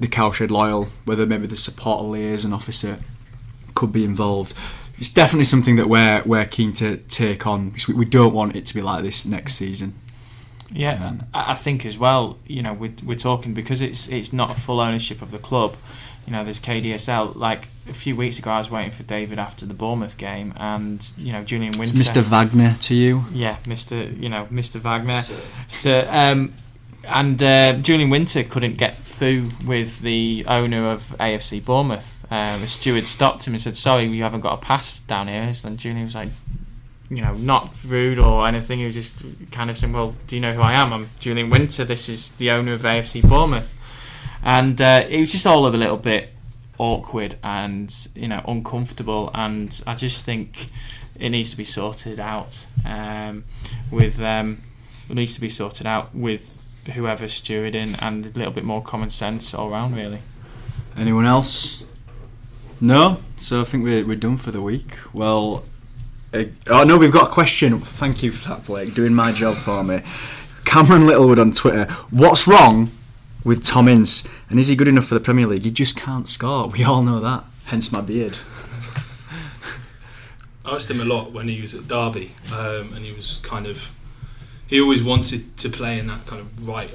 the 0.00 0.08
Cowshed 0.08 0.50
Loyal, 0.50 0.88
whether 1.04 1.26
maybe 1.26 1.46
the 1.46 1.56
supporter 1.56 2.04
liaison 2.04 2.52
officer 2.52 2.98
could 3.74 3.92
be 3.92 4.04
involved. 4.04 4.54
It's 5.00 5.10
definitely 5.12 5.46
something 5.46 5.76
that 5.76 5.88
we're 5.88 6.22
we're 6.24 6.44
keen 6.46 6.72
to 6.74 6.98
take 7.08 7.46
on 7.46 7.70
because 7.70 7.88
we, 7.88 7.94
we 7.94 8.04
don't 8.04 8.32
want 8.32 8.54
it 8.54 8.66
to 8.66 8.74
be 8.74 8.82
like 8.82 9.02
this 9.02 9.26
next 9.26 9.54
season. 9.54 9.94
Yeah, 10.72 11.04
Um, 11.04 11.22
I 11.34 11.52
I 11.52 11.54
think 11.56 11.84
as 11.84 11.98
well. 11.98 12.38
You 12.46 12.62
know, 12.62 12.72
we're, 12.74 12.94
we're 13.04 13.16
talking 13.16 13.54
because 13.54 13.82
it's 13.82 14.06
it's 14.08 14.32
not 14.32 14.52
a 14.52 14.60
full 14.60 14.78
ownership 14.78 15.20
of 15.22 15.30
the 15.32 15.38
club. 15.38 15.74
You 16.26 16.32
know, 16.34 16.44
there's 16.44 16.60
KDSL. 16.60 17.34
Like 17.34 17.68
a 17.88 17.92
few 17.92 18.14
weeks 18.14 18.38
ago, 18.38 18.50
I 18.52 18.58
was 18.58 18.70
waiting 18.70 18.92
for 18.92 19.02
David 19.02 19.38
after 19.40 19.66
the 19.66 19.74
Bournemouth 19.74 20.16
game, 20.16 20.52
and 20.56 21.10
you 21.16 21.32
know, 21.32 21.42
Julian 21.42 21.70
It's 21.70 21.78
Winter. 21.94 21.98
Mr. 21.98 22.22
Wagner 22.22 22.76
to 22.82 22.94
you. 22.94 23.24
Yeah, 23.32 23.56
Mr. 23.64 24.16
You 24.22 24.28
know, 24.28 24.46
Mr. 24.52 24.78
Wagner. 24.80 25.20
So, 25.66 26.06
um, 26.08 26.52
and 27.04 27.42
uh, 27.42 27.74
Julian 27.74 28.10
Winter 28.10 28.42
couldn't 28.42 28.76
get 28.76 28.98
through 28.98 29.48
with 29.66 30.00
the 30.00 30.44
owner 30.46 30.90
of 30.90 31.14
AFC 31.18 31.64
Bournemouth. 31.64 32.26
Um, 32.30 32.62
a 32.62 32.66
steward 32.66 33.06
stopped 33.06 33.46
him 33.46 33.54
and 33.54 33.62
said, 33.62 33.76
"Sorry, 33.76 34.04
you 34.04 34.22
haven't 34.22 34.40
got 34.40 34.54
a 34.54 34.56
pass 34.58 35.00
down 35.00 35.28
here." 35.28 35.50
And 35.64 35.78
Julian 35.78 36.04
was 36.04 36.14
like, 36.14 36.28
you 37.08 37.22
know, 37.22 37.34
not 37.34 37.76
rude 37.84 38.18
or 38.18 38.46
anything. 38.46 38.78
He 38.78 38.86
was 38.86 38.94
just 38.94 39.16
kind 39.50 39.70
of 39.70 39.76
saying, 39.76 39.92
"Well, 39.92 40.14
do 40.26 40.36
you 40.36 40.42
know 40.42 40.54
who 40.54 40.60
I 40.60 40.74
am? 40.74 40.92
I'm 40.92 41.10
Julian 41.18 41.50
Winter. 41.50 41.84
This 41.84 42.08
is 42.08 42.32
the 42.32 42.50
owner 42.50 42.72
of 42.72 42.82
AFC 42.82 43.26
Bournemouth." 43.28 43.76
And 44.42 44.80
uh, 44.80 45.04
it 45.08 45.20
was 45.20 45.32
just 45.32 45.46
all 45.46 45.66
a 45.66 45.68
little 45.68 45.96
bit 45.96 46.30
awkward 46.78 47.36
and 47.42 47.94
you 48.14 48.28
know 48.28 48.42
uncomfortable. 48.46 49.30
And 49.34 49.80
I 49.86 49.94
just 49.94 50.24
think 50.24 50.70
it 51.18 51.30
needs 51.30 51.50
to 51.50 51.56
be 51.56 51.64
sorted 51.64 52.20
out 52.20 52.66
um, 52.86 53.44
with 53.90 54.20
um, 54.20 54.62
needs 55.08 55.34
to 55.34 55.40
be 55.40 55.48
sorted 55.48 55.86
out 55.86 56.14
with 56.14 56.62
whoever's 56.90 57.40
stewarding 57.40 57.96
and 58.00 58.26
a 58.26 58.30
little 58.30 58.52
bit 58.52 58.64
more 58.64 58.82
common 58.82 59.10
sense 59.10 59.54
all 59.54 59.70
round, 59.70 59.96
really. 59.96 60.22
Anyone 60.96 61.26
else? 61.26 61.82
No. 62.80 63.20
So 63.36 63.60
I 63.60 63.64
think 63.64 63.84
we're 63.84 64.06
we're 64.06 64.16
done 64.16 64.36
for 64.36 64.50
the 64.50 64.62
week. 64.62 64.98
Well, 65.12 65.64
uh, 66.32 66.44
oh 66.68 66.84
no, 66.84 66.96
we've 66.96 67.12
got 67.12 67.28
a 67.28 67.32
question. 67.32 67.80
Thank 67.80 68.22
you 68.22 68.32
for 68.32 68.48
that, 68.48 68.66
Blake, 68.66 68.94
doing 68.94 69.14
my 69.14 69.32
job 69.32 69.56
for 69.56 69.82
me. 69.82 70.02
Cameron 70.64 71.06
Littlewood 71.06 71.38
on 71.38 71.52
Twitter. 71.52 71.86
What's 72.10 72.46
wrong 72.46 72.90
with 73.44 73.64
Tom 73.64 73.88
Ince? 73.88 74.28
And 74.48 74.58
is 74.58 74.68
he 74.68 74.76
good 74.76 74.88
enough 74.88 75.06
for 75.06 75.14
the 75.14 75.20
Premier 75.20 75.46
League? 75.46 75.64
He 75.64 75.70
just 75.70 75.96
can't 75.96 76.28
score. 76.28 76.68
We 76.68 76.84
all 76.84 77.02
know 77.02 77.20
that. 77.20 77.44
Hence 77.66 77.90
my 77.90 78.00
beard. 78.00 78.36
I 80.64 80.72
watched 80.72 80.90
him 80.90 81.00
a 81.00 81.04
lot 81.04 81.32
when 81.32 81.48
he 81.48 81.60
was 81.60 81.74
at 81.74 81.88
Derby, 81.88 82.32
um, 82.52 82.92
and 82.94 83.04
he 83.04 83.12
was 83.12 83.40
kind 83.42 83.66
of. 83.66 83.90
He 84.70 84.80
always 84.80 85.02
wanted 85.02 85.58
to 85.58 85.68
play 85.68 85.98
in 85.98 86.06
that 86.06 86.26
kind 86.26 86.40
of 86.40 86.68
right 86.68 86.90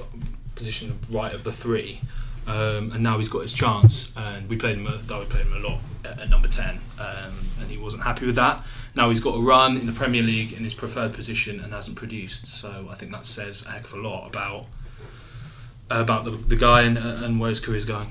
position, 0.55 0.97
right 1.09 1.33
of 1.33 1.43
the 1.43 1.51
three, 1.51 1.99
um, 2.47 2.93
and 2.93 3.03
now 3.03 3.17
he's 3.17 3.27
got 3.27 3.41
his 3.41 3.53
chance. 3.53 4.13
And 4.15 4.47
we 4.49 4.55
played 4.55 4.77
him. 4.77 4.85
Derby 4.85 5.25
played 5.25 5.45
him 5.45 5.53
a 5.53 5.59
lot 5.59 5.79
at, 6.05 6.21
at 6.21 6.29
number 6.29 6.47
ten, 6.47 6.79
um, 6.97 7.33
and 7.59 7.69
he 7.69 7.77
wasn't 7.77 8.03
happy 8.03 8.25
with 8.25 8.37
that. 8.37 8.63
Now 8.95 9.09
he's 9.09 9.19
got 9.19 9.35
a 9.35 9.41
run 9.41 9.75
in 9.75 9.87
the 9.87 9.91
Premier 9.91 10.23
League 10.23 10.53
in 10.53 10.63
his 10.63 10.73
preferred 10.73 11.13
position 11.13 11.59
and 11.59 11.73
hasn't 11.73 11.97
produced. 11.97 12.47
So 12.47 12.87
I 12.89 12.95
think 12.95 13.11
that 13.11 13.25
says 13.25 13.65
a 13.65 13.71
heck 13.71 13.83
of 13.83 13.93
a 13.93 13.97
lot 13.97 14.25
about 14.25 14.67
about 15.89 16.23
the, 16.23 16.31
the 16.31 16.55
guy 16.55 16.83
and, 16.83 16.97
and 16.97 17.41
where 17.41 17.49
his 17.49 17.59
career's 17.59 17.85
going. 17.85 18.07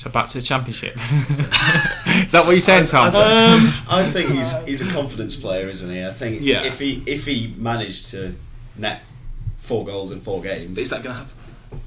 So 0.00 0.08
back 0.08 0.28
to 0.28 0.38
the 0.38 0.42
championship. 0.42 0.94
is 0.96 2.32
that 2.32 2.44
what 2.46 2.52
you're 2.52 2.60
saying, 2.60 2.86
Tom? 2.86 3.10
I, 3.14 3.84
I 3.90 4.02
think 4.02 4.30
he's 4.30 4.58
he's 4.64 4.80
a 4.80 4.90
confidence 4.90 5.36
player, 5.36 5.68
isn't 5.68 5.90
he? 5.90 6.02
I 6.02 6.10
think 6.10 6.40
Yeah. 6.40 6.64
if 6.64 6.78
he 6.78 7.02
if 7.04 7.26
he 7.26 7.54
managed 7.58 8.06
to 8.12 8.34
net 8.78 9.02
four 9.58 9.84
goals 9.84 10.10
in 10.10 10.20
four 10.20 10.40
games, 10.40 10.78
Is 10.78 10.88
that 10.88 11.02
going 11.02 11.16
to 11.16 11.24
happen? 11.24 11.80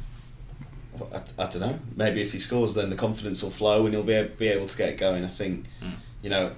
I, 1.11 1.43
I 1.43 1.47
don't 1.47 1.61
know. 1.61 1.79
Maybe 1.95 2.21
if 2.21 2.31
he 2.33 2.37
scores, 2.37 2.75
then 2.75 2.91
the 2.91 2.95
confidence 2.95 3.41
will 3.41 3.49
flow 3.49 3.85
and 3.87 3.95
he'll 3.95 4.03
be 4.03 4.21
be 4.37 4.47
able 4.49 4.67
to 4.67 4.77
get 4.77 4.89
it 4.89 4.99
going. 4.99 5.23
I 5.23 5.27
think, 5.27 5.65
mm. 5.81 5.93
you 6.21 6.29
know, 6.29 6.51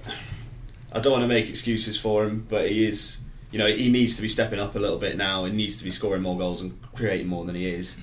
I 0.92 1.00
don't 1.00 1.12
want 1.12 1.22
to 1.22 1.28
make 1.28 1.48
excuses 1.48 1.98
for 1.98 2.26
him, 2.26 2.44
but 2.50 2.68
he 2.68 2.84
is. 2.84 3.24
You 3.50 3.58
know, 3.60 3.66
he 3.66 3.90
needs 3.90 4.16
to 4.16 4.22
be 4.22 4.28
stepping 4.28 4.58
up 4.60 4.76
a 4.76 4.78
little 4.78 4.98
bit 4.98 5.16
now 5.16 5.46
and 5.46 5.56
needs 5.56 5.78
to 5.78 5.84
be 5.84 5.90
scoring 5.90 6.20
more 6.20 6.36
goals 6.36 6.60
and 6.60 6.78
creating 6.92 7.28
more 7.28 7.46
than 7.46 7.54
he 7.54 7.66
is. 7.66 7.96
Mm. 7.96 8.02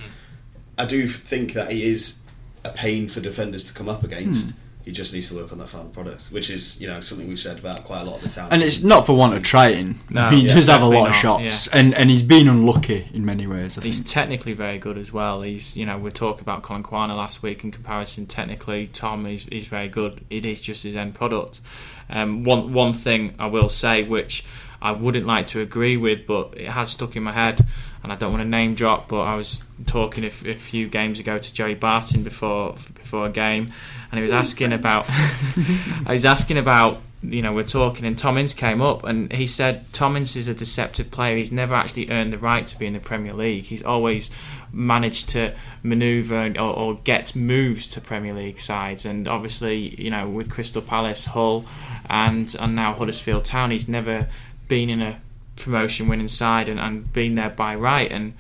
I 0.79 0.85
do 0.85 1.05
think 1.05 1.53
that 1.53 1.71
he 1.71 1.83
is 1.83 2.22
a 2.65 2.69
pain 2.69 3.08
for 3.08 3.19
defenders 3.19 3.65
to 3.65 3.73
come 3.73 3.89
up 3.89 4.04
against. 4.04 4.58
He 4.86 4.91
just 4.91 5.13
needs 5.13 5.30
to 5.30 5.36
work 5.36 5.54
on 5.54 5.60
that 5.60 5.69
final 5.69 5.88
product, 5.88 6.26
which 6.26 6.49
is 6.49 6.82
you 6.82 6.88
know 6.88 6.99
something 6.99 7.26
we've 7.26 7.39
said 7.39 7.58
about 7.58 7.86
quite 7.86 8.02
a 8.02 8.04
lot 8.04 8.17
of 8.17 8.23
the 8.23 8.28
town. 8.30 8.49
And 8.52 8.62
it's 8.62 8.84
not 8.84 9.06
for 9.06 9.15
want 9.15 9.34
of 9.34 9.41
trying. 9.41 10.02
No, 10.10 10.30
he 10.30 10.41
yeah, 10.41 10.54
does 10.54 10.67
have 10.67 10.82
a 10.82 10.86
lot 10.86 11.08
of 11.08 11.13
definitely 11.13 11.43
not, 11.43 11.52
shots, 11.52 11.67
and 11.67 11.95
and 11.95 12.10
he's 12.10 12.21
been 12.21 12.49
unlucky 12.49 13.08
in 13.13 13.23
many 13.23 13.47
ways. 13.47 13.78
I 13.78 13.82
He's 13.82 13.99
think. 13.99 14.10
technically 14.10 14.52
very 14.52 14.80
good 14.80 14.97
as 14.97 15.13
well. 15.13 15.41
He's, 15.41 15.78
you 15.78 15.86
know, 15.86 15.97
we 15.97 16.12
talked 16.12 16.41
about 16.41 16.63
Collin 16.63 16.84
Quaner 16.84 17.15
last 17.15 17.41
week 17.41 17.63
in 17.63 17.71
comparison. 17.71 18.26
Technically, 18.26 18.88
Tom 18.88 19.26
is, 19.26 19.47
is 19.47 19.67
very 19.67 19.88
good. 19.88 20.26
It 20.30 20.45
is 20.45 20.60
just 20.60 20.84
his 20.84 20.97
end 20.97 21.15
product. 21.15 21.62
Um, 22.10 22.43
one 22.43 22.73
one 22.73 22.91
thing 22.91 23.36
I 23.39 23.45
will 23.47 23.69
say, 23.69 24.04
which 24.04 24.43
I 24.82 24.91
wouldn't 24.91 25.26
like 25.26 25.45
to 25.47 25.62
agree 25.62 25.95
with, 25.95 26.28
but 26.28 26.58
it 26.58 26.67
has 26.67 26.91
stuck 26.91 27.15
in 27.15 27.23
my 27.23 27.32
head, 27.32 27.65
and 28.03 28.11
I 28.11 28.15
don't 28.15 28.31
want 28.31 28.43
to 28.43 28.47
name 28.47 28.75
drop. 28.75 29.07
But 29.07 29.21
I 29.21 29.35
was 29.35 29.61
talking 29.87 30.23
a, 30.23 30.27
f- 30.27 30.45
a 30.45 30.55
few 30.55 30.87
games 30.87 31.19
ago 31.19 31.37
to 31.37 31.53
Joey 31.53 31.75
Barton 31.75 32.23
before 32.23 32.73
before 32.73 33.25
a 33.25 33.31
game, 33.31 33.71
and 34.11 34.19
he 34.19 34.23
was 34.23 34.33
asking 34.33 34.73
about. 34.73 35.05
I 35.09 36.13
was 36.13 36.25
asking 36.25 36.57
about 36.57 37.01
you 37.23 37.41
know, 37.41 37.53
we're 37.53 37.63
talking, 37.63 38.05
and 38.05 38.17
Tom 38.17 38.37
Ince 38.37 38.53
came 38.53 38.81
up 38.81 39.03
and 39.03 39.31
he 39.31 39.47
said 39.47 39.91
Tom 39.93 40.17
Ince 40.17 40.35
is 40.35 40.47
a 40.47 40.53
deceptive 40.53 41.09
player. 41.09 41.37
He's 41.37 41.51
never 41.51 41.73
actually 41.73 42.09
earned 42.09 42.33
the 42.33 42.37
right 42.37 42.67
to 42.67 42.77
be 42.77 42.85
in 42.85 42.93
the 42.93 42.99
Premier 42.99 43.33
League. 43.33 43.63
He's 43.63 43.83
always 43.83 44.29
managed 44.73 45.29
to 45.29 45.53
manoeuvre 45.83 46.59
or, 46.59 46.75
or 46.75 46.95
get 46.95 47.35
moves 47.35 47.87
to 47.89 48.01
Premier 48.01 48.33
League 48.33 48.59
sides, 48.59 49.05
and 49.05 49.27
obviously, 49.27 49.77
you 50.01 50.09
know, 50.09 50.27
with 50.27 50.49
Crystal 50.49 50.81
Palace, 50.81 51.27
Hull, 51.27 51.65
and 52.09 52.53
and 52.59 52.75
now 52.75 52.93
Huddersfield 52.93 53.45
Town, 53.45 53.71
he's 53.71 53.87
never 53.87 54.27
been 54.67 54.89
in 54.89 55.01
a 55.01 55.21
promotion 55.63 56.08
winning 56.08 56.28
side 56.28 56.69
and, 56.69 56.80
and 56.80 57.12
been 57.13 57.36
there 57.36 57.49
by 57.49 57.76
right 57.76 58.12
and. 58.12 58.34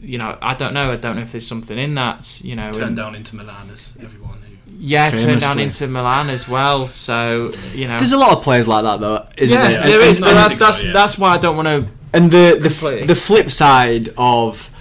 You 0.00 0.18
know, 0.18 0.36
I 0.42 0.54
don't 0.54 0.74
know. 0.74 0.90
I 0.90 0.96
don't 0.96 1.14
know 1.14 1.22
if 1.22 1.30
there's 1.30 1.46
something 1.46 1.78
in 1.78 1.94
that. 1.94 2.40
You 2.42 2.56
know, 2.56 2.72
Turned 2.72 2.84
and- 2.86 2.96
down 2.96 3.14
Inter 3.14 3.36
Milan 3.36 3.70
as 3.72 3.96
everyone 4.02 4.38
who. 4.42 4.74
yeah, 4.78 5.10
turned 5.10 5.40
down 5.40 5.60
Inter 5.60 5.86
Milan 5.86 6.28
as 6.28 6.48
well. 6.48 6.86
So 6.88 7.52
you 7.72 7.86
know, 7.86 7.96
There's 7.98 8.10
a 8.10 8.18
lot 8.18 8.36
of 8.36 8.42
players 8.42 8.66
like 8.66 8.82
that, 8.82 8.98
though, 8.98 9.28
isn't 9.38 9.56
yeah, 9.56 9.68
there? 9.68 9.82
there 9.86 10.00
And- 10.00 10.10
is. 10.10 10.22
I 10.24 10.26
don't 10.26 10.34
That's, 10.34 10.52
so, 10.58 10.64
that's, 10.66 10.84
yeah. 10.84 10.92
that's 10.92 11.18
why 11.18 11.28
I 11.34 11.38
don't 11.38 11.54
want 11.56 11.68
to. 11.68 11.86
And 12.12 12.32
the 12.32 12.58
the, 12.60 12.68
f- 13.00 13.06
the 13.06 13.14
flip 13.14 13.48
side 13.52 14.08
of 14.18 14.72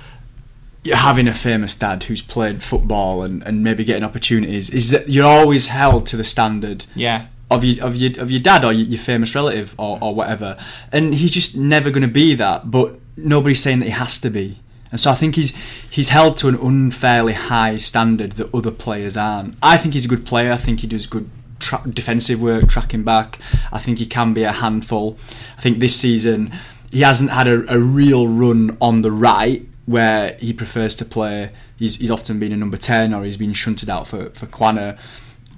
having 0.91 1.28
a 1.28 1.34
famous 1.36 1.76
dad 1.76 2.04
who's 2.06 2.24
played 2.24 2.63
football 2.63 3.22
and, 3.22 3.43
and 3.45 3.63
maybe 3.63 3.84
getting 3.84 4.04
opportunities 4.04 4.72
is 4.72 4.89
that 4.89 5.08
you're 5.08 5.26
always 5.28 5.67
held 5.67 6.08
to 6.08 6.17
the 6.17 6.24
standard 6.24 6.88
Yeah, 6.95 7.28
of 7.51 7.63
your 7.63 7.85
of 7.85 7.95
your 7.95 8.21
of 8.21 8.29
your 8.31 8.39
dad 8.39 8.63
or 8.63 8.71
your, 8.71 8.99
famous 8.99 9.33
relative 9.35 9.73
or, 9.77 9.97
or 10.01 10.13
whatever, 10.13 10.57
and 10.91 11.15
he's 11.15 11.31
just 11.31 11.57
never 11.57 11.89
going 11.89 12.01
to 12.01 12.07
be 12.07 12.33
that. 12.35 12.69
But 12.69 12.99
nobody's 13.17 13.62
saying 13.62 13.79
that 13.79 13.85
he 13.85 13.91
has 13.91 14.19
to 14.21 14.29
be, 14.29 14.59
and 14.91 14.99
so 14.99 15.12
I 15.12 15.15
think 15.15 15.35
he's 15.35 15.55
he's 15.89 16.09
held 16.09 16.38
to 16.38 16.47
an 16.47 16.55
unfairly 16.55 17.33
high 17.33 17.77
standard 17.77 18.33
that 18.33 18.53
other 18.53 18.71
players 18.71 19.17
aren't. 19.17 19.55
I 19.62 19.77
think 19.77 19.93
he's 19.93 20.05
a 20.05 20.09
good 20.09 20.25
player. 20.25 20.51
I 20.51 20.57
think 20.57 20.81
he 20.81 20.88
does 20.88 21.07
good 21.07 21.29
tra- 21.59 21.83
defensive 21.89 22.41
work, 22.41 22.67
tracking 22.67 23.03
back. 23.03 23.39
I 23.71 23.79
think 23.79 23.97
he 23.97 24.05
can 24.05 24.33
be 24.33 24.43
a 24.43 24.51
handful. 24.51 25.17
I 25.57 25.62
think 25.62 25.79
this 25.79 25.95
season 25.95 26.53
he 26.91 27.01
hasn't 27.01 27.31
had 27.31 27.47
a, 27.47 27.71
a 27.73 27.79
real 27.79 28.27
run 28.27 28.77
on 28.81 29.01
the 29.01 29.12
right 29.12 29.67
where 29.85 30.38
he 30.39 30.53
prefers 30.53 30.95
to 30.95 31.05
play. 31.05 31.51
He's, 31.77 31.95
he's 31.95 32.12
often 32.12 32.39
been 32.39 32.51
a 32.51 32.57
number 32.57 32.77
10 32.77 33.13
or 33.13 33.23
he's 33.23 33.38
been 33.38 33.53
shunted 33.53 33.89
out 33.89 34.07
for, 34.07 34.29
for 34.31 34.45
Quaner. 34.45 34.97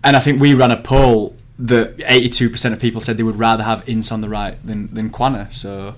And 0.04 0.15
I 0.15 0.19
think 0.19 0.41
we 0.41 0.54
ran 0.54 0.71
a 0.71 0.82
poll 0.82 1.36
that 1.67 1.97
82% 1.97 2.74
of 2.74 2.80
people 2.80 3.02
said 3.02 3.17
they 3.17 3.24
would 3.24 3.38
rather 3.39 3.63
have 3.63 3.88
Ince 3.88 4.12
on 4.12 4.21
the 4.21 4.30
right 4.30 4.58
than, 4.65 4.93
than 4.93 5.10
Quaner. 5.10 5.52
So, 5.54 5.95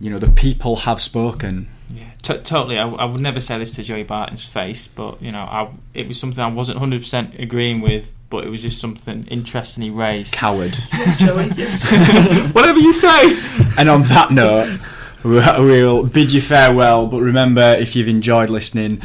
you 0.00 0.08
know, 0.10 0.18
the 0.18 0.30
people 0.30 0.76
have 0.76 1.00
spoken. 1.00 1.68
yeah, 1.88 2.10
t- 2.22 2.34
totally. 2.34 2.78
I, 2.78 2.88
I 2.88 3.04
would 3.04 3.20
never 3.20 3.40
say 3.40 3.58
this 3.58 3.72
to 3.72 3.82
Joey 3.82 4.04
Barton's 4.04 4.44
face, 4.44 4.86
but 4.86 5.20
you 5.20 5.32
know, 5.32 5.40
I, 5.40 5.70
it 5.94 6.06
was 6.06 6.18
something 6.20 6.42
I 6.42 6.48
wasn't 6.48 6.78
hundred 6.78 7.00
percent 7.00 7.34
agreeing 7.38 7.80
with, 7.80 8.14
but 8.30 8.44
it 8.44 8.50
was 8.50 8.62
just 8.62 8.80
something 8.80 9.24
interesting 9.26 9.82
he 9.82 9.90
raised. 9.90 10.32
Coward. 10.34 10.78
yes, 10.92 11.18
Joey. 11.18 11.50
Yes. 11.56 12.52
Whatever 12.54 12.78
you 12.78 12.92
say. 12.92 13.36
and 13.76 13.88
on 13.88 14.02
that 14.02 14.30
note, 14.30 14.78
we'll 15.24 16.04
bid 16.04 16.32
you 16.32 16.40
farewell. 16.40 17.08
But 17.08 17.20
remember, 17.20 17.74
if 17.78 17.96
you've 17.96 18.06
enjoyed 18.08 18.48
listening, 18.50 19.02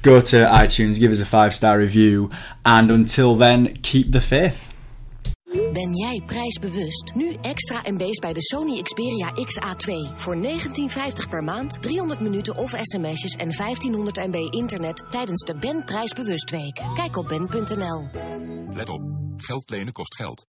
go 0.00 0.22
to 0.22 0.36
iTunes, 0.46 0.98
give 0.98 1.12
us 1.12 1.20
a 1.20 1.26
five 1.26 1.54
star 1.54 1.76
review, 1.78 2.30
and 2.64 2.90
until 2.90 3.36
then, 3.36 3.74
keep 3.82 4.12
the 4.12 4.22
faith. 4.22 4.71
Ben 5.52 5.94
jij 5.94 6.22
prijsbewust? 6.26 7.12
Nu 7.14 7.32
extra 7.32 7.80
MB's 7.84 8.18
bij 8.18 8.32
de 8.32 8.42
Sony 8.42 8.82
Xperia 8.82 9.32
XA2. 9.34 10.14
Voor 10.14 10.36
19,50 10.36 11.28
per 11.28 11.44
maand, 11.44 11.82
300 11.82 12.20
minuten 12.20 12.56
of 12.56 12.70
sms'jes 12.80 13.34
en 13.34 13.56
1500 13.56 14.16
MB 14.16 14.52
internet 14.52 15.04
tijdens 15.10 15.44
de 15.44 15.58
Ben 15.58 15.84
Prijsbewust 15.84 16.50
Week. 16.50 16.82
Kijk 16.94 17.16
op 17.16 17.28
ben.nl. 17.28 18.08
Let 18.74 18.88
op, 18.88 19.02
geld 19.36 19.70
lenen 19.70 19.92
kost 19.92 20.14
geld. 20.16 20.51